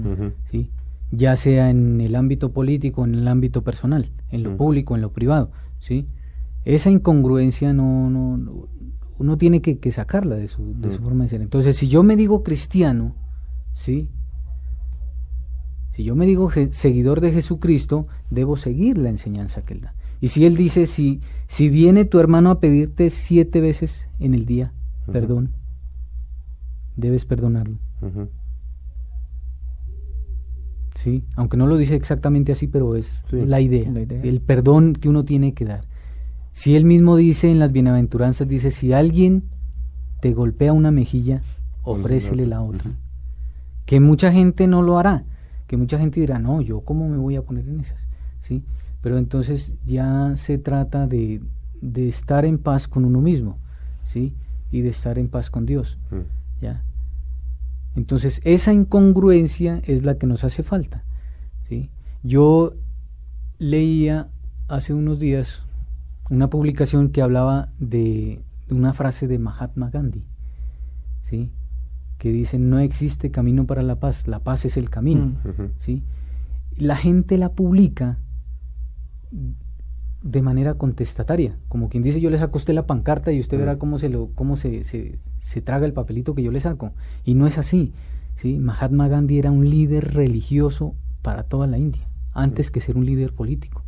¿sí? 0.51 0.71
ya 1.17 1.37
sea 1.37 1.71
en 1.71 2.01
el 2.01 2.17
ámbito 2.17 2.53
político, 2.53 3.05
en 3.05 3.15
el 3.15 3.29
ámbito 3.29 3.63
personal, 3.63 4.09
en 4.35 4.43
lo 4.43 4.57
público, 4.57 4.95
en 4.95 5.03
lo 5.03 5.13
privado, 5.13 5.51
¿sí? 5.79 6.07
Esa 6.65 6.91
incongruencia 6.91 7.73
no, 7.73 8.11
no, 8.11 8.69
uno 9.19 9.39
tiene 9.39 9.63
que, 9.63 9.91
sacarla 9.93 10.37
de 10.37 10.49
su, 10.49 10.75
de 10.79 10.93
su 10.93 11.03
forma 11.03 11.25
de 11.25 11.31
ser. 11.31 11.43
Entonces, 11.43 11.77
si 11.77 11.89
yo 11.89 12.03
me 12.03 12.17
digo 12.17 12.43
cristiano, 12.43 13.15
¿sí? 13.73 14.11
Si 15.93 16.03
yo 16.03 16.17
me 16.17 16.27
digo 16.27 16.51
seguidor 16.71 17.21
de 17.21 17.33
Jesucristo, 17.33 18.09
debo 18.31 18.57
seguir 18.57 18.99
la 18.99 19.11
enseñanza 19.11 19.65
que 19.65 19.75
él 19.75 19.83
da. 19.83 19.95
Y 20.21 20.29
si 20.29 20.45
él 20.45 20.57
dice, 20.57 20.87
si, 20.87 21.21
si 21.47 21.69
viene 21.69 22.05
tu 22.05 22.19
hermano 22.19 22.51
a 22.51 22.59
pedirte 22.59 23.11
siete 23.11 23.61
veces 23.61 24.09
en 24.19 24.35
el 24.35 24.47
día, 24.47 24.73
perdón, 25.13 25.53
debes 26.97 27.25
perdonarlo. 27.25 27.79
¿Sí? 30.95 31.25
Aunque 31.37 31.57
no 31.57 31.67
lo 31.67 31.77
dice 31.77 31.95
exactamente 31.95 32.53
así, 32.53 32.67
pero 32.67 32.97
es 32.97 33.23
la, 33.33 33.61
idea, 33.61 33.91
el 34.23 34.41
perdón 34.41 34.95
que 34.95 35.09
uno 35.09 35.25
tiene 35.25 35.53
que 35.53 35.65
dar. 35.65 35.85
Si 36.53 36.77
él 36.77 36.85
mismo 36.85 37.17
dice 37.17 37.51
en 37.51 37.59
las 37.59 37.73
bienaventuranzas, 37.73 38.49
dice, 38.49 38.71
si 38.71 38.93
alguien 38.93 39.45
te 40.21 40.33
golpea 40.33 40.73
una 40.73 40.91
mejilla, 40.91 41.43
ofrécele 41.83 42.47
la 42.47 42.63
otra. 42.63 42.93
Que 43.85 44.01
mucha 44.01 44.33
gente 44.33 44.67
no 44.67 44.81
lo 44.81 44.99
hará, 44.99 45.25
que 45.67 45.77
mucha 45.77 45.99
gente 45.99 46.21
dirá, 46.21 46.39
no, 46.39 46.61
yo 46.61 46.81
cómo 46.81 47.09
me 47.09 47.19
voy 47.19 47.37
a 47.37 47.43
poner 47.43 47.69
en 47.69 47.81
esas, 47.81 48.07
¿sí? 48.39 48.63
Pero 49.03 49.19
entonces 49.19 49.75
ya 49.85 50.33
se 50.37 50.57
trata 50.57 51.07
de, 51.07 51.43
de 51.83 52.09
estar 52.09 52.45
en 52.45 52.59
paz 52.59 52.89
con 52.89 53.05
uno 53.05 53.21
mismo, 53.21 53.59
¿sí? 54.05 54.33
Y 54.71 54.81
de 54.81 54.89
estar 54.91 55.19
en 55.19 55.29
paz 55.29 55.51
con 55.51 55.67
Dios, 55.67 55.99
mm. 56.11 56.63
¿ya? 56.65 56.83
Entonces, 57.97 58.41
esa 58.45 58.73
incongruencia 58.73 59.81
es 59.85 60.05
la 60.05 60.17
que 60.17 60.27
nos 60.27 60.45
hace 60.45 60.63
falta. 60.63 61.05
¿sí? 61.69 61.91
Yo 62.23 62.75
leía 63.59 64.29
hace 64.69 64.95
unos 64.95 65.21
días 65.21 65.63
una 66.31 66.49
publicación 66.49 67.11
que 67.11 67.23
hablaba 67.23 67.69
de 67.79 68.43
una 68.71 68.93
frase 68.95 69.29
de 69.29 69.39
Mahatma 69.39 69.91
Gandhi, 69.91 70.25
¿sí? 71.23 71.51
que 72.19 72.33
dice, 72.33 72.59
no 72.59 72.79
existe 72.79 73.31
camino 73.31 73.67
para 73.67 73.83
la 73.83 73.97
paz, 73.97 74.27
la 74.27 74.41
paz 74.41 74.65
es 74.65 74.77
el 74.77 74.89
camino. 74.89 75.27
Mm. 75.27 75.73
¿sí? 75.79 76.03
La 76.77 76.97
gente 76.97 77.37
la 77.37 77.51
publica 77.51 78.19
de 80.23 80.41
manera 80.41 80.75
contestataria, 80.75 81.59
como 81.69 81.91
quien 81.91 82.03
dice 82.03 82.21
yo 82.21 82.31
les 82.31 82.41
acosté 82.41 82.73
la 82.73 82.87
pancarta 82.87 83.31
y 83.31 83.41
usted 83.41 83.59
verá 83.59 83.77
cómo 83.77 83.99
se 83.99 84.09
lo 84.09 84.29
cómo 84.35 84.57
se, 84.57 84.83
se, 84.83 85.19
se, 85.45 85.61
traga 85.61 85.87
el 85.87 85.93
papelito 85.93 86.35
que 86.35 86.43
yo 86.43 86.51
le 86.51 86.61
saco 86.61 86.93
y 87.25 87.35
no 87.35 87.47
es 87.47 87.59
así, 87.59 87.93
¿sí? 88.37 88.59
Mahatma 88.59 89.09
Gandhi 89.09 89.39
era 89.39 89.51
un 89.51 89.69
líder 89.69 90.15
religioso 90.15 90.95
para 91.23 91.45
toda 91.45 91.67
la 91.67 91.79
India, 91.79 92.09
antes 92.33 92.71
que 92.71 92.81
ser 92.81 92.97
un 92.97 93.07
líder 93.07 93.33
político. 93.33 93.83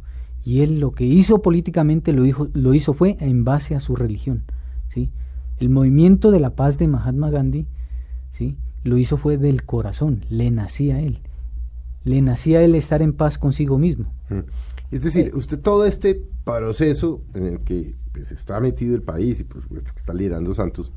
Y 0.44 0.61
él 0.61 0.78
lo 0.78 0.92
que 0.92 1.04
hizo 1.04 1.42
políticamente 1.42 2.12
lo, 2.12 2.24
hizo, 2.24 2.48
lo 2.52 2.72
hizo 2.72 2.92
fue 2.92 3.16
en 3.20 3.44
base 3.44 3.74
a 3.74 3.80
su 3.80 3.96
religión, 3.96 4.44
¿sí? 4.88 5.11
El 5.59 5.70
movimiento 5.70 6.30
de 6.30 6.40
la 6.40 6.50
paz 6.50 6.78
de 6.78 6.86
Mahatma 6.86 7.30
Gandhi, 7.30 7.66
¿sí? 8.32 8.57
Lo 8.84 8.96
hizo 8.98 9.16
fue 9.16 9.38
del 9.38 9.64
corazón, 9.64 10.24
le 10.28 10.50
nacía 10.50 10.96
a 10.96 11.00
él. 11.00 11.20
Le 12.04 12.22
nacía 12.22 12.61
a 12.61 12.62
él 12.62 12.76
estar 12.76 13.02
en 13.02 13.12
paz 13.12 13.36
consigo 13.36 13.78
mismo. 13.78 14.12
Es 14.92 15.02
decir, 15.02 15.32
usted 15.34 15.61
todo 15.61 15.84
este 15.86 16.22
proceso 16.44 17.22
en 17.34 17.46
el 17.46 17.61
que 17.61 17.96
pues, 18.12 18.30
está 18.30 18.61
metido 18.61 18.94
el 18.94 19.02
país 19.02 19.40
y 19.40 19.44
por 19.44 19.62
supuesto 19.62 19.90
que 19.92 19.98
está 19.98 20.14
liderando 20.14 20.54
Santos, 20.54 20.92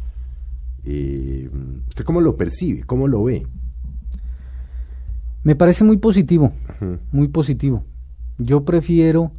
eh, 0.85 1.49
¿usted 1.87 2.05
cómo 2.05 2.21
lo 2.21 2.35
percibe? 2.35 2.83
¿Cómo 2.83 3.07
lo 3.07 3.23
ve? 3.23 3.45
Me 5.43 5.55
parece 5.55 5.83
muy 5.83 5.97
positivo, 5.97 6.51
muy 7.11 7.29
positivo. 7.29 7.83
Yo 8.37 8.65
prefiero 8.65 9.31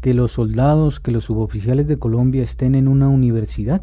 que 0.00 0.14
los 0.14 0.32
soldados, 0.32 0.98
que 0.98 1.12
los 1.12 1.24
suboficiales 1.24 1.86
de 1.86 1.98
Colombia 1.98 2.42
estén 2.42 2.74
en 2.74 2.88
una 2.88 3.08
universidad 3.08 3.82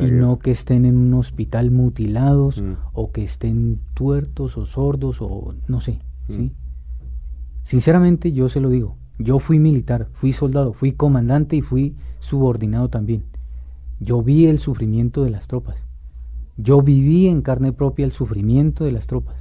y 0.00 0.10
no 0.10 0.38
que 0.38 0.50
estén 0.50 0.84
en 0.84 0.96
un 0.96 1.14
hospital 1.14 1.70
mutilados 1.70 2.60
mm. 2.60 2.72
o 2.92 3.12
que 3.12 3.22
estén 3.22 3.78
tuertos 3.94 4.56
o 4.58 4.66
sordos 4.66 5.18
o 5.20 5.54
no 5.68 5.80
sé, 5.80 6.00
¿sí? 6.28 6.52
Sinceramente 7.62 8.32
yo 8.32 8.48
se 8.48 8.60
lo 8.60 8.68
digo, 8.68 8.96
yo 9.18 9.38
fui 9.38 9.58
militar, 9.58 10.08
fui 10.12 10.32
soldado, 10.32 10.72
fui 10.72 10.92
comandante 10.92 11.56
y 11.56 11.62
fui 11.62 11.94
subordinado 12.20 12.88
también. 12.88 13.22
Yo 14.00 14.22
vi 14.22 14.46
el 14.46 14.58
sufrimiento 14.58 15.24
de 15.24 15.30
las 15.30 15.46
tropas. 15.46 15.85
Yo 16.56 16.80
viví 16.82 17.26
en 17.28 17.42
carne 17.42 17.72
propia 17.72 18.04
el 18.04 18.12
sufrimiento 18.12 18.84
de 18.84 18.92
las 18.92 19.06
tropas. 19.06 19.36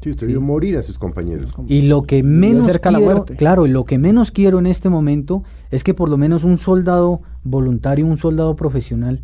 Sí, 0.00 0.10
usted 0.10 0.26
vio 0.26 0.40
morir 0.40 0.76
a 0.78 0.82
sus 0.82 0.98
compañeros. 0.98 1.54
Y 1.68 1.82
lo 1.82 2.02
que 2.02 2.22
menos 2.24 2.66
cerca 2.66 2.88
a 2.88 2.92
la 2.92 2.98
quiero, 2.98 3.14
muerte. 3.16 3.36
claro, 3.36 3.66
y 3.66 3.70
lo 3.70 3.84
que 3.84 3.98
menos 3.98 4.32
quiero 4.32 4.58
en 4.58 4.66
este 4.66 4.88
momento 4.88 5.44
es 5.70 5.84
que 5.84 5.94
por 5.94 6.08
lo 6.08 6.16
menos 6.16 6.42
un 6.42 6.58
soldado 6.58 7.20
voluntario, 7.44 8.06
un 8.06 8.18
soldado 8.18 8.56
profesional 8.56 9.20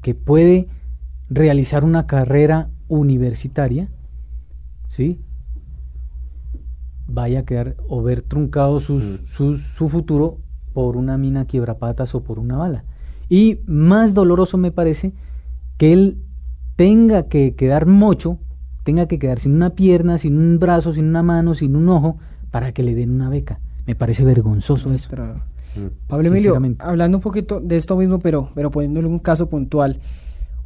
que 0.00 0.14
puede 0.14 0.68
realizar 1.28 1.84
una 1.84 2.06
carrera 2.06 2.70
universitaria, 2.88 3.88
¿sí? 4.88 5.20
vaya 7.06 7.40
a 7.40 7.44
quedar 7.44 7.76
o 7.88 8.02
ver 8.02 8.22
truncado 8.22 8.80
sus- 8.80 9.02
Mm. 9.20 9.26
su, 9.26 9.58
su 9.58 9.88
futuro 9.88 10.38
por 10.72 10.96
una 10.96 11.18
mina 11.18 11.44
quiebrapatas 11.46 12.14
o 12.14 12.22
por 12.22 12.38
una 12.38 12.56
bala. 12.56 12.84
Y 13.28 13.58
más 13.66 14.14
doloroso 14.14 14.56
me 14.56 14.70
parece 14.70 15.12
que 15.76 15.92
él 15.92 16.18
tenga 16.82 17.28
que 17.28 17.54
quedar 17.54 17.86
mocho, 17.86 18.38
tenga 18.82 19.06
que 19.06 19.20
quedar 19.20 19.38
sin 19.38 19.52
una 19.52 19.70
pierna, 19.70 20.18
sin 20.18 20.36
un 20.36 20.58
brazo, 20.58 20.92
sin 20.92 21.04
una 21.04 21.22
mano, 21.22 21.54
sin 21.54 21.76
un 21.76 21.88
ojo, 21.88 22.18
para 22.50 22.72
que 22.72 22.82
le 22.82 22.96
den 22.96 23.12
una 23.12 23.28
beca. 23.28 23.60
Me 23.86 23.94
parece 23.94 24.24
vergonzoso 24.24 24.92
eso. 24.92 25.08
Mm. 25.14 26.08
Pablo 26.08 26.26
Emilio, 26.26 26.60
hablando 26.80 27.18
un 27.18 27.22
poquito 27.22 27.60
de 27.60 27.76
esto 27.76 27.96
mismo, 27.96 28.18
pero, 28.18 28.50
pero 28.56 28.72
poniéndole 28.72 29.06
un 29.06 29.20
caso 29.20 29.48
puntual. 29.48 30.00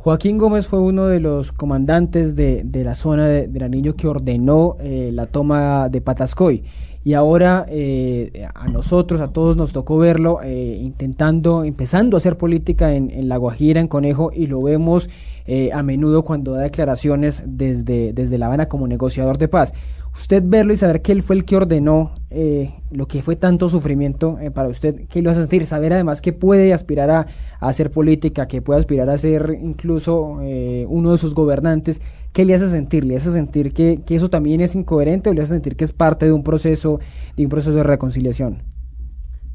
Joaquín 0.07 0.39
Gómez 0.39 0.69
fue 0.69 0.79
uno 0.79 1.07
de 1.09 1.19
los 1.19 1.51
comandantes 1.51 2.37
de, 2.37 2.63
de 2.63 2.85
la 2.85 2.95
zona 2.95 3.27
de, 3.27 3.49
del 3.49 3.65
anillo 3.65 3.97
que 3.97 4.07
ordenó 4.07 4.77
eh, 4.79 5.11
la 5.13 5.27
toma 5.27 5.89
de 5.89 6.01
Patascoy. 6.01 6.63
Y 7.03 7.15
ahora 7.15 7.67
eh, 7.69 8.47
a 8.55 8.69
nosotros, 8.69 9.21
a 9.21 9.33
todos 9.33 9.57
nos 9.57 9.73
tocó 9.73 9.99
verlo 9.99 10.39
eh, 10.45 10.79
intentando, 10.81 11.65
empezando 11.65 12.17
a 12.17 12.19
hacer 12.19 12.39
política 12.39 12.95
en, 12.95 13.11
en 13.11 13.29
La 13.29 13.37
Guajira, 13.37 13.81
en 13.81 13.89
Conejo, 13.89 14.31
y 14.33 14.47
lo 14.47 14.63
vemos 14.63 15.11
eh, 15.45 15.71
a 15.73 15.83
menudo 15.83 16.23
cuando 16.23 16.53
da 16.53 16.61
declaraciones 16.61 17.43
desde, 17.45 18.13
desde 18.13 18.39
La 18.39 18.47
Habana 18.47 18.69
como 18.69 18.87
negociador 18.87 19.39
de 19.39 19.49
paz. 19.49 19.73
Usted 20.19 20.43
verlo 20.45 20.73
y 20.73 20.77
saber 20.77 21.03
que 21.03 21.13
él 21.13 21.23
fue 21.23 21.37
el 21.37 21.45
que 21.45 21.57
ordenó 21.57 22.13
eh, 22.31 22.75
lo 22.91 23.07
que 23.07 23.23
fue 23.23 23.37
tanto 23.37 23.69
sufrimiento 23.69 24.39
eh, 24.41 24.51
para 24.51 24.69
usted, 24.69 25.07
¿qué 25.09 25.23
lo 25.23 25.31
hace 25.31 25.41
sentir? 25.41 25.67
Saber 25.67 25.93
además 25.93 26.21
que 26.21 26.33
puede 26.33 26.73
aspirar 26.73 27.11
a, 27.11 27.27
a 27.61 27.69
hacer 27.69 27.91
política, 27.91 28.49
que 28.49 28.63
puede 28.63 28.81
aspirar 28.81 29.11
a 29.11 29.19
ser 29.19 29.59
incluso 29.61 30.39
eh, 30.43 30.87
uno 30.89 31.13
de 31.13 31.19
sus 31.19 31.35
gobernantes, 31.35 32.01
¿qué 32.33 32.45
le 32.45 32.55
hace 32.55 32.69
sentir? 32.71 33.05
¿Le 33.05 33.17
hace 33.17 33.31
sentir 33.31 33.73
que, 33.73 34.01
que 34.05 34.17
eso 34.17 34.31
también 34.31 34.61
es 34.61 34.75
incoherente 34.75 35.31
o 35.31 35.35
le 35.35 35.43
hace 35.43 35.53
sentir 35.53 35.77
que 35.77 35.85
es 35.85 35.93
parte 35.93 36.27
de 36.27 36.33
un 36.33 36.43
proceso, 36.43 36.99
de 37.37 37.45
un 37.45 37.51
proceso 37.51 37.75
de 37.75 37.83
reconciliación? 37.83 38.63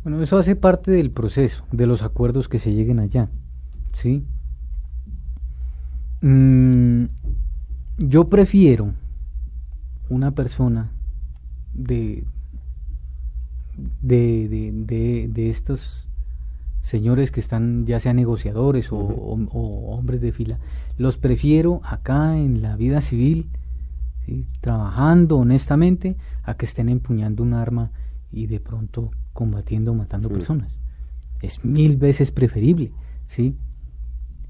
Bueno, 0.03 0.22
eso 0.22 0.38
hace 0.38 0.55
parte 0.55 0.91
del 0.91 1.12
proceso, 1.12 1.66
de 1.72 1.86
los 1.86 2.01
acuerdos 2.01 2.47
que 2.47 2.59
se 2.59 2.74
lleguen 2.74 2.99
allá. 2.99 3.30
¿Sí? 3.91 4.24
Mm, 6.22 7.05
yo 7.97 8.30
prefiero 8.30 8.93
una 10.12 10.32
persona 10.32 10.91
de, 11.74 12.24
de, 14.01 14.47
de, 14.49 14.72
de, 14.74 15.28
de 15.34 15.49
estos 15.49 16.07
señores 16.82 17.32
que 17.32 17.39
están 17.39 17.86
ya 17.86 17.99
sea 17.99 18.14
negociadores 18.14 18.91
o, 18.91 18.97
o- 18.97 19.47
o 19.51 19.95
hombres 19.95 20.20
de 20.22 20.32
fila, 20.32 20.57
los 20.97 21.18
prefiero 21.18 21.82
acá 21.84 22.38
en 22.38 22.62
la 22.62 22.76
vida 22.76 23.01
civil, 23.01 23.47
¿sí? 24.26 24.45
trabajando 24.62 25.38
honestamente, 25.38 26.18
a 26.43 26.55
que 26.55 26.66
estén 26.66 26.89
empuñando 26.89 27.43
un 27.43 27.53
arma 27.53 27.91
y 28.32 28.47
de 28.47 28.59
pronto 28.59 29.12
combatiendo 29.34 29.91
o 29.91 29.95
matando 29.95 30.30
personas. 30.30 30.78
Es 31.41 31.64
mil 31.64 31.97
veces 31.97 32.32
preferible, 32.32 32.91
¿sí? 33.28 33.55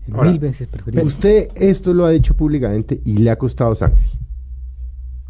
Es 0.08 0.14
Ahora, 0.14 0.32
mil 0.32 0.40
veces 0.40 0.68
preferible. 0.68 1.06
Usted 1.06 1.50
esto 1.56 1.94
lo 1.94 2.06
ha 2.06 2.10
dicho 2.10 2.36
públicamente 2.36 3.02
y 3.06 3.18
le 3.20 3.30
ha 3.30 3.38
costado 3.38 3.76
sangre. 3.76 4.02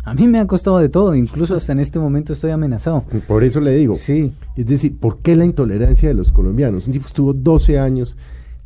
A 0.03 0.13
mí 0.15 0.27
me 0.27 0.39
ha 0.39 0.47
costado 0.47 0.79
de 0.79 0.89
todo, 0.89 1.13
incluso 1.15 1.55
hasta 1.55 1.71
en 1.73 1.79
este 1.79 1.99
momento 1.99 2.33
estoy 2.33 2.51
amenazado. 2.51 3.03
Por 3.27 3.43
eso 3.43 3.59
le 3.59 3.75
digo. 3.75 3.93
Sí, 3.95 4.31
Es 4.55 4.65
decir, 4.65 4.97
¿por 4.97 5.19
qué 5.19 5.35
la 5.35 5.45
intolerancia 5.45 6.09
de 6.09 6.15
los 6.15 6.31
colombianos? 6.31 6.87
Un 6.87 6.93
tipo 6.93 7.07
estuvo 7.07 7.33
12 7.33 7.77
años, 7.77 8.15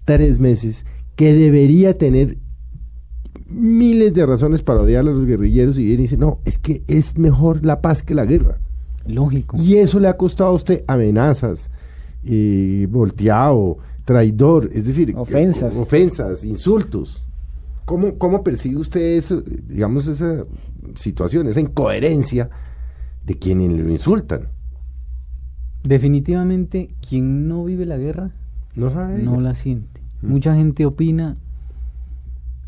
3 0.06 0.40
meses, 0.40 0.86
que 1.16 1.34
debería 1.34 1.98
tener 1.98 2.38
miles 3.48 4.14
de 4.14 4.26
razones 4.26 4.62
para 4.64 4.82
odiar 4.82 5.02
a 5.02 5.12
los 5.12 5.26
guerrilleros 5.26 5.78
y 5.78 5.84
viene 5.86 6.00
y 6.00 6.04
dice, 6.04 6.18
no, 6.18 6.40
es 6.46 6.58
que 6.58 6.84
es 6.88 7.18
mejor 7.18 7.66
la 7.66 7.82
paz 7.82 8.02
que 8.02 8.16
la 8.16 8.26
guerra. 8.26 8.58
lógico. 9.08 9.58
Y 9.62 9.76
eso 9.78 10.00
le 10.00 10.08
ha 10.08 10.18
costado 10.18 10.50
a 10.52 10.54
usted 10.54 10.84
amenazas, 10.88 11.70
eh, 12.24 12.88
volteado, 12.90 13.78
traidor, 14.04 14.70
es 14.74 14.86
decir, 14.88 15.14
Ofensas. 15.16 15.76
ofensas, 15.76 16.44
insultos. 16.46 17.22
¿Cómo, 17.86 18.16
¿Cómo 18.18 18.44
percibe 18.44 18.78
usted 18.78 19.00
eso, 19.18 19.42
digamos, 19.42 20.08
esa 20.08 20.44
situación, 20.96 21.48
esa 21.48 21.60
incoherencia 21.60 22.50
de 23.26 23.38
quienes 23.38 23.72
lo 23.72 23.90
insultan? 23.90 24.50
Definitivamente, 25.84 26.96
quien 27.08 27.48
no 27.48 27.64
vive 27.64 27.86
la 27.86 27.98
guerra 27.98 28.32
No 28.76 28.90
sabe. 28.90 29.22
no 29.22 29.40
la 29.42 29.56
siente. 29.56 30.02
Mm. 30.22 30.28
Mucha 30.30 30.56
gente 30.56 30.86
opina 30.86 31.38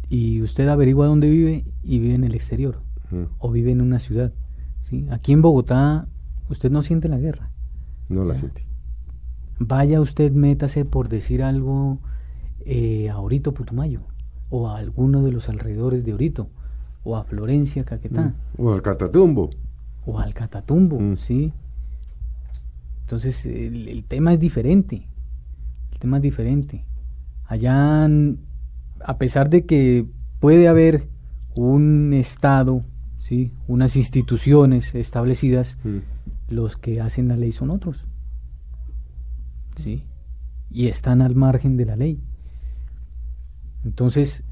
y 0.09 0.41
usted 0.41 0.67
averigua 0.67 1.07
dónde 1.07 1.29
vive 1.29 1.65
y 1.83 1.99
vive 1.99 2.15
en 2.15 2.23
el 2.23 2.35
exterior 2.35 2.79
Mm, 3.09 3.23
o 3.39 3.51
vive 3.51 3.71
en 3.71 3.79
una 3.81 3.99
ciudad. 3.99 4.33
¿sí? 4.81 5.07
Aquí 5.09 5.31
en 5.31 5.41
Bogotá 5.41 6.07
usted 6.49 6.69
no 6.69 6.81
siente 6.83 7.07
la 7.07 7.17
guerra. 7.17 7.49
No 8.09 8.25
la 8.25 8.35
siente. 8.35 8.65
Vaya 9.59 10.01
usted, 10.01 10.31
métase 10.33 10.83
por 10.85 11.07
decir 11.07 11.41
algo 11.41 11.99
eh, 12.65 13.09
a 13.09 13.17
Orito 13.19 13.53
Putumayo 13.53 14.01
o 14.49 14.69
a 14.69 14.77
alguno 14.77 15.23
de 15.23 15.31
los 15.31 15.47
alrededores 15.49 16.03
de 16.05 16.13
Orito 16.13 16.49
o 17.09 17.15
a 17.15 17.23
Florencia, 17.23 17.83
Caquetá 17.85 18.21
Mm. 18.21 18.33
O 18.63 18.73
al 18.73 18.81
Catatumbo. 18.81 19.49
o 20.05 20.19
al 20.19 20.33
Catatumbo, 20.33 20.99
Mm. 20.99 21.17
¿sí? 21.17 21.53
Entonces 23.01 23.45
el, 23.45 23.87
el 23.87 24.03
tema 24.03 24.33
es 24.33 24.39
diferente, 24.39 25.07
el 25.93 25.99
tema 25.99 26.17
es 26.17 26.23
diferente. 26.23 26.83
Allá, 27.45 28.05
a 29.05 29.17
pesar 29.17 29.49
de 29.49 29.65
que 29.65 30.05
puede 30.41 30.67
haber 30.67 31.07
un 31.55 32.11
Estado, 32.13 32.83
¿sí? 33.19 33.51
Unas 33.67 33.95
instituciones 33.95 34.93
establecidas, 34.93 35.77
Mm. 35.85 35.99
los 36.49 36.75
que 36.77 36.99
hacen 37.01 37.27
la 37.29 37.37
ley 37.37 37.51
son 37.53 37.69
otros, 37.69 38.03
¿sí? 39.75 40.03
Y 40.69 40.87
están 40.87 41.21
al 41.21 41.35
margen 41.35 41.77
de 41.77 41.85
la 41.85 41.95
ley. 41.95 42.19
Entonces, 43.85 44.43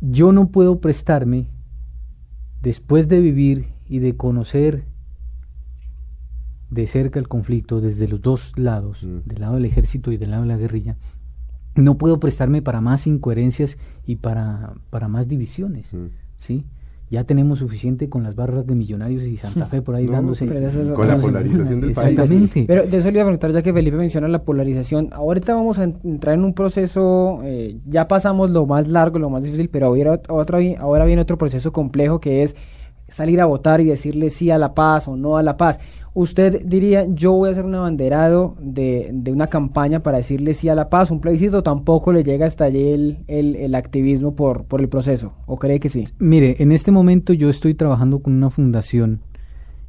yo 0.00 0.32
no 0.32 0.48
puedo 0.48 0.80
prestarme, 0.80 1.46
después 2.62 3.08
de 3.08 3.20
vivir 3.20 3.66
y 3.88 3.98
de 4.00 4.16
conocer 4.16 4.84
de 6.70 6.86
cerca 6.86 7.18
el 7.18 7.28
conflicto 7.28 7.80
desde 7.80 8.08
los 8.08 8.20
dos 8.20 8.52
lados, 8.58 9.02
Mm. 9.02 9.20
del 9.28 9.40
lado 9.40 9.54
del 9.54 9.64
ejército 9.64 10.12
y 10.12 10.16
del 10.18 10.30
lado 10.30 10.42
de 10.42 10.48
la 10.48 10.56
guerrilla, 10.58 10.96
no 11.74 11.96
puedo 11.96 12.20
prestarme 12.20 12.60
para 12.60 12.80
más 12.80 13.06
incoherencias 13.06 13.78
y 14.06 14.16
para, 14.16 14.74
para 14.90 15.08
más 15.08 15.28
divisiones, 15.28 15.92
Mm. 15.94 16.06
¿sí? 16.36 16.64
Ya 17.10 17.24
tenemos 17.24 17.58
suficiente 17.60 18.10
con 18.10 18.22
las 18.22 18.34
barras 18.36 18.66
de 18.66 18.74
Millonarios 18.74 19.22
y 19.24 19.36
Santa 19.38 19.64
Fe 19.66 19.80
por 19.80 19.94
ahí 19.94 20.04
No, 20.04 20.12
dándose. 20.12 20.44
pero 20.46 20.68
eso 20.68 20.82
es 20.82 20.92
Con 20.92 21.08
la 21.08 21.16
polarización 21.18 21.80
del 21.80 21.92
país. 21.92 22.10
Exactamente. 22.10 22.64
Pero 22.68 22.86
de 22.86 22.96
eso 22.98 23.06
le 23.10 23.14
iba 23.14 23.22
a 23.22 23.26
preguntar 23.26 23.50
ya 23.52 23.62
que 23.62 23.72
Felipe 23.72 23.96
menciona 23.96 24.28
la 24.28 24.42
polarización. 24.42 25.08
Ahorita 25.12 25.54
vamos 25.54 25.78
a 25.78 25.84
en- 25.84 25.96
entrar 26.04 26.34
en 26.34 26.44
un 26.44 26.52
proceso, 26.52 27.40
eh, 27.44 27.78
ya 27.86 28.08
pasamos 28.08 28.50
lo 28.50 28.66
más 28.66 28.86
largo, 28.88 29.18
lo 29.18 29.30
más 29.30 29.42
difícil, 29.42 29.70
pero 29.70 29.86
ahora, 29.86 30.20
otra, 30.28 30.58
ahora 30.78 31.04
viene 31.06 31.22
otro 31.22 31.38
proceso 31.38 31.72
complejo 31.72 32.20
que 32.20 32.42
es 32.42 32.54
salir 33.08 33.40
a 33.40 33.46
votar 33.46 33.80
y 33.80 33.84
decirle 33.86 34.28
sí 34.28 34.50
a 34.50 34.58
la 34.58 34.74
paz 34.74 35.08
o 35.08 35.16
no 35.16 35.38
a 35.38 35.42
la 35.42 35.56
paz. 35.56 35.80
Usted 36.20 36.64
diría, 36.64 37.06
yo 37.14 37.30
voy 37.30 37.48
a 37.48 37.54
ser 37.54 37.64
un 37.64 37.76
abanderado 37.76 38.56
de, 38.60 39.10
de 39.14 39.30
una 39.30 39.46
campaña 39.46 40.02
para 40.02 40.16
decirle 40.16 40.52
sí 40.52 40.68
a 40.68 40.74
la 40.74 40.90
paz, 40.90 41.12
un 41.12 41.20
plebiscito, 41.20 41.62
tampoco 41.62 42.12
le 42.12 42.24
llega 42.24 42.44
hasta 42.44 42.64
allí 42.64 42.88
el, 42.88 43.18
el, 43.28 43.54
el 43.54 43.76
activismo 43.76 44.34
por, 44.34 44.64
por 44.64 44.80
el 44.80 44.88
proceso, 44.88 45.34
¿o 45.46 45.60
cree 45.60 45.78
que 45.78 45.88
sí? 45.88 46.08
Mire, 46.18 46.56
en 46.58 46.72
este 46.72 46.90
momento 46.90 47.32
yo 47.34 47.48
estoy 47.48 47.74
trabajando 47.74 48.18
con 48.18 48.32
una 48.32 48.50
fundación 48.50 49.20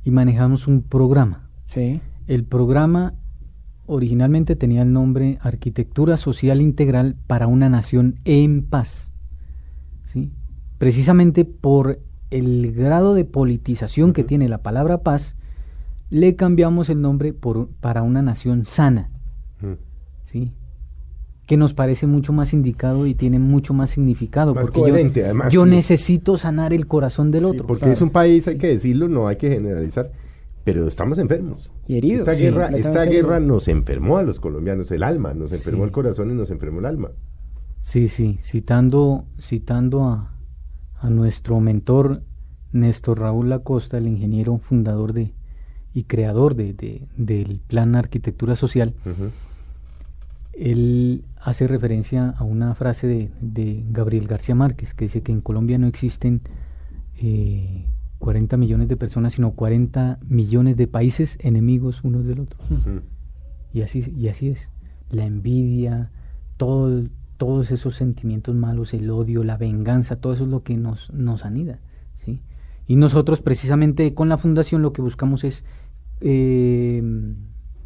y 0.04 0.12
manejamos 0.12 0.68
un 0.68 0.84
programa. 0.84 1.50
Sí. 1.66 2.00
El 2.28 2.44
programa 2.44 3.16
originalmente 3.88 4.56
tenía 4.56 4.84
el 4.84 4.94
nombre 4.94 5.40
Arquitectura 5.42 6.16
Social 6.16 6.62
Integral 6.62 7.16
para 7.26 7.48
una 7.48 7.70
Nación 7.70 8.20
en 8.24 8.62
Paz. 8.62 9.12
¿sí? 10.04 10.32
Precisamente 10.78 11.44
por 11.44 12.02
el 12.30 12.72
grado 12.72 13.16
de 13.16 13.26
politización 13.26 14.14
que 14.14 14.24
tiene 14.24 14.48
la 14.48 14.60
palabra 14.60 15.00
paz, 15.00 15.36
le 16.10 16.36
cambiamos 16.36 16.90
el 16.90 17.02
nombre 17.02 17.34
por, 17.34 17.70
para 17.80 18.02
una 18.04 18.22
nación 18.22 18.66
sana. 18.66 19.10
Mm. 19.62 19.74
¿sí? 20.24 20.54
que 21.50 21.58
nos 21.58 21.74
parece 21.74 22.06
mucho 22.06 22.32
más 22.32 22.54
indicado 22.54 23.08
y 23.08 23.16
tiene 23.16 23.40
mucho 23.40 23.74
más 23.74 23.90
significado. 23.90 24.54
Más 24.54 24.66
porque 24.66 24.82
coherente, 24.82 25.22
yo, 25.22 25.26
además, 25.26 25.52
yo 25.52 25.64
sí. 25.64 25.72
necesito 25.72 26.38
sanar 26.38 26.74
el 26.74 26.86
corazón 26.86 27.32
del 27.32 27.42
Sí, 27.42 27.50
otro. 27.50 27.66
porque 27.66 27.80
claro. 27.80 27.94
es 27.94 28.02
un 28.04 28.12
país, 28.12 28.48
hay 28.48 28.60
que 28.60 28.68
decirlo, 28.68 29.08
no 29.08 29.28
hay 29.28 29.38
que 29.38 29.50
generalizar, 29.50 30.12
pero 30.64 30.88
estamos 30.88 31.18
enfermos. 31.18 31.72
Y 31.88 31.98
heridos. 31.98 32.20
Esta 32.20 32.36
sí, 32.36 32.44
guerra, 32.44 32.68
esta 32.68 33.04
guerra 33.06 33.40
nos 33.40 33.68
enfermó 33.68 34.20
a 34.20 34.24
los 34.24 34.40
colombianos 34.40 34.92
el 34.92 35.02
alma, 35.02 35.34
nos 35.34 35.52
enfermó 35.52 35.86
el 35.86 35.92
corazón 35.92 36.30
y 36.30 36.36
nos 36.36 36.52
enfermó 36.52 36.82
el 36.82 36.86
alma. 36.86 37.10
Sí, 37.80 38.10
sí, 38.10 38.38
citando, 38.44 39.26
citando 39.42 40.04
a, 40.04 40.36
a 41.00 41.10
nuestro 41.10 41.60
mentor 41.60 42.22
Néstor 42.74 43.22
Raúl 43.22 43.50
Lacosta, 43.50 43.98
el 43.98 44.08
ingeniero 44.08 44.60
fundador 44.60 45.14
de 45.14 45.34
y 46.00 46.04
creador 46.04 46.56
de, 46.56 46.74
de- 46.74 47.02
del 47.18 47.60
Plan 47.68 47.96
Arquitectura 47.96 48.56
Social, 48.56 48.94
él 50.54 51.24
hace 51.42 51.68
referencia 51.68 52.30
a 52.38 52.44
una 52.44 52.76
frase 52.76 53.08
de, 53.08 53.30
de 53.42 53.84
Gabriel 53.92 54.28
García 54.28 54.56
Márquez, 54.56 54.94
que 54.94 55.06
dice 55.06 55.22
que 55.22 55.32
en 55.32 55.42
Colombia 55.42 55.78
no 55.78 55.88
existen 55.88 56.42
eh, 57.22 57.86
40 58.20 58.58
millones 58.58 58.88
de 58.88 58.98
personas, 58.98 59.34
sino 59.34 59.52
40 59.52 60.20
millones 60.28 60.76
de 60.78 60.88
países 60.88 61.38
enemigos 61.42 62.04
unos 62.04 62.26
del 62.26 62.42
otro. 62.42 62.60
Y 63.74 63.82
así, 63.82 64.14
y 64.18 64.28
así 64.28 64.50
es. 64.50 64.70
La 65.12 65.26
envidia, 65.26 66.12
todo, 66.58 67.06
todos 67.38 67.72
esos 67.72 67.96
sentimientos 67.96 68.56
malos, 68.56 68.94
el 68.94 69.10
odio, 69.12 69.44
la 69.44 69.58
venganza, 69.58 70.18
todo 70.18 70.34
eso 70.34 70.44
es 70.44 70.50
lo 70.50 70.64
que 70.64 70.76
nos, 70.76 71.12
nos 71.14 71.46
anida. 71.46 71.80
¿sí? 72.16 72.42
Y 72.88 72.96
nosotros 72.96 73.42
precisamente 73.42 74.14
con 74.14 74.28
la 74.28 74.38
fundación 74.38 74.82
lo 74.82 74.92
que 74.92 75.02
buscamos 75.02 75.44
es 75.44 75.64
eh, 76.22 77.02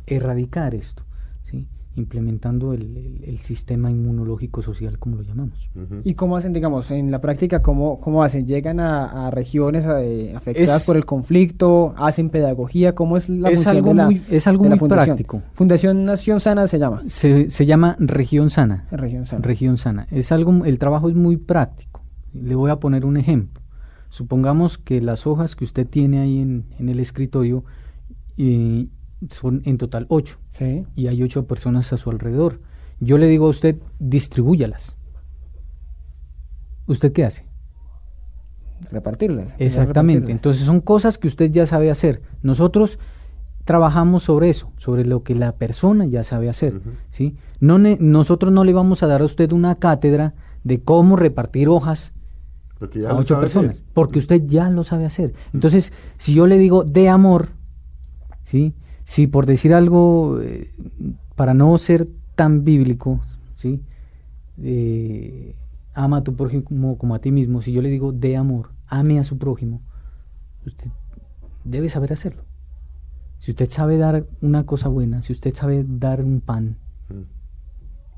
erradicar 0.05 0.75
esto, 0.75 1.03
¿sí? 1.43 1.67
implementando 1.95 2.73
el, 2.73 2.97
el- 2.97 3.23
el 3.25 3.39
sistema 3.41 3.91
inmunológico 3.91 4.63
social, 4.63 4.97
como 4.97 5.17
lo 5.17 5.21
llamamos. 5.21 5.69
¿Y 6.03 6.15
cómo 6.15 6.35
hacen, 6.37 6.51
digamos, 6.51 6.89
en 6.89 7.11
la 7.11 7.21
práctica, 7.21 7.61
cómo, 7.61 7.99
cómo 8.01 8.23
hacen? 8.23 8.47
¿Llegan 8.47 8.79
a, 8.79 9.27
a 9.27 9.31
regiones 9.31 9.85
eh, 9.85 10.33
afectadas 10.35 10.81
Es- 10.81 10.85
por 10.87 10.97
el 10.97 11.05
conflicto? 11.05 11.93
¿Hacen 11.95 12.29
pedagogía? 12.31 12.95
¿Cómo 12.95 13.15
es 13.15 13.29
la 13.29 13.49
Es 13.49 13.55
función 13.63 13.75
algo 13.77 13.89
de 13.89 13.95
la, 13.95 14.05
muy- 14.05 14.23
es 14.29 14.47
algo 14.47 14.63
de 14.63 14.69
la 14.71 14.75
muy 14.75 14.79
fundación? 14.79 15.15
práctico. 15.17 15.41
Fundación 15.53 16.05
Nación 16.05 16.39
Sana 16.39 16.67
se 16.67 16.79
llama. 16.79 17.03
Se, 17.05 17.51
se 17.51 17.65
llama 17.67 17.95
región 17.99 18.49
sana. 18.49 18.87
Región 18.91 19.25
Sana. 19.27 19.41
Región 19.43 19.77
sana. 19.77 20.07
Es 20.09 20.31
algo, 20.31 20.65
el 20.65 20.79
trabajo 20.79 21.09
es 21.09 21.15
muy 21.15 21.37
práctico. 21.37 22.01
Le 22.33 22.55
voy 22.55 22.71
a 22.71 22.77
poner 22.77 23.05
un 23.05 23.17
ejemplo. 23.17 23.61
Supongamos 24.09 24.79
que 24.79 24.99
las 24.99 25.27
hojas 25.27 25.55
que 25.55 25.63
usted 25.63 25.87
tiene 25.87 26.21
ahí 26.21 26.39
en, 26.39 26.65
en 26.79 26.89
el 26.89 26.99
escritorio 26.99 27.63
eh, 28.37 28.87
son 29.29 29.61
en 29.65 29.77
total 29.77 30.05
ocho 30.09 30.37
Sí. 30.57 30.85
y 30.95 31.07
hay 31.07 31.23
ocho 31.23 31.45
personas 31.47 31.91
a 31.93 31.97
su 31.97 32.09
alrededor. 32.09 32.59
Yo 32.99 33.17
le 33.17 33.27
digo 33.27 33.47
a 33.47 33.49
usted, 33.49 33.77
distribúyalas. 33.99 34.95
¿Usted 36.87 37.11
qué 37.13 37.25
hace? 37.25 37.45
Repartirlas. 38.91 39.47
Exactamente. 39.59 40.19
repartirlas. 40.21 40.29
Entonces 40.29 40.65
son 40.65 40.81
cosas 40.81 41.17
que 41.17 41.27
usted 41.27 41.51
ya 41.51 41.65
sabe 41.65 41.89
hacer. 41.89 42.21
Nosotros 42.41 42.99
trabajamos 43.65 44.23
sobre 44.23 44.49
eso, 44.49 44.71
sobre 44.77 45.05
lo 45.05 45.23
que 45.23 45.35
la 45.35 45.53
persona 45.53 46.05
ya 46.05 46.23
sabe 46.23 46.49
hacer. 46.49 46.81
¿sí? 47.11 47.37
No 47.61 47.77
ne- 47.77 47.97
nosotros 47.99 48.51
no 48.51 48.63
le 48.65 48.73
vamos 48.73 49.03
a 49.03 49.07
dar 49.07 49.21
a 49.21 49.25
usted 49.25 49.51
una 49.53 49.75
cátedra 49.75 50.33
de 50.65 50.81
cómo 50.81 51.15
repartir 51.15 51.69
hojas 51.69 52.13
Porque 52.77 52.99
ya 53.01 53.11
a 53.11 53.15
ocho 53.15 53.39
personas, 53.39 53.71
hacer. 53.77 53.83
porque 53.93 54.19
usted 54.19 54.43
ya 54.45 54.69
lo 54.69 54.83
sabe 54.83 55.05
hacer. 55.05 55.33
Entonces, 55.53 55.93
si 56.17 56.33
yo 56.33 56.45
le 56.47 56.57
digo 56.57 56.83
de 56.83 57.07
amor, 57.07 57.49
¿sí? 58.53 58.75
Si 59.03 59.25
por 59.25 59.47
decir 59.47 59.73
algo, 59.73 60.39
eh, 60.41 60.69
para 61.35 61.55
no 61.55 61.75
ser 61.79 62.07
tan 62.35 62.63
bíblico, 62.63 63.19
¿sí? 63.57 63.81
Eh, 64.61 65.55
ama 65.95 66.17
a 66.17 66.23
tu 66.23 66.35
prójimo 66.35 66.99
como 66.99 67.15
a 67.15 67.19
ti 67.19 67.31
mismo, 67.31 67.63
si 67.63 67.71
yo 67.71 67.81
le 67.81 67.89
digo 67.89 68.11
de 68.11 68.37
amor, 68.37 68.69
ame 68.85 69.17
a 69.19 69.23
su 69.23 69.39
prójimo, 69.39 69.81
usted 70.67 70.87
debe 71.63 71.89
saber 71.89 72.13
hacerlo. 72.13 72.43
Si 73.39 73.51
usted 73.51 73.71
sabe 73.71 73.97
dar 73.97 74.27
una 74.41 74.67
cosa 74.67 74.87
buena, 74.87 75.23
si 75.23 75.33
usted 75.33 75.55
sabe 75.55 75.83
dar 75.87 76.23
un 76.23 76.39
pan, 76.39 76.77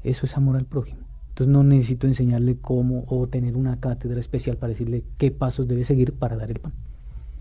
eso 0.03 0.25
es 0.25 0.36
amor 0.36 0.57
al 0.57 0.65
prójimo. 0.65 0.99
Entonces 1.29 1.51
no 1.51 1.63
necesito 1.63 2.07
enseñarle 2.07 2.57
cómo 2.57 3.05
o 3.07 3.27
tener 3.27 3.55
una 3.55 3.79
cátedra 3.79 4.19
especial 4.19 4.57
para 4.57 4.71
decirle 4.71 5.05
qué 5.17 5.31
pasos 5.31 5.65
debe 5.65 5.86
seguir 5.86 6.13
para 6.13 6.36
dar 6.36 6.51
el 6.51 6.59
pan. 6.59 6.73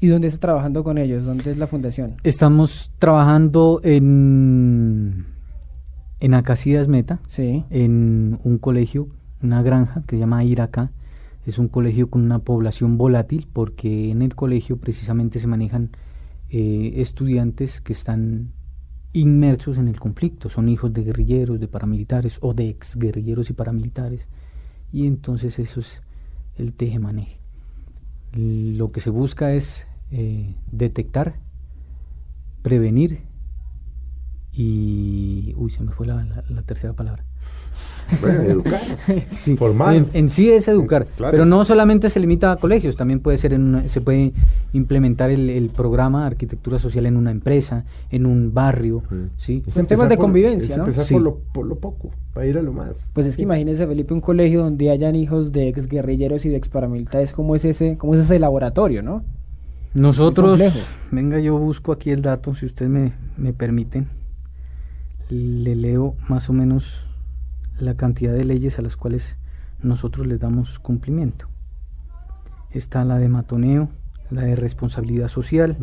¿Y 0.04 0.08
dónde 0.08 0.28
está 0.28 0.38
trabajando 0.40 0.84
con 0.84 0.98
ellos? 0.98 1.24
¿Dónde 1.24 1.50
es 1.50 1.56
la 1.56 1.66
fundación? 1.66 2.16
Estamos 2.24 2.90
trabajando 2.98 3.80
en, 3.82 5.24
en 6.20 6.34
Acacias 6.34 6.88
Meta, 6.88 7.20
Sí. 7.28 7.64
en 7.70 8.38
un 8.44 8.58
colegio, 8.58 9.08
una 9.42 9.62
granja 9.62 10.02
que 10.06 10.16
se 10.16 10.20
llama 10.20 10.44
Iraca. 10.44 10.90
Es 11.46 11.58
un 11.58 11.68
colegio 11.68 12.10
con 12.10 12.20
una 12.20 12.40
población 12.40 12.98
volátil 12.98 13.48
porque 13.50 14.10
en 14.10 14.20
el 14.20 14.34
colegio 14.34 14.76
precisamente 14.76 15.38
se 15.38 15.46
manejan 15.46 15.88
eh, 16.50 16.92
estudiantes 16.96 17.80
que 17.80 17.94
están 17.94 18.50
inmersos 19.14 19.78
en 19.78 19.88
el 19.88 19.98
conflicto, 19.98 20.50
son 20.50 20.68
hijos 20.68 20.92
de 20.92 21.02
guerrilleros, 21.02 21.58
de 21.60 21.66
paramilitares 21.68 22.36
o 22.42 22.52
de 22.52 22.68
exguerrilleros 22.68 23.48
y 23.48 23.54
paramilitares. 23.54 24.28
Y 24.92 25.06
entonces 25.06 25.58
eso 25.58 25.80
es 25.80 26.02
el 26.58 26.74
teje-maneje. 26.74 27.38
Lo 28.34 28.92
que 28.92 29.00
se 29.00 29.08
busca 29.08 29.54
es 29.54 29.86
eh, 30.14 30.54
detectar, 30.70 31.34
prevenir 32.62 33.20
y... 34.52 35.52
Uy, 35.56 35.72
se 35.72 35.82
me 35.82 35.90
fue 35.92 36.06
la, 36.06 36.24
la- 36.24 36.44
la 36.48 36.62
tercera 36.62 36.92
palabra. 36.92 37.24
Bueno, 38.20 38.42
educar. 38.42 38.80
Sí, 39.32 39.56
Formar. 39.56 39.96
En, 39.96 40.08
en 40.12 40.28
sí 40.30 40.50
es 40.50 40.68
educar, 40.68 41.06
Claro. 41.16 41.32
pero 41.32 41.44
no 41.44 41.64
solamente 41.64 42.08
se 42.10 42.20
limita 42.20 42.52
a 42.52 42.56
colegios, 42.56 42.96
también 42.96 43.18
puede 43.20 43.38
ser 43.38 43.52
en 43.52 43.62
una- 43.62 43.88
se 43.88 44.00
puede 44.00 44.32
implementar 44.72 45.30
el, 45.30 45.50
el 45.50 45.70
programa 45.70 46.26
Arquitectura 46.26 46.78
Social 46.78 47.06
en 47.06 47.16
una 47.16 47.30
empresa, 47.32 47.84
en 48.10 48.26
un 48.26 48.54
barrio, 48.54 49.02
¿sí? 49.38 49.62
Es 49.66 49.74
Son 49.74 49.86
temas 49.86 50.08
de 50.08 50.16
por- 50.16 50.26
convivencia, 50.26 50.72
es 50.74 50.76
¿no? 50.78 50.84
empezar 50.84 51.04
Sí. 51.04 51.14
por, 51.14 51.22
lo, 51.22 51.38
por 51.52 51.66
lo 51.66 51.76
poco, 51.78 52.10
para 52.32 52.46
ir 52.46 52.56
a 52.58 52.62
lo 52.62 52.72
más. 52.72 53.10
Pues 53.12 53.26
es 53.26 53.36
que 53.36 53.42
imagínese, 53.42 53.86
Felipe, 53.86 54.14
un 54.14 54.20
colegio 54.20 54.62
donde 54.62 54.90
hayan 54.90 55.16
hijos 55.16 55.50
de 55.50 55.68
exguerrilleros 55.68 56.44
y 56.44 56.50
de 56.50 56.56
exparamilitares, 56.56 57.32
¿cómo 57.32 57.56
es 57.56 57.64
ese, 57.64 57.96
cómo 57.98 58.14
es 58.14 58.20
ese 58.20 58.38
laboratorio, 58.38 59.02
no? 59.02 59.24
Nosotros, 59.94 60.60
venga, 61.12 61.38
yo 61.38 61.56
busco 61.56 61.92
aquí 61.92 62.10
el 62.10 62.20
dato, 62.20 62.56
si 62.56 62.66
ustedes 62.66 62.90
me, 62.90 63.12
me 63.36 63.52
permiten, 63.52 64.08
le 65.30 65.76
leo 65.76 66.16
más 66.28 66.50
o 66.50 66.52
menos 66.52 67.06
la 67.78 67.94
cantidad 67.94 68.32
de 68.32 68.44
leyes 68.44 68.78
a 68.80 68.82
las 68.82 68.96
cuales 68.96 69.36
nosotros 69.80 70.26
les 70.26 70.40
damos 70.40 70.80
cumplimiento. 70.80 71.46
Está 72.70 73.04
la 73.04 73.18
de 73.18 73.28
matoneo, 73.28 73.88
la 74.30 74.42
de 74.42 74.56
responsabilidad 74.56 75.28
social, 75.28 75.76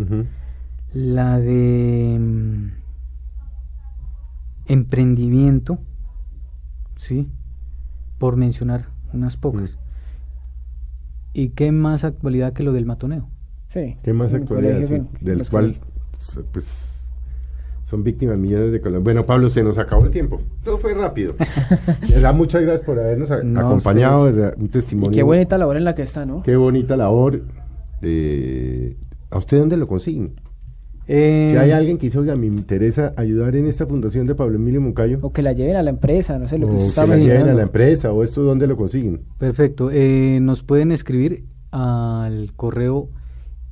la 0.93 1.39
de 1.39 2.18
mm, 2.20 2.72
emprendimiento, 4.66 5.80
¿sí? 6.97 7.30
Por 8.18 8.36
mencionar 8.36 8.88
unas 9.14 9.38
pocas. 9.38 9.78
¿Y 11.34 11.49
qué 11.49 11.72
más 11.72 12.03
actualidad 12.03 12.51
que 12.51 12.64
lo 12.64 12.74
del 12.74 12.86
matoneo? 12.86 13.30
Sí. 13.74 13.97
¿Qué 14.03 14.13
más 14.13 14.34
actualidad? 14.34 14.74
colegio, 14.74 14.88
sí, 14.97 15.03
bueno, 15.22 15.38
del 15.39 15.49
cual 15.49 15.76
pues 16.51 16.65
son 17.86 18.03
víctimas 18.03 18.38
millones 18.38 18.72
de 18.72 18.80
colombianos. 18.80 19.03
Bueno, 19.03 19.26
Pablo, 19.26 19.49
se 19.49 19.63
nos 19.63 19.78
acabó 19.78 20.05
el 20.05 20.11
tiempo. 20.11 20.39
Todo 20.63 20.78
fue 20.78 20.93
rápido. 20.93 21.36
Verdad, 22.09 22.34
muchas 22.34 22.61
gracias 22.61 22.84
por 22.86 22.97
habernos 22.99 23.32
a- 23.32 23.43
No, 23.43 23.59
acompañado. 23.61 24.30
ustedes. 24.30 24.55
Un 24.57 24.65
Y 24.65 24.67
testimonio. 24.69 25.15
qué 25.15 25.24
bonita 25.24 25.57
labor 25.57 25.78
en 25.78 25.84
la 25.84 25.95
que 25.95 26.01
está, 26.03 26.26
¿no? 26.26 26.41
Qué 26.43 26.55
bonita 26.55 26.95
labor. 26.95 27.41
Eh, 28.01 28.95
¿A 29.30 29.38
usted 29.38 29.59
dónde 29.59 29.78
lo 29.78 29.88
consiguen? 29.88 30.34
Eh, 31.07 31.49
Si 31.51 31.57
hay 31.57 31.72
alguien 31.72 31.97
que 31.97 32.07
dice, 32.07 32.19
oiga, 32.19 32.36
me 32.36 32.45
interesa 32.47 33.13
ayudar 33.17 33.55
en 33.55 33.65
esta 33.65 33.86
fundación 33.86 34.28
de 34.28 34.36
Pablo 34.36 34.55
Emilio 34.55 34.80
Moncayo, 34.82 35.19
O 35.22 35.34
que 35.34 35.41
la 35.41 35.51
lleven 35.53 35.76
a 35.76 35.84
la 35.84 35.89
empresa, 35.89 36.38
no 36.39 36.47
sé, 36.47 36.57
lo 36.57 36.67
que 36.67 36.74
que 36.74 36.78
se 36.80 36.88
está 36.88 37.05
la 37.07 37.17
lleven 37.17 37.49
a 37.49 37.53
la 37.53 37.63
empresa, 37.63 38.13
o 38.13 38.24
esto, 38.24 38.43
¿dónde 38.43 38.67
lo 38.67 38.78
consiguen? 38.78 39.22
Perfecto. 39.38 39.89
eh, 39.91 40.39
nos 40.41 40.63
pueden 40.63 40.91
escribir 40.91 41.45
al 41.72 42.53
correo 42.55 43.09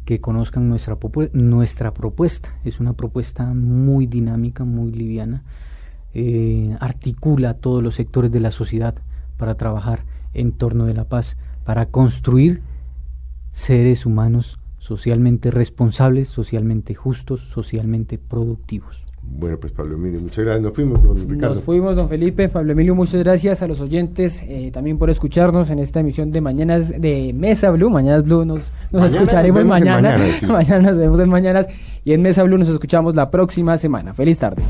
que 0.05 0.20
conozcan 0.20 0.68
nuestra, 0.68 0.99
nuestra 1.32 1.93
propuesta. 1.93 2.55
Es 2.64 2.80
una 2.80 2.95
propuesta 2.95 3.45
muy 3.55 4.07
dinámica, 4.07 4.64
muy 4.64 4.93
liviana, 4.93 5.43
eh, 6.14 6.76
articula 6.80 7.55
todos 7.55 7.82
los 7.82 7.95
sectores 7.95 8.32
de 8.32 8.41
la 8.41 8.51
sociedad 8.51 8.95
para 9.36 9.55
trabajar 9.55 10.05
en 10.34 10.53
torno 10.53 10.86
de 10.86 10.95
la 10.95 11.05
paz, 11.05 11.36
para 11.64 11.86
construir 11.86 12.61
seres 13.53 14.07
humanos 14.07 14.59
socialmente 14.78 15.51
responsables, 15.51 16.28
socialmente 16.28 16.94
justos, 16.94 17.40
socialmente 17.53 18.18
productivos. 18.18 19.05
Bueno, 19.22 19.59
pues 19.59 19.72
Pablo 19.72 19.94
Emilio, 19.94 20.20
muchas 20.20 20.44
gracias. 20.44 20.62
Nos 20.62 20.74
fuimos, 20.74 21.03
don 21.03 21.16
Ricardo. 21.28 21.55
Nos 21.55 21.62
fuimos, 21.62 21.94
don 21.94 22.09
Felipe. 22.09 22.48
Pablo 22.48 22.72
Emilio, 22.72 22.94
muchas 22.94 23.22
gracias 23.22 23.62
a 23.62 23.68
los 23.68 23.80
oyentes 23.80 24.42
eh, 24.42 24.70
también 24.72 24.98
por 24.98 25.11
escucharnos 25.11 25.70
en 25.70 25.78
esta 25.78 26.01
emisión 26.01 26.32
de 26.32 26.40
Mañanas 26.40 26.88
de 26.88 27.32
Mesa 27.34 27.70
Blue. 27.70 27.90
Mañanas 27.90 28.24
Blue 28.24 28.44
nos, 28.44 28.72
nos 28.90 29.14
escucharemos 29.14 29.64
mañana. 29.64 30.16
Mañana, 30.18 30.48
mañana 30.48 30.90
nos 30.90 30.98
vemos 30.98 31.20
en 31.20 31.28
Mañanas 31.28 31.66
y 32.05 32.12
en 32.12 32.22
Mesa 32.22 32.42
Blue 32.42 32.59
nos 32.59 32.68
escuchamos 32.68 33.14
la 33.14 33.30
próxima 33.30 33.76
semana. 33.78 34.14
Feliz 34.14 34.38
tarde. 34.38 34.62